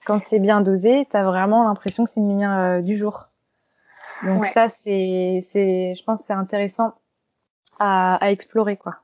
quand 0.05 0.19
c'est 0.27 0.39
bien 0.39 0.61
dosé 0.61 1.07
tu 1.09 1.17
as 1.17 1.23
vraiment 1.23 1.63
l'impression 1.63 2.03
que 2.03 2.09
c'est 2.09 2.19
une 2.19 2.29
lumière 2.29 2.57
euh, 2.57 2.81
du 2.81 2.97
jour. 2.97 3.29
Donc 4.23 4.45
ça 4.45 4.69
c'est 4.69 5.45
c'est 5.51 5.95
je 5.95 6.03
pense 6.03 6.23
c'est 6.23 6.33
intéressant 6.33 6.93
à, 7.79 8.15
à 8.23 8.31
explorer 8.31 8.77
quoi. 8.77 8.97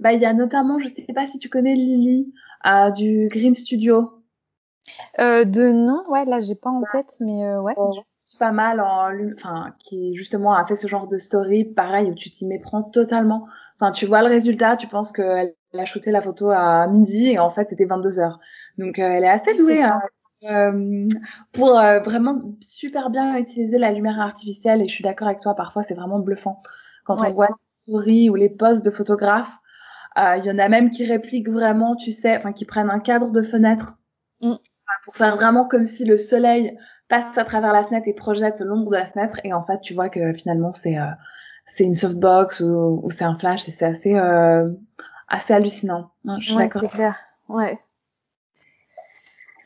Bah 0.00 0.12
il 0.12 0.20
y 0.20 0.26
a 0.26 0.32
notamment 0.32 0.78
je 0.78 0.88
sais 0.88 1.12
pas 1.14 1.26
si 1.26 1.38
tu 1.38 1.48
connais 1.48 1.74
Lily 1.74 2.34
euh, 2.66 2.90
du 2.90 3.28
Green 3.30 3.54
Studio. 3.54 4.12
Euh, 5.18 5.44
de 5.44 5.70
nom 5.70 6.04
ouais 6.08 6.24
là 6.26 6.40
j'ai 6.40 6.54
pas 6.54 6.70
en 6.70 6.82
tête 6.82 7.16
mais 7.18 7.44
euh, 7.44 7.60
ouais 7.60 7.74
pas 8.38 8.52
mal 8.52 8.80
en 8.80 9.10
enfin 9.34 9.74
qui 9.78 10.14
justement 10.14 10.54
a 10.54 10.64
fait 10.64 10.76
ce 10.76 10.86
genre 10.86 11.08
de 11.08 11.18
story 11.18 11.64
pareil 11.64 12.10
où 12.10 12.14
tu 12.14 12.30
t'y 12.30 12.46
méprends 12.46 12.82
totalement. 12.82 13.46
Enfin 13.76 13.92
tu 13.92 14.06
vois 14.06 14.22
le 14.22 14.28
résultat 14.28 14.76
tu 14.76 14.86
penses 14.86 15.12
qu'elle 15.12 15.54
a 15.76 15.84
shooté 15.84 16.10
la 16.10 16.20
photo 16.20 16.50
à 16.50 16.86
midi 16.86 17.30
et 17.30 17.38
en 17.38 17.50
fait 17.50 17.70
c'était 17.70 17.84
22 17.84 18.18
heures. 18.18 18.38
Donc 18.78 18.98
euh, 18.98 19.08
elle 19.08 19.24
est 19.24 19.28
assez 19.28 19.54
douée 19.54 19.82
hein, 19.82 20.00
euh, 20.44 21.08
pour 21.52 21.78
euh, 21.78 22.00
vraiment 22.00 22.42
super 22.60 23.10
bien 23.10 23.36
utiliser 23.36 23.78
la 23.78 23.92
lumière 23.92 24.20
artificielle 24.20 24.82
et 24.82 24.88
je 24.88 24.94
suis 24.94 25.04
d'accord 25.04 25.28
avec 25.28 25.40
toi 25.40 25.54
parfois 25.54 25.82
c'est 25.82 25.94
vraiment 25.94 26.18
bluffant. 26.18 26.62
Quand 27.04 27.20
ouais. 27.20 27.28
on 27.28 27.32
voit 27.32 27.48
les 27.48 27.54
stories 27.68 28.30
ou 28.30 28.34
les 28.34 28.48
posts 28.48 28.84
de 28.84 28.90
photographes 28.90 29.58
il 30.18 30.46
y 30.46 30.50
en 30.50 30.58
a 30.58 30.70
même 30.70 30.88
qui 30.88 31.04
répliquent 31.04 31.50
vraiment 31.50 31.94
tu 31.94 32.10
sais 32.10 32.34
enfin 32.34 32.52
qui 32.52 32.64
prennent 32.64 32.88
un 32.88 33.00
cadre 33.00 33.32
de 33.32 33.42
fenêtre 33.42 33.98
mm. 34.40 34.54
pour 35.04 35.14
faire 35.14 35.36
vraiment 35.36 35.68
comme 35.68 35.84
si 35.84 36.06
le 36.06 36.16
soleil 36.16 36.74
passe 37.08 37.36
à 37.38 37.44
travers 37.44 37.72
la 37.72 37.84
fenêtre 37.84 38.08
et 38.08 38.14
projette 38.14 38.60
l'ombre 38.60 38.90
de 38.90 38.96
la 38.96 39.06
fenêtre 39.06 39.40
et 39.44 39.52
en 39.52 39.62
fait 39.62 39.80
tu 39.80 39.94
vois 39.94 40.08
que 40.08 40.32
finalement 40.32 40.72
c'est 40.72 40.98
euh, 40.98 41.06
c'est 41.64 41.84
une 41.84 41.94
softbox 41.94 42.60
ou, 42.60 43.00
ou 43.02 43.10
c'est 43.10 43.24
un 43.24 43.34
flash 43.34 43.68
et 43.68 43.70
c'est 43.70 43.84
assez 43.84 44.14
euh, 44.14 44.66
assez 45.28 45.52
hallucinant. 45.52 46.10
Hein, 46.26 46.38
je 46.40 46.46
suis 46.46 46.56
ouais, 46.56 46.64
d'accord. 46.64 46.82
C'est 46.82 46.88
clair. 46.88 47.16
Ouais. 47.48 47.78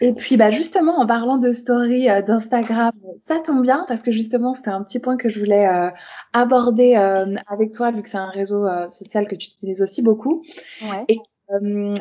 Et 0.02 0.14
puis 0.14 0.38
bah 0.38 0.50
justement 0.50 0.98
en 0.98 1.06
parlant 1.06 1.36
de 1.36 1.52
story 1.52 2.08
euh, 2.08 2.22
d'Instagram, 2.22 2.92
ça 3.16 3.38
tombe 3.44 3.60
bien 3.60 3.84
parce 3.86 4.02
que 4.02 4.10
justement 4.10 4.54
c'était 4.54 4.70
un 4.70 4.82
petit 4.82 4.98
point 4.98 5.18
que 5.18 5.28
je 5.28 5.38
voulais 5.38 5.68
euh, 5.68 5.90
aborder 6.32 6.96
euh, 6.96 7.36
avec 7.48 7.72
toi 7.72 7.90
vu 7.90 8.02
que 8.02 8.08
c'est 8.08 8.16
un 8.16 8.30
réseau 8.30 8.66
euh, 8.66 8.88
social 8.88 9.28
que 9.28 9.34
tu 9.34 9.48
utilises 9.48 9.82
aussi 9.82 10.00
beaucoup. 10.00 10.42
Ouais. 10.82 11.04
Et 11.08 11.18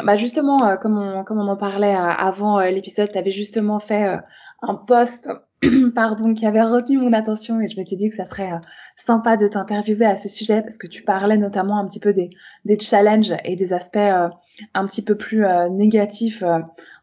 bah 0.04 0.16
justement 0.16 0.78
comme 0.78 1.00
on 1.00 1.24
comme 1.24 1.40
on 1.40 1.48
en 1.48 1.58
parlait 1.58 1.96
avant 1.96 2.60
l'épisode, 2.60 3.12
tu 3.12 3.18
avais 3.18 3.32
justement 3.32 3.80
fait 3.80 4.20
un 4.62 4.76
post 4.76 5.30
pardon 5.96 6.34
qui 6.34 6.46
avait 6.46 6.62
retenu 6.62 6.98
mon 6.98 7.14
attention 7.14 7.60
et 7.60 7.68
je 7.68 7.78
m'étais 7.78 7.96
dit 7.96 8.10
que 8.10 8.16
ça 8.16 8.26
serait 8.26 8.54
euh, 8.54 8.60
sympa 8.96 9.36
de 9.36 9.48
t'interviewer 9.48 10.06
à 10.06 10.16
ce 10.16 10.30
sujet 10.30 10.62
parce 10.62 10.78
que 10.78 10.88
tu 10.88 11.04
parlais 11.04 11.38
notamment 11.38 11.78
un 11.80 11.86
petit 11.86 12.00
peu 12.00 12.14
des 12.14 12.30
des 12.66 12.80
challenges 12.80 13.36
et 13.44 13.56
des 13.56 13.74
aspects 13.74 13.98
euh, 13.98 14.30
un 14.74 14.86
petit 14.86 15.04
peu 15.04 15.16
plus 15.16 15.46
euh, 15.46 15.70
négatifs 15.70 16.44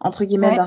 entre 0.01 0.25
guillemets 0.25 0.59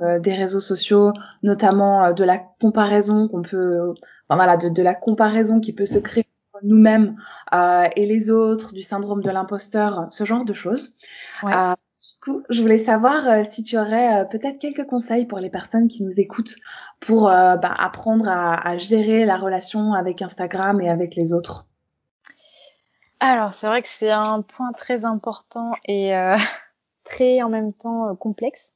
ouais. 0.00 0.20
des 0.20 0.34
réseaux 0.34 0.60
sociaux 0.60 1.12
notamment 1.42 2.12
de 2.12 2.24
la 2.24 2.38
comparaison 2.38 3.28
qu'on 3.28 3.42
peut 3.42 3.94
enfin 4.28 4.36
voilà 4.36 4.56
de, 4.56 4.68
de 4.68 4.82
la 4.82 4.94
comparaison 4.94 5.60
qui 5.60 5.74
peut 5.74 5.86
se 5.86 5.98
créer 5.98 6.26
entre 6.54 6.64
nous-mêmes 6.64 7.16
et 7.52 8.06
les 8.06 8.30
autres 8.30 8.72
du 8.72 8.82
syndrome 8.82 9.22
de 9.22 9.30
l'imposteur 9.30 10.06
ce 10.10 10.24
genre 10.24 10.44
de 10.44 10.52
choses 10.52 10.94
ouais. 11.42 11.52
Je 12.48 12.62
voulais 12.62 12.78
savoir 12.78 13.26
euh, 13.26 13.42
si 13.48 13.62
tu 13.62 13.78
aurais 13.78 14.20
euh, 14.20 14.24
peut-être 14.24 14.58
quelques 14.58 14.86
conseils 14.86 15.26
pour 15.26 15.38
les 15.38 15.50
personnes 15.50 15.88
qui 15.88 16.02
nous 16.02 16.18
écoutent 16.18 16.56
pour 17.00 17.28
euh, 17.28 17.56
bah, 17.56 17.74
apprendre 17.78 18.28
à, 18.28 18.76
gérer 18.78 19.24
la 19.24 19.36
relation 19.36 19.92
avec 19.92 20.22
Instagram 20.22 20.80
et 20.80 20.88
avec 20.88 21.14
les 21.14 21.32
autres. 21.32 21.66
Alors, 23.20 23.52
c'est 23.52 23.66
vrai 23.66 23.82
que 23.82 23.88
c'est 23.88 24.10
un 24.10 24.42
point 24.42 24.72
très 24.72 25.04
important 25.04 25.72
et 25.86 26.12
très 27.04 27.42
en 27.42 27.48
même 27.48 27.72
temps 27.72 28.14
complexe. 28.14 28.72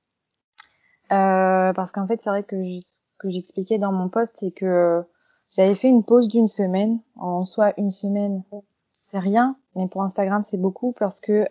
parce 1.08 1.92
qu'en 1.92 2.06
fait, 2.06 2.20
c'est 2.22 2.30
vrai 2.30 2.42
que 2.42 2.56
ce 2.80 3.00
que 3.18 3.30
j'expliquais 3.30 3.78
dans 3.78 3.92
mon 3.92 4.08
post, 4.08 4.32
c'est 4.36 4.50
que 4.50 5.04
j'avais 5.52 5.76
fait 5.76 5.88
une 5.88 6.02
pause 6.02 6.26
d'une 6.26 6.48
semaine. 6.48 7.00
En 7.16 7.46
soi, 7.46 7.72
une 7.76 7.92
semaine, 7.92 8.42
c'est 8.90 9.20
rien, 9.20 9.56
mais 9.76 9.86
pour 9.86 10.02
Instagram, 10.02 10.42
c'est 10.44 10.60
beaucoup 10.60 10.92
parce 10.92 11.20
que, 11.20 11.46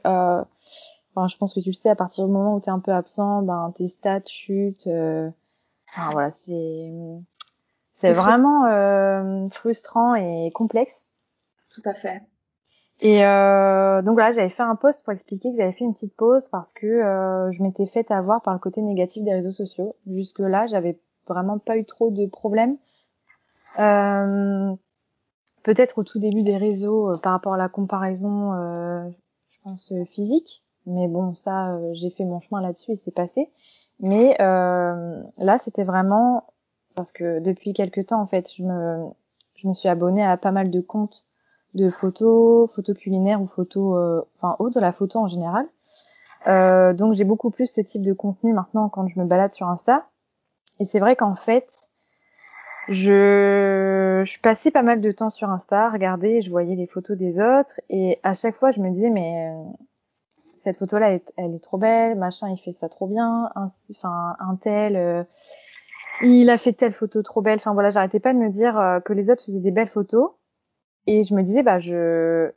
enfin, 1.15 1.27
je 1.27 1.37
pense 1.37 1.53
que 1.53 1.59
tu 1.59 1.69
le 1.69 1.73
sais, 1.73 1.89
à 1.89 1.95
partir 1.95 2.25
du 2.25 2.31
moment 2.31 2.55
où 2.55 2.61
tu 2.61 2.67
es 2.67 2.71
un 2.71 2.79
peu 2.79 2.91
absent, 2.91 3.41
ben, 3.41 3.71
tes 3.75 3.87
stats 3.87 4.21
chutent. 4.25 4.87
Euh, 4.87 5.29
enfin, 5.89 6.09
voilà, 6.11 6.31
c'est 6.31 6.91
c'est 7.97 8.13
vraiment 8.13 8.65
euh, 8.65 9.47
frustrant 9.49 10.15
et 10.15 10.51
complexe. 10.53 11.05
Tout 11.73 11.81
à 11.85 11.93
fait. 11.93 12.23
Et 12.99 13.25
euh, 13.25 14.01
donc 14.01 14.13
voilà, 14.13 14.33
j'avais 14.33 14.49
fait 14.49 14.63
un 14.63 14.75
post 14.75 15.03
pour 15.03 15.13
expliquer 15.13 15.51
que 15.51 15.57
j'avais 15.57 15.71
fait 15.71 15.85
une 15.85 15.93
petite 15.93 16.15
pause 16.15 16.49
parce 16.49 16.73
que 16.73 16.85
euh, 16.85 17.51
je 17.51 17.61
m'étais 17.61 17.85
fait 17.85 18.09
avoir 18.11 18.41
par 18.41 18.53
le 18.53 18.59
côté 18.59 18.81
négatif 18.81 19.23
des 19.23 19.33
réseaux 19.33 19.51
sociaux. 19.51 19.95
Jusque 20.07 20.39
là, 20.39 20.67
j'avais 20.67 20.99
vraiment 21.27 21.57
pas 21.59 21.77
eu 21.77 21.85
trop 21.85 22.09
de 22.09 22.25
problèmes. 22.25 22.77
Euh, 23.79 24.75
Peut-être 25.63 25.99
au 25.99 26.03
tout 26.03 26.17
début 26.17 26.41
des 26.41 26.57
réseaux 26.57 27.11
euh, 27.11 27.17
par 27.17 27.33
rapport 27.33 27.53
à 27.53 27.57
la 27.57 27.69
comparaison, 27.69 28.53
euh, 28.53 29.07
je 29.51 29.57
pense 29.63 29.93
physique, 30.09 30.63
mais 30.85 31.07
bon, 31.07 31.35
ça, 31.35 31.77
j'ai 31.93 32.09
fait 32.09 32.25
mon 32.25 32.39
chemin 32.39 32.61
là-dessus 32.61 32.91
et 32.91 32.95
c'est 32.95 33.13
passé. 33.13 33.49
Mais 33.99 34.35
là, 34.39 35.57
c'était 35.59 35.83
vraiment 35.83 36.45
parce 36.95 37.11
que 37.11 37.39
depuis 37.39 37.73
quelques 37.73 38.07
temps, 38.07 38.21
en 38.21 38.27
fait, 38.27 38.51
je 38.55 38.63
me, 38.63 39.07
je 39.55 39.67
me 39.67 39.73
suis 39.73 39.89
abonnée 39.89 40.23
à 40.23 40.37
pas 40.37 40.51
mal 40.51 40.71
de 40.71 40.81
comptes 40.81 41.23
de 41.73 41.89
photos, 41.89 42.69
photos 42.71 42.97
culinaires 42.97 43.41
ou 43.41 43.47
photos, 43.47 43.97
euh, 43.97 44.21
enfin, 44.37 44.55
haut 44.59 44.69
de 44.69 44.79
la 44.79 44.91
photo 44.91 45.19
en 45.19 45.27
général. 45.27 45.65
Euh, 46.47 46.93
donc 46.93 47.13
j'ai 47.13 47.23
beaucoup 47.23 47.51
plus 47.51 47.67
ce 47.67 47.81
type 47.81 48.01
de 48.01 48.13
contenu 48.13 48.51
maintenant 48.51 48.89
quand 48.89 49.07
je 49.07 49.19
me 49.19 49.25
balade 49.25 49.53
sur 49.53 49.67
Insta. 49.67 50.07
Et 50.79 50.85
c'est 50.85 50.99
vrai 50.99 51.15
qu'en 51.15 51.35
fait, 51.35 51.69
je, 52.89 54.23
je 54.25 54.39
passais 54.41 54.71
pas 54.71 54.81
mal 54.81 54.99
de 54.99 55.11
temps 55.11 55.29
sur 55.29 55.49
Insta, 55.49 55.89
regarder, 55.91 56.41
je 56.41 56.49
voyais 56.49 56.75
les 56.75 56.87
photos 56.87 57.15
des 57.15 57.39
autres, 57.39 57.79
et 57.89 58.19
à 58.23 58.33
chaque 58.33 58.55
fois 58.55 58.71
je 58.71 58.81
me 58.81 58.89
disais 58.89 59.11
mais 59.11 59.49
euh, 59.49 59.63
cette 60.61 60.77
photo-là, 60.77 61.17
elle, 61.37 61.55
est 61.55 61.63
trop 61.63 61.77
belle, 61.77 62.17
machin, 62.17 62.49
il 62.49 62.57
fait 62.57 62.71
ça 62.71 62.87
trop 62.87 63.07
bien, 63.07 63.51
enfin 63.55 64.35
un 64.39 64.55
tel, 64.55 64.95
euh, 64.95 65.23
il 66.21 66.49
a 66.51 66.57
fait 66.57 66.73
telle 66.73 66.93
photo 66.93 67.23
trop 67.23 67.41
belle. 67.41 67.55
Enfin 67.55 67.73
voilà, 67.73 67.89
j'arrêtais 67.89 68.19
pas 68.19 68.33
de 68.33 68.37
me 68.37 68.49
dire 68.49 68.77
euh, 68.77 68.99
que 68.99 69.11
les 69.13 69.31
autres 69.31 69.43
faisaient 69.43 69.59
des 69.59 69.71
belles 69.71 69.87
photos, 69.87 70.31
et 71.07 71.23
je 71.23 71.33
me 71.33 71.41
disais 71.41 71.63
bah 71.63 71.79
je, 71.79 72.51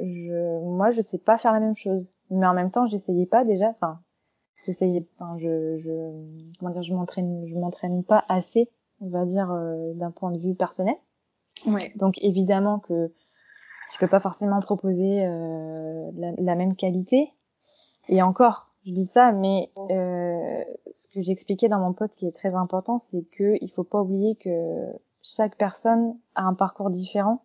je, 0.00 0.60
moi 0.64 0.90
je 0.90 1.00
sais 1.00 1.18
pas 1.18 1.38
faire 1.38 1.52
la 1.52 1.60
même 1.60 1.76
chose, 1.76 2.12
mais 2.30 2.46
en 2.46 2.54
même 2.54 2.72
temps 2.72 2.86
j'essayais 2.86 3.26
pas 3.26 3.44
déjà, 3.44 3.68
enfin 3.68 4.00
j'essayais, 4.66 5.06
enfin 5.16 5.38
je, 5.38 5.78
je, 5.78 5.90
comment 6.58 6.72
dire, 6.72 6.82
je 6.82 6.92
m'entraîne, 6.92 7.46
je 7.46 7.54
m'entraîne 7.54 8.02
pas 8.02 8.24
assez, 8.28 8.68
on 9.00 9.10
va 9.10 9.24
dire 9.26 9.52
euh, 9.52 9.94
d'un 9.94 10.10
point 10.10 10.32
de 10.32 10.38
vue 10.38 10.56
personnel. 10.56 10.96
Ouais. 11.66 11.92
Donc 11.94 12.16
évidemment 12.20 12.80
que 12.80 13.12
je 13.94 13.98
peux 14.00 14.08
pas 14.08 14.20
forcément 14.20 14.58
proposer 14.60 15.24
euh, 15.24 16.10
la, 16.16 16.32
la, 16.36 16.54
même 16.56 16.74
qualité. 16.74 17.30
Et 18.08 18.22
encore, 18.22 18.70
je 18.86 18.92
dis 18.92 19.06
ça, 19.06 19.32
mais 19.32 19.70
euh, 19.90 20.62
ce 20.92 21.08
que 21.08 21.22
j'expliquais 21.22 21.68
dans 21.68 21.78
mon 21.78 21.92
poste 21.92 22.16
qui 22.16 22.26
est 22.26 22.36
très 22.36 22.54
important, 22.54 22.98
c'est 22.98 23.22
que 23.32 23.56
il 23.60 23.70
faut 23.70 23.84
pas 23.84 24.00
oublier 24.00 24.36
que 24.36 24.92
chaque 25.22 25.56
personne 25.56 26.16
a 26.34 26.42
un 26.42 26.54
parcours 26.54 26.90
différent, 26.90 27.42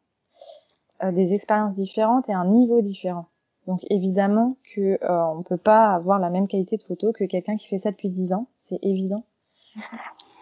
euh, 1.03 1.12
des 1.12 1.34
expériences 1.34 1.76
différentes 1.76 2.30
et 2.30 2.34
un 2.34 2.45
niveau 2.45 2.82
différent. 2.82 3.28
Donc 3.68 3.82
évidemment 3.89 4.57
que 4.76 4.97
euh, 5.03 5.24
on 5.36 5.43
peut 5.43 5.57
pas 5.57 5.93
avoir 5.93 6.20
la 6.20 6.30
même 6.30 6.47
qualité 6.47 6.76
de 6.78 6.84
photo 6.84 7.14
que 7.14 7.24
quelqu'un 7.26 7.55
qui 7.55 7.68
fait 7.68 7.78
ça 7.78 7.91
depuis 7.91 8.10
10 8.10 8.34
ans, 8.34 8.47
c'est 8.57 8.80
évident. 8.82 9.24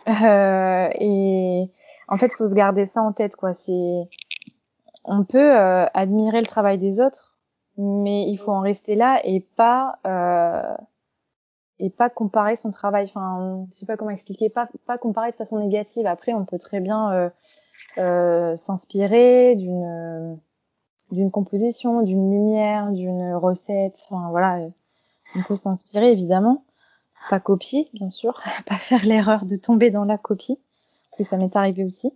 Euh, 0.07 0.87
et 1.01 1.69
en 2.07 2.17
fait, 2.17 2.33
faut 2.33 2.47
se 2.47 2.53
garder 2.53 2.85
ça 2.85 3.01
en 3.01 3.11
tête, 3.11 3.35
quoi. 3.35 3.53
C'est, 3.53 4.07
on 5.03 5.25
peut 5.25 5.59
euh, 5.59 5.85
admirer 5.93 6.39
le 6.39 6.45
travail 6.45 6.77
des 6.77 7.01
autres, 7.01 7.36
mais 7.77 8.23
il 8.27 8.37
faut 8.37 8.51
en 8.51 8.61
rester 8.61 8.95
là 8.95 9.21
et 9.23 9.39
pas 9.39 9.99
euh, 10.05 10.75
et 11.79 11.89
pas 11.89 12.09
comparer 12.09 12.55
son 12.55 12.71
travail. 12.71 13.05
Enfin, 13.05 13.67
je 13.71 13.79
sais 13.79 13.85
pas 13.85 13.97
comment 13.97 14.11
expliquer, 14.11 14.49
pas 14.49 14.67
pas 14.85 14.97
comparer 14.97 15.31
de 15.31 15.35
façon 15.35 15.59
négative. 15.59 16.07
Après, 16.07 16.33
on 16.33 16.45
peut 16.45 16.57
très 16.57 16.79
bien 16.79 17.11
euh, 17.11 17.29
euh 17.97 18.55
s'inspirer 18.57 19.55
d'une 19.55 20.39
d'une 21.11 21.31
composition, 21.31 22.01
d'une 22.01 22.31
lumière, 22.31 22.91
d'une 22.91 23.33
recette. 23.35 23.97
Enfin 24.09 24.29
voilà, 24.31 24.67
on 25.35 25.43
peut 25.43 25.55
s'inspirer 25.55 26.11
évidemment, 26.11 26.65
pas 27.29 27.39
copier 27.39 27.89
bien 27.93 28.09
sûr, 28.09 28.41
pas 28.65 28.77
faire 28.77 29.05
l'erreur 29.05 29.45
de 29.45 29.55
tomber 29.55 29.91
dans 29.91 30.05
la 30.05 30.17
copie, 30.17 30.59
parce 31.09 31.17
que 31.17 31.23
ça 31.23 31.37
m'est 31.37 31.55
arrivé 31.55 31.83
aussi. 31.83 32.11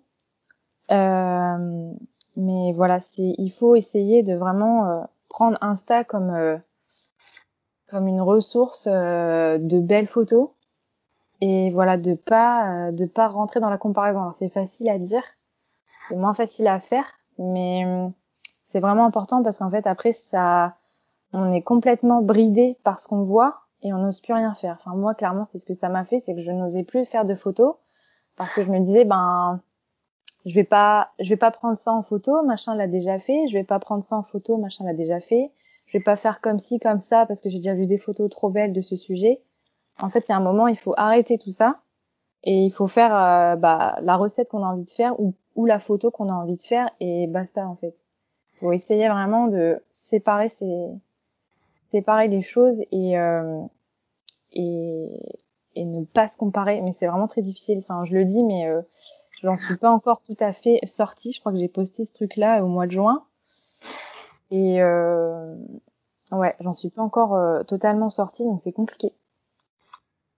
Euh, 0.92 1.94
mais 2.36 2.74
voilà, 2.74 3.00
c'est 3.00 3.34
il 3.38 3.52
faut 3.52 3.76
essayer 3.76 4.24
de 4.24 4.34
vraiment 4.34 4.88
euh, 4.90 5.04
prendre 5.32 5.58
Insta 5.62 6.04
comme 6.04 6.30
euh, 6.30 6.58
comme 7.90 8.08
une 8.08 8.22
ressource 8.22 8.88
euh, 8.92 9.58
de 9.58 9.80
belles 9.80 10.08
photos 10.08 10.50
et 11.40 11.72
voilà 11.72 11.98
de 11.98 12.14
pas 12.14 12.90
euh, 12.90 12.92
de 12.92 13.06
pas 13.06 13.28
rentrer 13.28 13.60
dans 13.60 13.70
la 13.70 13.78
comparaison. 13.78 14.32
C'est 14.34 14.50
facile 14.50 14.90
à 14.90 15.00
dire, 15.00 15.24
c'est 16.08 16.16
moins 16.16 16.34
facile 16.34 16.68
à 16.68 16.80
faire, 16.80 17.06
mais 17.40 17.84
c'est 18.68 18.80
vraiment 18.80 19.06
important 19.06 19.42
parce 19.42 19.60
qu'en 19.60 19.72
fait 19.72 19.88
après 19.88 20.14
ça 20.14 20.76
on 21.34 21.52
est 21.54 21.62
complètement 21.62 22.22
bridé 22.22 22.78
par 22.84 23.00
ce 23.00 23.08
qu'on 23.08 23.24
voit 23.24 23.62
et 23.82 23.94
on 23.94 23.98
n'ose 23.98 24.22
plus 24.22 24.34
rien 24.34 24.54
faire. 24.54 24.78
Enfin 24.80 24.96
moi 24.96 25.16
clairement 25.16 25.46
c'est 25.46 25.58
ce 25.58 25.66
que 25.66 25.74
ça 25.74 25.90
m'a 25.90 26.06
fait, 26.06 26.22
c'est 26.26 26.36
que 26.36 26.42
je 26.42 26.52
n'osais 26.52 26.84
plus 26.84 27.06
faire 27.06 27.26
de 27.26 27.36
photos 27.36 27.76
parce 28.36 28.54
que 28.54 28.64
je 28.64 28.70
me 28.70 28.80
disais 28.80 29.06
ben 29.06 29.62
je 30.46 30.56
vais 30.56 30.64
pas 30.64 31.12
je 31.20 31.30
vais 31.30 31.38
pas 31.38 31.52
prendre 31.52 31.78
ça 31.78 31.92
en 31.92 32.02
photo 32.02 32.44
machin 32.44 32.76
l'a 32.76 32.88
déjà 32.88 33.20
fait. 33.20 33.48
Je 33.48 33.54
vais 33.54 33.64
pas 33.64 33.80
prendre 33.80 34.04
ça 34.04 34.18
en 34.18 34.24
photo 34.24 34.58
machin 34.58 34.86
l'a 34.86 34.94
déjà 34.94 35.20
fait. 35.20 35.52
Je 35.86 35.98
vais 35.98 36.04
pas 36.04 36.16
faire 36.16 36.42
comme 36.42 36.60
ci 36.60 36.80
comme 36.80 37.02
ça 37.02 37.26
parce 37.26 37.42
que 37.42 37.50
j'ai 37.50 37.58
déjà 37.58 37.74
vu 37.74 37.86
des 37.88 37.98
photos 37.98 38.30
trop 38.30 38.50
belles 38.50 38.74
de 38.74 38.82
ce 38.82 38.96
sujet. 38.96 39.42
En 40.02 40.10
fait 40.10 40.22
c'est 40.22 40.34
un 40.34 40.40
moment 40.40 40.68
il 40.68 40.78
faut 40.78 40.94
arrêter 40.98 41.38
tout 41.38 41.52
ça. 41.52 41.80
Et 42.44 42.66
il 42.66 42.72
faut 42.72 42.88
faire 42.88 43.16
euh, 43.16 43.56
bah, 43.56 44.00
la 44.02 44.16
recette 44.16 44.50
qu'on 44.50 44.64
a 44.64 44.68
envie 44.68 44.86
de 44.86 44.90
faire 44.90 45.20
ou, 45.20 45.36
ou 45.56 45.66
la 45.66 45.80
photo 45.80 46.10
qu'on 46.10 46.30
a 46.30 46.34
envie 46.34 46.56
de 46.56 46.62
faire 46.62 46.90
et 47.00 47.28
basta 47.28 47.68
en 47.68 47.76
fait. 47.76 47.96
Faut 48.60 48.72
essayer 48.72 49.10
vraiment 49.10 49.48
de 49.48 49.82
séparer 50.10 50.50
ces 50.50 50.90
séparer 51.92 52.30
les 52.30 52.42
choses 52.42 52.82
et 52.92 53.20
euh, 53.20 53.62
et 54.54 55.08
et 55.76 55.86
ne 55.86 56.04
pas 56.04 56.28
se 56.28 56.38
comparer. 56.38 56.82
Mais 56.82 56.94
c'est 56.94 57.08
vraiment 57.08 57.28
très 57.28 57.42
difficile. 57.44 57.80
Enfin 57.80 58.06
je 58.06 58.14
le 58.14 58.26
dis 58.26 58.44
mais 58.44 58.68
euh, 58.68 58.82
J'en 59.42 59.58
suis 59.58 59.78
pas 59.78 59.90
encore 59.90 60.22
tout 60.26 60.38
à 60.40 60.54
fait 60.54 60.80
sortie. 60.86 61.32
Je 61.32 61.40
crois 61.40 61.52
que 61.52 61.58
j'ai 61.58 61.68
posté 61.68 62.06
ce 62.06 62.14
truc-là 62.14 62.64
au 62.64 62.68
mois 62.68 62.86
de 62.86 62.92
juin. 62.92 63.24
Et 64.52 64.82
euh, 64.82 65.56
ouais, 66.32 66.56
j'en 66.60 66.74
suis 66.74 66.90
pas 66.90 67.02
encore 67.02 67.36
euh, 67.36 67.64
totalement 67.64 68.10
sortie, 68.10 68.44
donc 68.44 68.60
c'est 68.62 68.74
compliqué. 68.74 69.14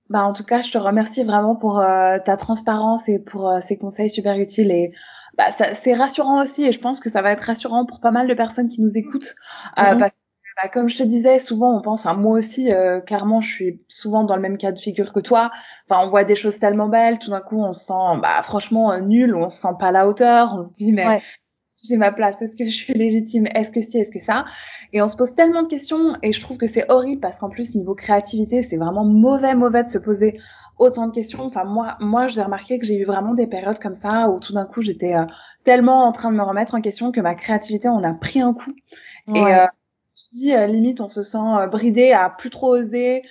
Bah 0.10 0.24
en 0.24 0.34
tout 0.34 0.44
cas, 0.44 0.62
je 0.62 0.72
te 0.72 0.78
remercie 0.78 1.24
vraiment 1.24 1.56
pour 1.56 1.80
euh, 1.80 2.20
ta 2.24 2.38
transparence 2.38 3.10
et 3.10 3.20
pour 3.20 3.50
euh, 3.50 3.60
ces 3.62 3.78
conseils 3.78 4.10
super 4.10 4.38
utiles 4.38 4.72
et 4.72 4.94
bah 5.38 5.46
c'est 5.52 5.94
rassurant 5.96 6.44
aussi 6.44 6.64
et 6.66 6.72
je 6.72 6.80
pense 6.80 7.00
que 7.00 7.10
ça 7.10 7.24
va 7.24 7.32
être 7.32 7.42
rassurant 7.42 7.86
pour 7.86 8.00
pas 8.00 8.12
mal 8.12 8.28
de 8.28 8.34
personnes 8.36 8.68
qui 8.68 8.82
nous 8.82 8.96
écoutent 8.96 9.34
mm 9.78 9.82
-hmm. 9.82 9.98
parce 9.98 10.14
bah, 10.62 10.70
comme 10.70 10.90
je 10.90 10.98
te 10.98 11.04
disais, 11.04 11.40
souvent 11.40 11.76
on 11.78 11.82
pense, 11.82 12.06
hein, 12.06 12.14
moi 12.14 12.38
aussi, 12.38 12.72
euh, 12.72 13.00
clairement, 13.02 13.42
je 13.42 13.52
suis 13.52 13.82
souvent 13.88 14.24
dans 14.24 14.36
le 14.36 14.42
même 14.42 14.58
cas 14.58 14.72
de 14.72 14.80
figure 14.80 15.14
que 15.14 15.20
toi. 15.20 15.52
Enfin, 15.90 16.06
on 16.06 16.10
voit 16.10 16.24
des 16.24 16.36
choses 16.36 16.60
tellement 16.60 16.90
belles, 16.90 17.20
tout 17.20 17.32
d'un 17.32 17.42
coup, 17.42 17.62
on 17.62 17.72
se 17.72 17.86
sent, 17.86 18.20
bah, 18.22 18.42
franchement, 18.44 18.92
euh, 18.92 19.00
nul, 19.00 19.36
on 19.36 19.50
se 19.50 19.62
sent 19.62 19.76
pas 19.80 19.88
à 19.88 19.92
la 19.92 20.08
hauteur, 20.08 20.56
on 20.58 20.62
se 20.62 20.74
dit, 20.74 20.92
mais 20.92 21.08
ouais. 21.08 21.22
j'ai 21.84 21.98
ma 21.98 22.12
place, 22.12 22.42
est-ce 22.42 22.56
que 22.56 22.66
je 22.66 22.76
suis 22.76 22.94
légitime, 22.94 23.48
est-ce 23.54 23.72
que 23.72 23.82
si, 23.82 23.98
est-ce 23.98 24.12
que 24.12 24.20
ça? 24.20 24.46
Et 24.92 25.02
on 25.02 25.08
se 25.08 25.16
pose 25.16 25.34
tellement 25.36 25.64
de 25.64 25.68
questions, 25.68 26.16
et 26.22 26.34
je 26.34 26.42
trouve 26.42 26.58
que 26.58 26.68
c'est 26.68 26.90
horrible 26.90 27.22
parce 27.22 27.40
qu'en 27.40 27.50
plus, 27.50 27.74
niveau 27.76 27.96
créativité, 27.96 28.62
c'est 28.62 28.78
vraiment 28.78 29.06
mauvais, 29.06 29.56
mauvais 29.56 29.84
de 29.84 29.90
se 29.90 29.98
poser 29.98 30.36
autant 30.80 31.08
de 31.08 31.12
questions. 31.12 31.44
Enfin, 31.44 31.64
moi, 31.66 31.98
moi, 32.00 32.28
j'ai 32.28 32.42
remarqué 32.42 32.80
que 32.80 32.86
j'ai 32.86 32.98
eu 32.98 33.06
vraiment 33.06 33.34
des 33.34 33.48
périodes 33.48 33.80
comme 33.80 33.96
ça 33.96 34.30
où 34.30 34.40
tout 34.40 34.54
d'un 34.54 34.66
coup, 34.66 34.82
j'étais 34.82 35.16
euh, 35.16 35.26
tellement 35.64 36.06
en 36.06 36.12
train 36.12 36.32
de 36.32 36.38
me 36.38 36.44
remettre 36.44 36.76
en 36.76 36.82
question 36.82 37.12
que 37.12 37.22
ma 37.22 37.36
créativité, 37.36 37.90
on 37.90 38.04
a 38.04 38.14
pris 38.14 38.42
un 38.42 38.54
coup. 38.54 38.74
Ouais. 39.28 39.40
Et 39.40 39.56
euh, 39.56 39.66
je 40.24 40.38
dis 40.38 40.54
euh, 40.54 40.68
limite 40.68 41.02
on 41.02 41.08
se 41.08 41.24
sent 41.24 41.38
euh, 41.38 41.68
bridé 41.68 42.12
à 42.12 42.30
plus 42.30 42.50
trop 42.50 42.76
oser 42.76 43.24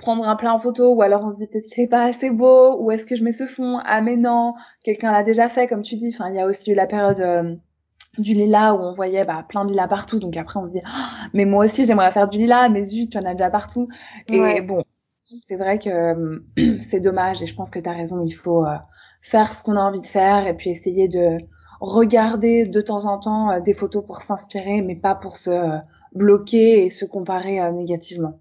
prendre 0.00 0.28
un 0.28 0.36
plat 0.36 0.54
en 0.54 0.58
photo 0.58 0.94
ou 0.94 1.02
alors 1.02 1.22
on 1.24 1.30
se 1.30 1.36
dit 1.36 1.46
peut-être 1.46 1.66
qu'il 1.66 1.84
est 1.84 1.88
pas 1.88 2.04
assez 2.04 2.30
beau 2.30 2.76
ou 2.80 2.90
est-ce 2.90 3.06
que 3.06 3.16
je 3.16 3.22
mets 3.22 3.32
ce 3.32 3.46
fond? 3.46 3.78
Ah 3.84 4.00
mais 4.00 4.16
non. 4.16 4.54
Quelqu'un 4.82 5.12
l'a 5.12 5.22
déjà 5.22 5.48
fait 5.48 5.66
comme 5.66 5.82
tu 5.82 5.96
dis. 5.96 6.12
Enfin 6.14 6.30
il 6.30 6.36
y 6.36 6.40
a 6.40 6.46
aussi 6.46 6.70
eu 6.70 6.74
la 6.74 6.86
période 6.86 7.20
euh, 7.20 7.54
du 8.18 8.34
lilas 8.34 8.74
où 8.74 8.78
on 8.78 8.92
voyait 8.92 9.24
bah, 9.24 9.44
plein 9.46 9.64
de 9.64 9.70
lilas 9.70 9.88
partout. 9.88 10.18
Donc 10.18 10.36
après 10.36 10.58
on 10.58 10.64
se 10.64 10.70
dit 10.70 10.80
oh, 10.82 11.28
mais 11.34 11.44
moi 11.44 11.64
aussi 11.64 11.84
j'aimerais 11.84 12.12
faire 12.12 12.28
du 12.28 12.38
lilas. 12.38 12.70
Mais 12.70 12.82
zut 12.82 13.10
tu 13.10 13.18
en 13.18 13.24
as 13.24 13.34
déjà 13.34 13.50
partout. 13.50 13.88
Ouais. 14.30 14.58
et 14.58 14.60
bon 14.62 14.82
c'est 15.46 15.56
vrai 15.56 15.78
que 15.78 16.42
c'est 16.90 17.00
dommage. 17.00 17.42
Et 17.42 17.46
je 17.46 17.54
pense 17.54 17.70
que 17.70 17.78
tu 17.78 17.88
as 17.88 17.92
raison. 17.92 18.24
Il 18.24 18.32
faut 18.32 18.64
euh, 18.64 18.76
faire 19.20 19.54
ce 19.54 19.62
qu'on 19.62 19.76
a 19.76 19.80
envie 19.80 20.00
de 20.00 20.06
faire 20.06 20.46
et 20.46 20.54
puis 20.54 20.70
essayer 20.70 21.08
de 21.08 21.38
regarder 21.80 22.66
de 22.66 22.80
temps 22.80 23.06
en 23.06 23.18
temps 23.18 23.50
euh, 23.50 23.60
des 23.60 23.72
photos 23.72 24.04
pour 24.04 24.16
s'inspirer 24.18 24.82
mais 24.82 24.96
pas 24.96 25.14
pour 25.14 25.36
se 25.36 25.50
euh, 25.50 25.78
bloquer 26.12 26.84
et 26.84 26.90
se 26.90 27.04
comparer 27.04 27.60
euh, 27.60 27.70
négativement. 27.72 28.40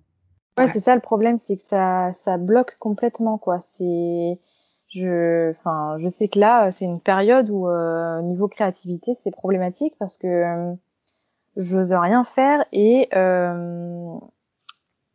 Ouais, 0.57 0.65
ouais. 0.65 0.71
c'est 0.73 0.79
ça 0.79 0.95
le 0.95 1.01
problème, 1.01 1.37
c'est 1.39 1.57
que 1.57 1.63
ça, 1.63 2.11
ça 2.13 2.37
bloque 2.37 2.77
complètement, 2.79 3.37
quoi. 3.37 3.59
C'est, 3.61 4.39
je, 4.89 5.51
enfin, 5.51 5.97
je 5.99 6.07
sais 6.07 6.27
que 6.27 6.39
là, 6.39 6.71
c'est 6.71 6.85
une 6.85 6.99
période 6.99 7.49
où 7.49 7.67
euh, 7.67 8.21
niveau 8.21 8.47
créativité, 8.47 9.15
c'est 9.23 9.31
problématique 9.31 9.95
parce 9.99 10.17
que 10.17 10.27
euh, 10.27 10.73
j'ose 11.57 11.93
rien 11.93 12.23
faire 12.23 12.65
et 12.71 13.07
euh, 13.15 14.17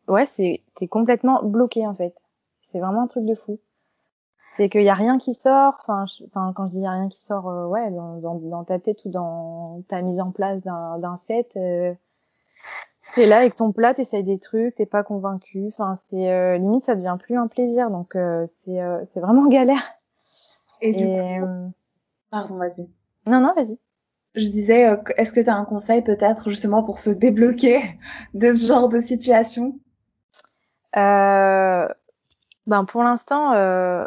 ouais, 0.08 0.26
c'est 0.36 0.62
t'es 0.76 0.86
complètement 0.86 1.42
bloqué 1.42 1.86
en 1.86 1.94
fait. 1.94 2.24
C'est 2.60 2.80
vraiment 2.80 3.02
un 3.02 3.06
truc 3.06 3.24
de 3.24 3.34
fou. 3.34 3.58
C'est 4.56 4.68
qu'il 4.68 4.82
y 4.82 4.88
a 4.88 4.94
rien 4.94 5.18
qui 5.18 5.34
sort. 5.34 5.74
Enfin, 5.80 6.04
enfin, 6.26 6.52
quand 6.54 6.66
je 6.66 6.72
dis 6.72 6.80
y 6.80 6.86
a 6.86 6.92
rien 6.92 7.08
qui 7.08 7.20
sort, 7.20 7.48
euh, 7.48 7.66
ouais, 7.66 7.90
dans, 7.90 8.18
dans, 8.18 8.34
dans, 8.36 8.64
ta 8.64 8.78
tête 8.78 9.04
ou 9.04 9.10
dans 9.10 9.82
ta 9.88 10.00
mise 10.02 10.20
en 10.20 10.30
place 10.30 10.62
d'un 10.62 11.16
set. 11.24 11.56
Euh, 11.56 11.92
t'es 13.14 13.26
là 13.26 13.38
avec 13.38 13.54
ton 13.54 13.72
plat, 13.72 13.94
t'essayes 13.94 14.24
des 14.24 14.38
trucs, 14.38 14.74
t'es 14.74 14.86
pas 14.86 15.02
convaincu. 15.02 15.66
Enfin, 15.68 15.96
c'est 16.08 16.30
euh, 16.30 16.58
limite, 16.58 16.84
ça 16.84 16.94
devient 16.94 17.16
plus 17.18 17.36
un 17.36 17.46
plaisir. 17.46 17.90
Donc, 17.90 18.16
euh, 18.16 18.44
c'est 18.46 18.80
euh, 18.80 19.04
c'est 19.04 19.20
vraiment 19.20 19.46
galère. 19.48 19.82
Et, 20.80 20.92
du 20.92 21.06
coup, 21.06 21.72
pardon, 22.30 22.56
vas-y. 22.56 22.88
Non, 23.26 23.40
non, 23.40 23.54
vas-y. 23.54 23.78
Je 24.34 24.48
disais, 24.48 24.98
est-ce 25.16 25.32
que 25.32 25.40
tu 25.40 25.48
as 25.48 25.54
un 25.54 25.64
conseil 25.64 26.02
peut-être 26.02 26.50
justement 26.50 26.82
pour 26.82 26.98
se 26.98 27.10
débloquer 27.10 27.80
de 28.34 28.52
ce 28.52 28.66
genre 28.66 28.88
de 28.88 29.00
situation? 29.00 29.78
Euh, 30.96 31.88
Ben 32.66 32.84
pour 32.84 33.02
l'instant, 33.02 33.52
euh, 33.52 34.04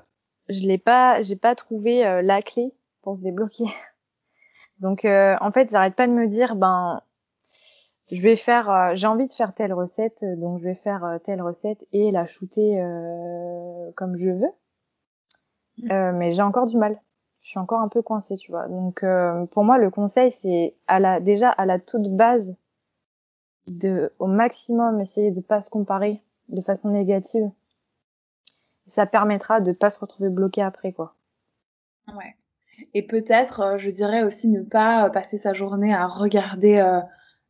je 0.49 0.61
l'ai 0.61 0.77
pas, 0.77 1.21
j'ai 1.21 1.35
pas 1.35 1.55
trouvé 1.55 2.05
euh, 2.05 2.21
la 2.21 2.41
clé 2.41 2.73
pour 3.01 3.15
se 3.15 3.21
débloquer. 3.21 3.65
Donc 4.79 5.05
en 5.05 5.51
fait, 5.51 5.71
j'arrête 5.71 5.95
pas 5.95 6.05
de 6.05 6.13
me 6.13 6.27
dire, 6.27 6.55
ben 6.55 7.01
je 8.09 8.21
vais 8.21 8.37
faire, 8.37 8.69
euh, 8.69 8.91
j'ai 8.95 9.07
envie 9.07 9.27
de 9.27 9.33
faire 9.33 9.53
telle 9.53 9.73
recette, 9.73 10.23
euh, 10.23 10.35
donc 10.37 10.59
je 10.59 10.63
vais 10.63 10.75
faire 10.75 11.03
euh, 11.03 11.17
telle 11.19 11.41
recette 11.41 11.85
et 11.91 12.11
la 12.11 12.25
shooter 12.25 12.81
comme 13.95 14.15
je 14.17 14.29
veux. 14.29 14.51
Mm. 15.79 16.17
mais 16.17 16.31
j'ai 16.31 16.41
encore 16.41 16.65
du 16.65 16.77
mal. 16.77 16.99
Je 17.41 17.49
suis 17.49 17.59
encore 17.59 17.81
un 17.81 17.87
peu 17.87 18.01
coincée, 18.01 18.35
tu 18.35 18.51
vois. 18.51 18.67
Donc 18.67 19.05
pour 19.51 19.63
moi, 19.63 19.77
le 19.77 19.89
conseil, 19.89 20.31
c'est 20.31 20.75
à 20.87 20.99
la 20.99 21.19
déjà 21.19 21.49
à 21.49 21.65
la 21.65 21.79
toute 21.79 22.09
base 22.09 22.55
de 23.67 24.13
au 24.19 24.27
maximum 24.27 24.99
essayer 24.99 25.31
de 25.31 25.41
pas 25.41 25.61
se 25.61 25.69
comparer 25.69 26.21
de 26.49 26.61
façon 26.61 26.89
négative. 26.89 27.49
Ça 28.85 29.05
permettra 29.05 29.61
de 29.61 29.71
pas 29.71 29.89
se 29.89 29.99
retrouver 29.99 30.29
bloqué 30.29 30.61
après, 30.61 30.93
quoi. 30.93 31.13
Ouais. 32.07 32.35
Et 32.93 33.05
peut-être, 33.05 33.75
je 33.77 33.91
dirais 33.91 34.23
aussi 34.23 34.47
ne 34.47 34.61
pas 34.61 35.09
passer 35.09 35.37
sa 35.37 35.53
journée 35.53 35.93
à 35.93 36.07
regarder 36.07 37.01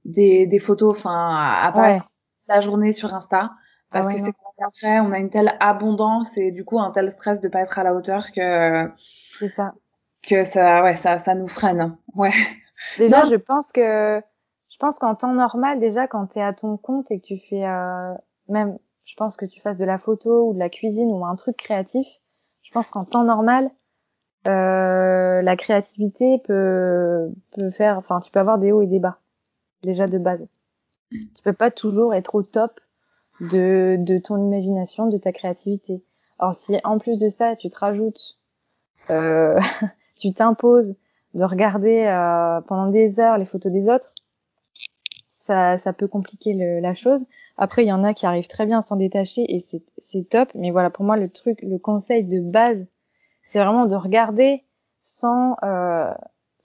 des, 0.08 0.48
des 0.48 0.60
photos, 0.60 0.98
enfin, 0.98 1.60
à 1.62 1.72
passer 1.72 2.04
la 2.48 2.62
journée 2.62 2.94
sur 2.94 3.14
Insta. 3.14 3.52
Parce 3.92 4.08
ah 4.10 4.14
que 4.14 4.20
c'est 4.20 4.34
qu'après, 4.58 5.00
on 5.00 5.12
a 5.12 5.20
une 5.20 5.30
telle 5.30 5.56
abondance 5.60 6.38
et 6.38 6.52
du 6.52 6.66
coup, 6.66 6.80
un 6.80 6.92
tel 6.92 7.10
stress 7.12 7.40
de 7.40 7.48
pas 7.48 7.62
être 7.62 7.78
à 7.78 7.84
la 7.84 7.94
hauteur 7.94 8.32
que. 8.32 8.90
C'est 8.98 9.48
ça. 9.50 9.74
Que 10.28 10.44
ça, 10.44 10.84
ouais, 10.84 10.96
ça, 10.96 11.18
ça 11.18 11.36
nous 11.36 11.48
freine. 11.48 11.96
Ouais. 12.16 12.32
Déjà, 12.98 13.24
je 13.24 13.36
pense 13.36 13.72
que, 13.72 14.22
je 14.70 14.78
pense 14.78 15.00
qu'en 15.00 15.16
temps 15.16 15.34
normal, 15.34 15.80
déjà, 15.80 16.08
quand 16.08 16.28
tu 16.28 16.40
es 16.40 16.42
à 16.42 16.54
ton 16.54 16.78
compte 16.78 17.12
et 17.12 17.20
que 17.20 17.26
tu 17.26 17.40
fais, 17.40 17.66
euh, 17.66 18.14
même, 18.50 18.78
je 19.06 19.16
pense 19.16 19.38
que 19.38 19.46
tu 19.46 19.62
fasses 19.62 19.78
de 19.78 19.86
la 19.86 19.98
photo 19.98 20.50
ou 20.50 20.54
de 20.54 20.60
la 20.60 20.70
cuisine 20.70 21.08
ou 21.08 21.26
un 21.26 21.36
truc 21.36 21.56
créatif, 21.56 22.08
je 22.64 22.72
pense 22.72 22.92
qu'en 22.92 23.06
temps 23.06 23.24
normal, 23.24 23.72
euh, 24.48 25.42
la 25.42 25.56
créativité 25.56 26.42
peut, 26.44 27.32
peut 27.52 27.72
faire, 27.72 27.98
enfin, 27.98 28.20
tu 28.20 28.32
peux 28.32 28.40
avoir 28.40 28.58
des 28.58 28.74
hauts 28.74 28.82
et 28.82 28.88
des 28.88 29.00
bas 29.00 29.20
déjà 29.84 30.08
de 30.08 30.18
base. 30.18 30.48
Tu 31.12 31.42
peux 31.44 31.54
pas 31.54 31.72
toujours 31.72 32.14
être 32.14 32.36
au 32.36 32.44
top 32.44 32.80
de, 33.40 33.96
de 34.00 34.18
ton 34.18 34.42
imagination, 34.42 35.08
de 35.08 35.18
ta 35.18 35.32
créativité. 35.32 36.04
Alors 36.40 36.56
si 36.56 36.78
en 36.84 36.98
plus 36.98 37.18
de 37.18 37.30
ça, 37.30 37.56
tu 37.56 37.70
te 37.70 37.78
rajoutes, 37.78 38.38
euh, 39.10 39.60
tu 40.16 40.34
t'imposes 40.34 40.96
de 41.34 41.44
regarder 41.44 42.06
euh, 42.06 42.62
pendant 42.62 42.88
des 42.88 43.20
heures 43.20 43.38
les 43.38 43.46
photos 43.46 43.72
des 43.72 43.90
autres, 43.90 44.14
ça, 45.48 45.78
ça 45.78 45.94
peut 45.94 46.08
compliquer 46.08 46.54
le, 46.54 46.80
la 46.80 46.94
chose. 46.94 47.26
Après, 47.58 47.84
il 47.84 47.88
y 47.88 47.94
en 47.94 48.04
a 48.04 48.14
qui 48.14 48.26
arrivent 48.26 48.48
très 48.48 48.66
bien 48.66 48.80
à 48.80 48.82
s'en 48.82 48.98
détacher 48.98 49.46
et 49.48 49.64
c'est 49.98 50.30
top. 50.30 50.50
Mais 50.56 50.72
voilà, 50.72 50.90
pour 50.90 51.06
moi, 51.06 51.16
le 51.16 51.30
truc, 51.30 51.60
le 51.62 51.78
conseil 51.78 52.26
de 52.26 52.42
base, 52.42 52.88
c'est 53.48 53.60
vraiment 53.60 53.86
de 53.86 53.96
regarder 53.96 54.64
sans, 55.00 55.56
euh, 55.64 56.14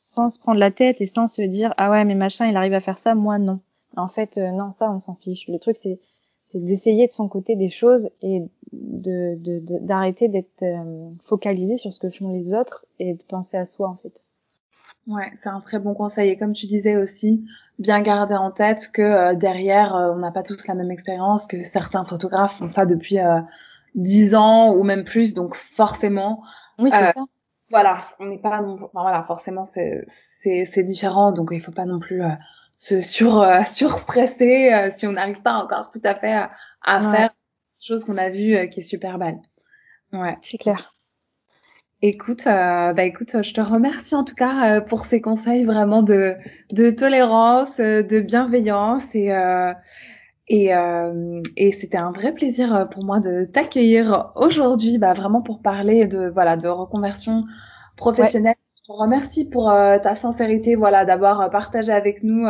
sans 0.04 0.30
se 0.30 0.38
prendre 0.38 0.58
la 0.58 0.70
tête 0.72 1.00
et 1.00 1.06
sans 1.06 1.28
se 1.28 1.42
dire 1.42 1.72
ah 1.76 1.90
ouais 1.90 2.04
mais 2.04 2.16
machin 2.16 2.46
il 2.46 2.56
arrive 2.56 2.74
à 2.74 2.80
faire 2.80 2.98
ça 2.98 3.14
moi 3.14 3.38
non. 3.38 3.60
En 3.96 4.08
fait 4.08 4.36
euh, 4.36 4.50
non 4.50 4.72
ça 4.72 4.90
on 4.90 4.98
s'en 4.98 5.14
fiche. 5.14 5.46
Le 5.48 5.58
truc 5.58 5.76
c'est 5.76 6.00
c'est 6.44 6.62
d'essayer 6.62 7.06
de 7.06 7.12
son 7.12 7.28
côté 7.28 7.54
des 7.54 7.70
choses 7.70 8.10
et 8.20 8.42
de 8.72 9.38
d'arrêter 9.80 10.26
de, 10.26 10.32
d'être 10.32 10.62
euh, 10.62 11.10
focalisé 11.24 11.76
sur 11.76 11.94
ce 11.94 12.00
que 12.00 12.10
font 12.10 12.32
les 12.32 12.52
autres 12.52 12.84
et 12.98 13.14
de 13.14 13.24
penser 13.24 13.56
à 13.56 13.64
soi 13.64 13.88
en 13.88 13.96
fait. 13.96 14.20
Ouais 15.06 15.30
c'est 15.34 15.48
un 15.48 15.60
très 15.60 15.78
bon 15.78 15.94
conseil. 15.94 16.30
Et 16.30 16.36
comme 16.36 16.52
tu 16.52 16.66
disais 16.66 16.96
aussi 16.96 17.46
bien 17.78 18.02
garder 18.02 18.34
en 18.34 18.50
tête 18.50 18.90
que 18.92 19.02
euh, 19.02 19.34
derrière 19.34 19.94
on 19.94 20.18
n'a 20.18 20.32
pas 20.32 20.42
tous 20.42 20.66
la 20.66 20.74
même 20.74 20.90
expérience 20.90 21.46
que 21.46 21.62
certains 21.62 22.04
photographes 22.04 22.56
font 22.58 22.66
ça 22.66 22.86
depuis 22.86 23.18
dix 23.94 24.34
ans 24.34 24.74
ou 24.74 24.82
même 24.82 25.04
plus. 25.04 25.32
Donc 25.32 25.54
forcément 25.54 26.42
oui 26.78 26.90
c'est 26.92 27.12
ça 27.12 27.24
voilà, 27.72 27.98
on 28.20 28.26
n'est 28.26 28.38
pas 28.38 28.60
non, 28.60 28.74
enfin, 28.74 29.00
voilà, 29.00 29.22
forcément 29.22 29.64
c'est 29.64 30.04
c'est 30.06 30.82
différent, 30.82 31.32
donc 31.32 31.48
il 31.52 31.60
faut 31.60 31.72
pas 31.72 31.86
non 31.86 31.98
plus 31.98 32.22
euh, 32.22 32.28
se 32.76 33.00
sur 33.00 33.40
euh, 33.40 33.60
surstresser 33.66 34.70
euh, 34.72 34.90
si 34.94 35.06
on 35.06 35.12
n'arrive 35.12 35.40
pas 35.40 35.54
encore 35.54 35.88
tout 35.90 36.02
à 36.04 36.14
fait 36.14 36.34
à, 36.84 37.10
faire 37.10 37.30
chose 37.80 38.04
qu'on 38.04 38.18
a 38.18 38.30
vu 38.30 38.68
qui 38.68 38.80
est 38.80 38.84
super 38.84 39.18
belle. 39.18 39.38
Ouais, 40.12 40.36
c'est 40.40 40.58
clair. 40.58 40.94
Écoute, 42.02 42.44
bah 42.44 43.04
écoute, 43.04 43.42
je 43.42 43.54
te 43.54 43.60
remercie 43.60 44.14
en 44.14 44.24
tout 44.24 44.34
cas 44.34 44.80
pour 44.82 45.06
ces 45.06 45.20
conseils 45.20 45.64
vraiment 45.64 46.02
de 46.02 46.36
de 46.70 46.90
tolérance, 46.90 47.78
de 47.78 48.20
bienveillance 48.20 49.14
et 49.14 49.32
et, 50.48 50.74
euh, 50.74 51.40
et 51.56 51.72
c'était 51.72 51.98
un 51.98 52.10
vrai 52.10 52.32
plaisir 52.32 52.74
euh, 52.74 52.84
pour 52.84 53.04
moi 53.04 53.20
de 53.20 53.44
t'accueillir 53.44 54.32
aujourd'hui, 54.34 54.98
bah, 54.98 55.12
vraiment 55.12 55.40
pour 55.42 55.62
parler 55.62 56.06
de 56.06 56.30
voilà 56.30 56.56
de 56.56 56.68
reconversion 56.68 57.44
professionnelle. 57.96 58.56
Je 58.76 58.82
te 58.82 58.92
remercie 58.92 59.48
pour 59.48 59.70
euh, 59.70 59.98
ta 59.98 60.16
sincérité, 60.16 60.74
voilà, 60.74 61.04
d'avoir 61.04 61.48
partagé 61.50 61.92
avec 61.92 62.24
nous 62.24 62.46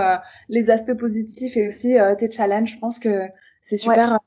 les 0.48 0.70
aspects 0.70 0.94
positifs 0.94 1.56
et 1.58 1.68
aussi 1.68 1.96
tes 2.18 2.30
challenges. 2.30 2.72
Je 2.72 2.78
pense 2.78 2.98
que 2.98 3.28
c'est 3.60 3.76
super 3.76 4.18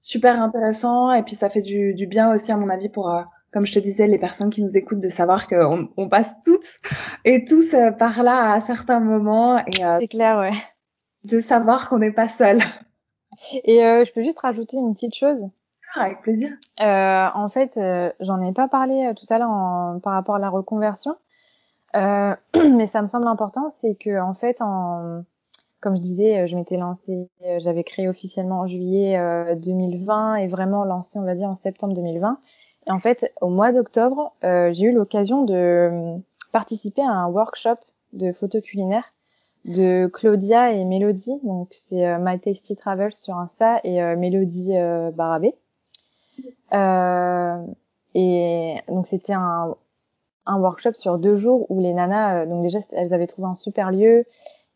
super 0.00 0.40
intéressant 0.40 1.12
et 1.12 1.22
puis 1.22 1.34
ça 1.34 1.48
fait 1.48 1.60
du, 1.60 1.92
du, 1.94 2.06
bien 2.06 2.32
aussi 2.32 2.52
à 2.52 2.56
mon 2.56 2.68
avis 2.68 2.88
pour 2.88 3.10
comme 3.52 3.64
je 3.64 3.72
te 3.72 3.78
disais, 3.78 4.06
les 4.06 4.18
personnes 4.18 4.50
qui 4.50 4.62
nous 4.62 4.76
écoutent, 4.76 5.00
de 5.00 5.08
savoir 5.08 5.48
qu'on 5.48 5.88
on 5.96 6.08
passe 6.10 6.34
toutes 6.44 6.76
et 7.24 7.46
tous 7.46 7.74
par 7.98 8.22
là 8.22 8.52
à 8.52 8.60
certains 8.60 9.00
moments. 9.00 9.58
Et, 9.66 9.82
c'est 9.98 10.08
clair, 10.08 10.38
ouais 10.38 10.52
de 11.28 11.40
savoir 11.40 11.88
qu'on 11.88 11.98
n'est 11.98 12.12
pas 12.12 12.28
seul. 12.28 12.60
Et 13.64 13.84
euh, 13.84 14.04
je 14.04 14.12
peux 14.12 14.22
juste 14.22 14.40
rajouter 14.40 14.76
une 14.76 14.94
petite 14.94 15.14
chose. 15.14 15.48
Ah, 15.94 16.02
avec 16.02 16.22
plaisir. 16.22 16.50
Euh, 16.80 17.28
en 17.34 17.48
fait, 17.48 17.76
euh, 17.76 18.12
j'en 18.20 18.42
ai 18.42 18.52
pas 18.52 18.68
parlé 18.68 19.06
euh, 19.06 19.14
tout 19.14 19.26
à 19.30 19.38
l'heure 19.38 20.00
par 20.02 20.12
rapport 20.12 20.34
à 20.34 20.38
la 20.38 20.50
reconversion, 20.50 21.16
euh, 21.96 22.34
mais 22.54 22.86
ça 22.86 23.00
me 23.02 23.08
semble 23.08 23.26
important, 23.26 23.70
c'est 23.70 23.94
que 23.94 24.20
en 24.20 24.34
fait, 24.34 24.60
en, 24.60 25.22
comme 25.80 25.96
je 25.96 26.02
disais, 26.02 26.46
je 26.46 26.56
m'étais 26.56 26.76
lancée, 26.76 27.30
j'avais 27.58 27.84
créé 27.84 28.08
officiellement 28.08 28.60
en 28.60 28.66
juillet 28.66 29.18
2020 29.56 30.36
et 30.36 30.46
vraiment 30.48 30.84
lancé, 30.84 31.18
on 31.18 31.24
va 31.24 31.34
dire, 31.34 31.48
en 31.48 31.56
septembre 31.56 31.94
2020. 31.94 32.38
Et 32.86 32.90
en 32.90 32.98
fait, 32.98 33.32
au 33.40 33.48
mois 33.48 33.72
d'octobre, 33.72 34.32
j'ai 34.42 34.86
eu 34.86 34.92
l'occasion 34.92 35.44
de 35.44 36.18
participer 36.52 37.02
à 37.02 37.10
un 37.10 37.28
workshop 37.28 37.76
de 38.12 38.32
photo 38.32 38.60
culinaire 38.60 39.14
de 39.64 40.06
Claudia 40.12 40.72
et 40.72 40.84
Mélodie. 40.84 41.38
Donc 41.42 41.68
c'est 41.72 42.06
euh, 42.06 42.18
My 42.20 42.38
Tasty 42.38 42.76
Travel 42.76 43.14
sur 43.14 43.36
Insta 43.36 43.80
et 43.84 44.02
euh, 44.02 44.16
Mélodie 44.16 44.76
euh, 44.76 45.10
Barabé. 45.10 45.54
Euh, 46.72 47.66
et 48.14 48.76
donc 48.88 49.06
c'était 49.06 49.32
un, 49.34 49.74
un 50.46 50.60
workshop 50.60 50.94
sur 50.94 51.18
deux 51.18 51.36
jours 51.36 51.70
où 51.70 51.80
les 51.80 51.92
nanas, 51.92 52.46
donc 52.46 52.62
déjà 52.62 52.78
elles 52.92 53.12
avaient 53.12 53.26
trouvé 53.26 53.48
un 53.48 53.54
super 53.54 53.90
lieu 53.90 54.24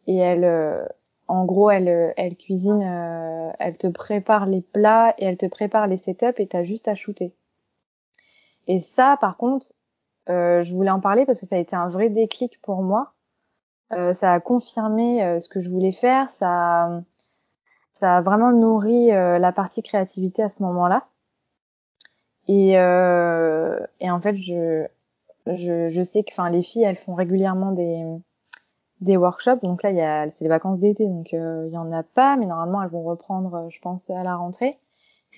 et 0.06 0.16
elles, 0.16 0.88
en 1.28 1.44
gros 1.44 1.70
elles, 1.70 2.12
elles 2.16 2.36
cuisinent, 2.36 3.54
elles 3.58 3.78
te 3.78 3.86
préparent 3.86 4.46
les 4.46 4.60
plats 4.60 5.14
et 5.18 5.24
elles 5.24 5.38
te 5.38 5.46
préparent 5.46 5.86
les 5.86 5.96
setups 5.96 6.38
et 6.38 6.46
t'as 6.46 6.62
juste 6.62 6.88
à 6.88 6.94
shooter. 6.94 7.32
Et 8.66 8.80
ça 8.80 9.16
par 9.20 9.36
contre, 9.36 9.68
je 10.26 10.72
voulais 10.72 10.90
en 10.90 11.00
parler 11.00 11.24
parce 11.24 11.40
que 11.40 11.46
ça 11.46 11.56
a 11.56 11.60
été 11.60 11.74
un 11.74 11.88
vrai 11.88 12.10
déclic 12.10 12.60
pour 12.60 12.82
moi 12.82 13.12
euh, 13.92 14.14
ça 14.14 14.32
a 14.32 14.40
confirmé 14.40 15.22
euh, 15.22 15.40
ce 15.40 15.48
que 15.48 15.60
je 15.60 15.68
voulais 15.68 15.92
faire. 15.92 16.30
Ça, 16.30 17.02
ça 17.94 18.16
a 18.16 18.20
vraiment 18.22 18.52
nourri 18.52 19.12
euh, 19.12 19.38
la 19.38 19.52
partie 19.52 19.82
créativité 19.82 20.42
à 20.42 20.48
ce 20.48 20.62
moment-là. 20.62 21.06
Et, 22.48 22.72
et 22.72 24.10
en 24.10 24.20
fait, 24.20 24.34
je, 24.34 24.86
je, 25.46 25.90
je 25.90 26.02
sais 26.02 26.24
que, 26.24 26.32
enfin, 26.32 26.50
les 26.50 26.62
filles, 26.62 26.82
elles 26.82 26.96
font 26.96 27.14
régulièrement 27.14 27.70
des 27.72 28.04
des 29.00 29.16
workshops. 29.16 29.62
Donc 29.62 29.82
là, 29.82 29.90
a, 30.24 30.30
c'est 30.30 30.44
les 30.44 30.48
vacances 30.48 30.80
d'été, 30.80 31.06
donc 31.06 31.32
il 31.32 31.70
y 31.72 31.78
en 31.78 31.92
a 31.92 32.02
pas, 32.02 32.36
mais 32.36 32.46
normalement, 32.46 32.82
elles 32.82 32.90
vont 32.90 33.02
reprendre, 33.02 33.68
je 33.70 33.80
pense, 33.80 34.10
à 34.10 34.22
la 34.24 34.36
rentrée. 34.36 34.78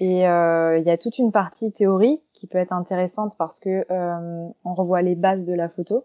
Et 0.00 0.26
euh, 0.26 0.78
il 0.78 0.84
y 0.84 0.90
a 0.90 0.98
toute 0.98 1.18
une 1.18 1.30
partie 1.30 1.72
théorie 1.72 2.22
qui 2.32 2.46
peut 2.46 2.58
être 2.58 2.72
intéressante 2.72 3.36
parce 3.38 3.60
que 3.60 3.86
euh, 3.90 4.48
on 4.64 4.74
revoit 4.74 5.02
les 5.02 5.14
bases 5.14 5.44
de 5.44 5.54
la 5.54 5.68
photo. 5.68 6.04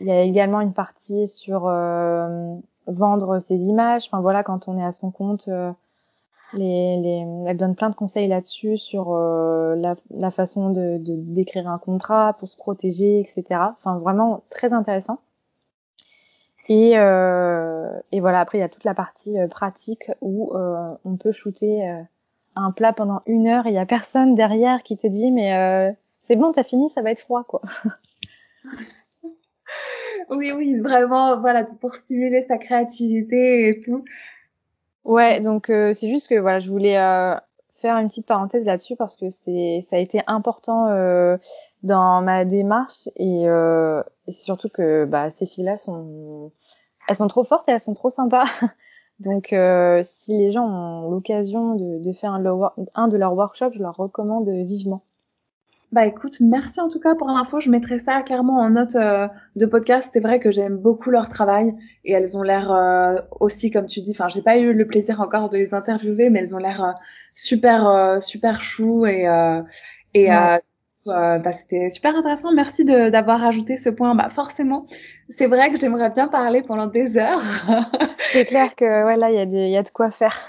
Il 0.00 0.06
y 0.06 0.10
a 0.10 0.22
également 0.22 0.60
une 0.60 0.72
partie 0.72 1.28
sur 1.28 1.66
euh, 1.66 2.54
vendre 2.86 3.40
ses 3.40 3.56
images. 3.56 4.06
Enfin 4.06 4.20
voilà, 4.20 4.42
quand 4.42 4.68
on 4.68 4.76
est 4.76 4.84
à 4.84 4.92
son 4.92 5.10
compte, 5.10 5.48
euh, 5.48 5.72
les, 6.52 6.96
les, 6.98 7.26
elle 7.46 7.56
donne 7.56 7.74
plein 7.74 7.90
de 7.90 7.94
conseils 7.94 8.28
là-dessus 8.28 8.78
sur 8.78 9.12
euh, 9.12 9.74
la, 9.76 9.96
la, 10.10 10.30
façon 10.30 10.70
de 10.70 10.98
d'écrire 10.98 11.68
un 11.68 11.78
contrat 11.78 12.34
pour 12.38 12.48
se 12.48 12.56
protéger, 12.56 13.20
etc. 13.20 13.44
Enfin 13.76 13.98
vraiment 13.98 14.42
très 14.50 14.72
intéressant. 14.72 15.20
Et, 16.68 16.98
euh, 16.98 17.88
et 18.12 18.20
voilà, 18.20 18.40
après 18.40 18.58
il 18.58 18.60
y 18.60 18.64
a 18.64 18.68
toute 18.68 18.84
la 18.84 18.94
partie 18.94 19.36
pratique 19.50 20.10
où 20.20 20.52
on 20.54 21.16
peut 21.16 21.32
shooter 21.32 22.04
un 22.58 22.72
plat 22.72 22.92
pendant 22.92 23.22
une 23.26 23.46
heure 23.46 23.66
et 23.66 23.70
il 23.70 23.74
y 23.74 23.78
a 23.78 23.86
personne 23.86 24.34
derrière 24.34 24.82
qui 24.82 24.96
te 24.96 25.06
dit 25.06 25.30
mais 25.30 25.54
euh, 25.56 25.92
c'est 26.22 26.36
bon 26.36 26.52
t'as 26.52 26.62
fini 26.62 26.90
ça 26.90 27.02
va 27.02 27.10
être 27.10 27.20
froid 27.20 27.44
quoi. 27.44 27.62
oui 30.30 30.52
oui 30.52 30.78
vraiment 30.78 31.40
voilà 31.40 31.64
pour 31.64 31.94
stimuler 31.94 32.42
sa 32.42 32.58
créativité 32.58 33.68
et 33.68 33.80
tout. 33.80 34.04
Ouais 35.04 35.40
donc 35.40 35.70
euh, 35.70 35.92
c'est 35.94 36.10
juste 36.10 36.28
que 36.28 36.38
voilà 36.38 36.60
je 36.60 36.70
voulais 36.70 36.98
euh, 36.98 37.34
faire 37.74 37.96
une 37.96 38.08
petite 38.08 38.26
parenthèse 38.26 38.66
là-dessus 38.66 38.96
parce 38.96 39.16
que 39.16 39.30
c'est 39.30 39.80
ça 39.82 39.96
a 39.96 39.98
été 39.98 40.20
important 40.26 40.88
euh, 40.88 41.36
dans 41.82 42.20
ma 42.22 42.44
démarche 42.44 43.08
et, 43.16 43.48
euh, 43.48 44.02
et 44.26 44.32
c'est 44.32 44.44
surtout 44.44 44.68
que 44.68 45.04
bah, 45.04 45.30
ces 45.30 45.46
filles 45.46 45.64
là 45.64 45.78
sont 45.78 46.52
elles 47.08 47.16
sont 47.16 47.28
trop 47.28 47.44
fortes 47.44 47.68
et 47.68 47.72
elles 47.72 47.80
sont 47.80 47.94
trop 47.94 48.10
sympas. 48.10 48.44
Donc, 49.20 49.52
euh, 49.52 50.02
si 50.04 50.36
les 50.36 50.52
gens 50.52 50.64
ont 50.64 51.10
l'occasion 51.10 51.74
de, 51.74 51.98
de, 51.98 52.12
faire 52.12 52.32
un, 52.32 52.72
un, 52.94 53.08
de 53.08 53.16
leurs 53.16 53.34
workshops, 53.34 53.72
je 53.74 53.80
leur 53.80 53.96
recommande 53.96 54.48
vivement. 54.48 55.02
Bah 55.90 56.04
écoute, 56.04 56.36
merci 56.40 56.80
en 56.80 56.88
tout 56.88 57.00
cas 57.00 57.14
pour 57.14 57.28
l'info. 57.28 57.60
Je 57.60 57.70
mettrai 57.70 57.98
ça 57.98 58.20
clairement 58.20 58.58
en 58.58 58.70
note 58.70 58.94
euh, 58.94 59.26
de 59.56 59.64
podcast. 59.64 60.10
C'est 60.12 60.20
vrai 60.20 60.38
que 60.38 60.50
j'aime 60.50 60.76
beaucoup 60.76 61.10
leur 61.10 61.28
travail 61.30 61.72
et 62.04 62.12
elles 62.12 62.36
ont 62.36 62.42
l'air 62.42 62.70
euh, 62.70 63.16
aussi, 63.40 63.70
comme 63.70 63.86
tu 63.86 64.00
dis, 64.02 64.10
enfin 64.10 64.28
j'ai 64.28 64.42
pas 64.42 64.58
eu 64.58 64.74
le 64.74 64.86
plaisir 64.86 65.20
encore 65.20 65.48
de 65.48 65.56
les 65.56 65.72
interviewer, 65.72 66.28
mais 66.28 66.40
elles 66.40 66.54
ont 66.54 66.58
l'air 66.58 66.84
euh, 66.84 66.92
super 67.32 67.88
euh, 67.88 68.20
super 68.20 68.60
chou 68.60 69.06
et 69.06 69.26
et 70.14 70.30
ouais. 70.30 70.60
Euh, 71.08 71.38
bah, 71.38 71.52
c'était 71.52 71.90
super 71.90 72.14
intéressant. 72.16 72.52
Merci 72.52 72.84
d'avoir 72.84 73.44
ajouté 73.44 73.76
ce 73.76 73.88
point. 73.88 74.14
Bah, 74.14 74.30
forcément, 74.30 74.86
c'est 75.28 75.46
vrai 75.46 75.70
que 75.70 75.78
j'aimerais 75.78 76.10
bien 76.10 76.28
parler 76.28 76.62
pendant 76.62 76.86
des 76.86 77.18
heures. 77.18 77.40
c'est 78.32 78.44
clair 78.44 78.74
que 78.74 79.04
ouais, 79.04 79.16
là, 79.16 79.30
il 79.30 79.52
y, 79.52 79.70
y 79.70 79.76
a 79.76 79.82
de 79.82 79.90
quoi 79.90 80.10
faire. 80.10 80.48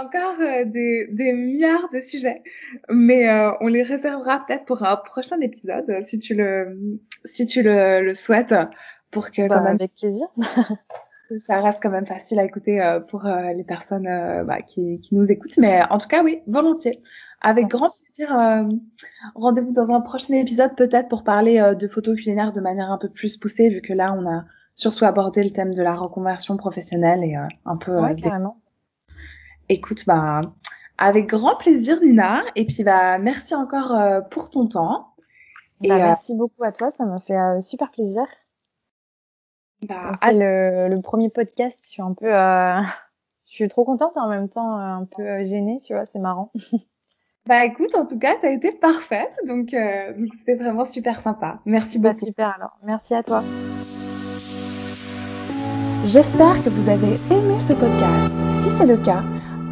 Encore 0.00 0.40
euh, 0.40 0.64
des, 0.64 1.06
des, 1.10 1.32
milliards 1.32 1.88
de 1.92 2.00
sujets, 2.00 2.42
mais 2.88 3.28
euh, 3.28 3.52
on 3.60 3.66
les 3.66 3.82
réservera 3.82 4.42
peut-être 4.46 4.64
pour 4.64 4.82
un 4.84 4.96
prochain 4.96 5.38
épisode, 5.40 6.02
si 6.02 6.18
tu 6.18 6.34
le, 6.34 6.78
si 7.24 7.46
tu 7.46 7.62
le, 7.62 8.00
le 8.00 8.14
souhaites, 8.14 8.54
pour 9.10 9.30
que 9.30 9.46
bah, 9.48 9.56
quand 9.56 9.64
même. 9.64 9.74
Avec 9.76 9.92
plaisir. 9.94 10.26
ça 11.38 11.60
reste 11.60 11.82
quand 11.82 11.90
même 11.90 12.06
facile 12.06 12.38
à 12.38 12.44
écouter 12.44 12.80
euh, 12.80 13.00
pour 13.00 13.26
euh, 13.26 13.52
les 13.52 13.64
personnes 13.64 14.06
euh, 14.06 14.44
bah, 14.44 14.62
qui, 14.62 14.98
qui, 15.00 15.14
nous 15.14 15.30
écoutent. 15.30 15.56
Mais 15.58 15.82
en 15.90 15.98
tout 15.98 16.08
cas, 16.08 16.22
oui, 16.22 16.40
volontiers. 16.46 17.02
Avec 17.40 17.66
grand 17.68 17.88
plaisir. 17.88 18.38
Euh, 18.38 18.64
rendez-vous 19.34 19.72
dans 19.72 19.90
un 19.90 20.00
prochain 20.00 20.34
épisode 20.34 20.76
peut-être 20.76 21.08
pour 21.08 21.24
parler 21.24 21.58
euh, 21.58 21.74
de 21.74 21.88
photos 21.88 22.16
culinaires 22.16 22.52
de 22.52 22.60
manière 22.60 22.90
un 22.90 22.98
peu 22.98 23.08
plus 23.08 23.36
poussée, 23.36 23.68
vu 23.68 23.80
que 23.80 23.92
là, 23.92 24.14
on 24.16 24.26
a 24.28 24.44
surtout 24.74 25.04
abordé 25.04 25.42
le 25.42 25.50
thème 25.50 25.72
de 25.72 25.82
la 25.82 25.94
reconversion 25.94 26.56
professionnelle 26.56 27.22
et 27.24 27.34
un 27.64 27.76
peu. 27.76 27.98
Ouais, 27.98 28.14
carrément. 28.14 28.61
Écoute, 29.72 30.04
bah, 30.06 30.42
avec 30.98 31.26
grand 31.26 31.56
plaisir, 31.56 32.00
Nina. 32.00 32.42
Et 32.56 32.66
puis, 32.66 32.84
bah, 32.84 33.18
merci 33.18 33.54
encore 33.54 33.96
pour 34.30 34.50
ton 34.50 34.66
temps. 34.66 35.14
Bah, 35.80 35.96
et, 35.96 35.98
merci 35.98 36.34
beaucoup 36.34 36.62
à 36.62 36.72
toi, 36.72 36.90
ça 36.90 37.06
m'a 37.06 37.20
fait 37.20 37.60
super 37.60 37.90
plaisir. 37.90 38.24
Bah, 39.86 40.12
c'est 40.22 40.32
le, 40.32 40.94
le, 40.94 41.00
premier 41.00 41.28
podcast. 41.28 41.78
Je 41.84 41.90
suis 41.90 42.02
un 42.02 42.14
peu, 42.14 42.32
euh, 42.32 42.80
je 43.46 43.54
suis 43.54 43.68
trop 43.68 43.84
contente 43.84 44.12
et 44.16 44.20
en 44.20 44.28
même 44.28 44.48
temps 44.48 44.78
euh, 44.78 44.82
un 44.82 45.04
peu 45.04 45.22
euh, 45.22 45.44
gênée, 45.44 45.80
tu 45.84 45.92
vois, 45.92 46.06
c'est 46.06 46.20
marrant. 46.20 46.52
bah 47.46 47.64
écoute, 47.64 47.94
en 47.94 48.06
tout 48.06 48.18
cas, 48.18 48.36
t'as 48.40 48.50
été 48.50 48.72
parfaite, 48.72 49.36
donc 49.46 49.74
euh, 49.74 50.16
donc 50.16 50.32
c'était 50.38 50.54
vraiment 50.54 50.84
super 50.84 51.20
sympa. 51.20 51.60
Merci 51.64 51.98
bah, 51.98 52.12
beaucoup. 52.12 52.26
Super 52.26 52.54
alors, 52.56 52.78
merci 52.84 53.14
à 53.14 53.22
toi. 53.22 53.42
J'espère 56.04 56.62
que 56.64 56.68
vous 56.68 56.88
avez 56.88 57.18
aimé 57.30 57.60
ce 57.60 57.72
podcast. 57.72 58.32
Si 58.60 58.70
c'est 58.70 58.86
le 58.86 58.98
cas, 58.98 59.22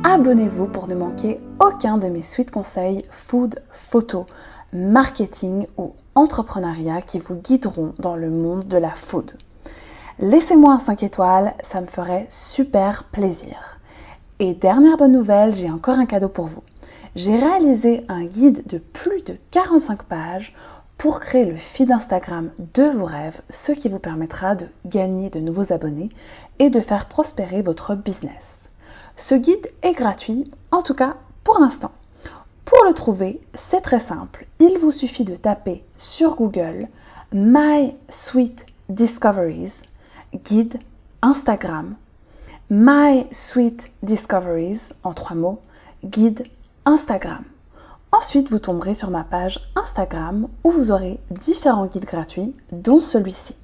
abonnez-vous 0.04 0.66
pour 0.66 0.88
ne 0.88 0.94
manquer 0.94 1.40
aucun 1.58 1.98
de 1.98 2.08
mes 2.08 2.22
suites 2.22 2.50
conseils 2.50 3.04
food, 3.10 3.62
photo, 3.70 4.24
marketing 4.72 5.66
ou 5.76 5.92
entrepreneuriat 6.14 7.02
qui 7.02 7.18
vous 7.18 7.34
guideront 7.34 7.92
dans 7.98 8.16
le 8.16 8.30
monde 8.30 8.66
de 8.66 8.78
la 8.78 8.90
food. 8.90 9.32
Laissez-moi 10.18 10.74
un 10.74 10.78
5 10.78 11.02
étoiles, 11.02 11.54
ça 11.62 11.80
me 11.80 11.86
ferait 11.86 12.26
super 12.30 13.04
plaisir. 13.04 13.78
Et 14.38 14.54
dernière 14.54 14.96
bonne 14.96 15.12
nouvelle, 15.12 15.54
j'ai 15.54 15.70
encore 15.70 15.98
un 15.98 16.06
cadeau 16.06 16.28
pour 16.28 16.46
vous. 16.46 16.62
J'ai 17.14 17.36
réalisé 17.36 18.04
un 18.08 18.24
guide 18.24 18.66
de 18.66 18.78
plus 18.78 19.22
de 19.22 19.36
45 19.50 20.04
pages 20.04 20.54
pour 20.96 21.20
créer 21.20 21.44
le 21.44 21.56
feed 21.56 21.90
Instagram 21.92 22.50
de 22.74 22.84
vos 22.84 23.04
rêves, 23.04 23.42
ce 23.50 23.72
qui 23.72 23.88
vous 23.88 23.98
permettra 23.98 24.54
de 24.54 24.66
gagner 24.86 25.28
de 25.28 25.40
nouveaux 25.40 25.72
abonnés 25.72 26.10
et 26.58 26.70
de 26.70 26.80
faire 26.80 27.06
prospérer 27.06 27.62
votre 27.62 27.94
business. 27.94 28.59
Ce 29.20 29.34
guide 29.34 29.70
est 29.82 29.92
gratuit, 29.92 30.50
en 30.70 30.82
tout 30.82 30.94
cas 30.94 31.16
pour 31.44 31.60
l'instant. 31.60 31.92
Pour 32.64 32.82
le 32.86 32.94
trouver, 32.94 33.38
c'est 33.52 33.82
très 33.82 34.00
simple. 34.00 34.46
Il 34.60 34.78
vous 34.78 34.90
suffit 34.90 35.24
de 35.24 35.36
taper 35.36 35.84
sur 35.98 36.36
Google 36.36 36.88
My 37.30 37.94
Sweet 38.08 38.64
Discoveries 38.88 39.72
guide 40.34 40.78
Instagram, 41.20 41.96
My 42.70 43.26
Sweet 43.30 43.92
Discoveries 44.02 44.88
en 45.04 45.12
trois 45.12 45.36
mots, 45.36 45.60
guide 46.02 46.46
Instagram. 46.86 47.44
Ensuite, 48.12 48.50
vous 48.50 48.58
tomberez 48.58 48.94
sur 48.94 49.10
ma 49.10 49.24
page 49.24 49.60
Instagram 49.76 50.48
où 50.64 50.70
vous 50.70 50.92
aurez 50.92 51.20
différents 51.30 51.86
guides 51.86 52.06
gratuits, 52.06 52.54
dont 52.72 53.02
celui-ci. 53.02 53.54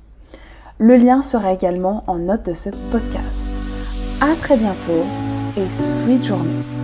Le 0.79 0.97
lien 0.97 1.23
sera 1.23 1.55
également 1.55 2.05
en 2.09 2.19
note 2.19 2.45
de 2.45 2.55
ce 2.55 2.69
podcast. 2.93 3.49
À 4.21 4.35
très 4.37 4.59
bientôt 4.59 5.36
et 5.57 5.71
sweet 5.71 6.25
journée. 6.25 6.76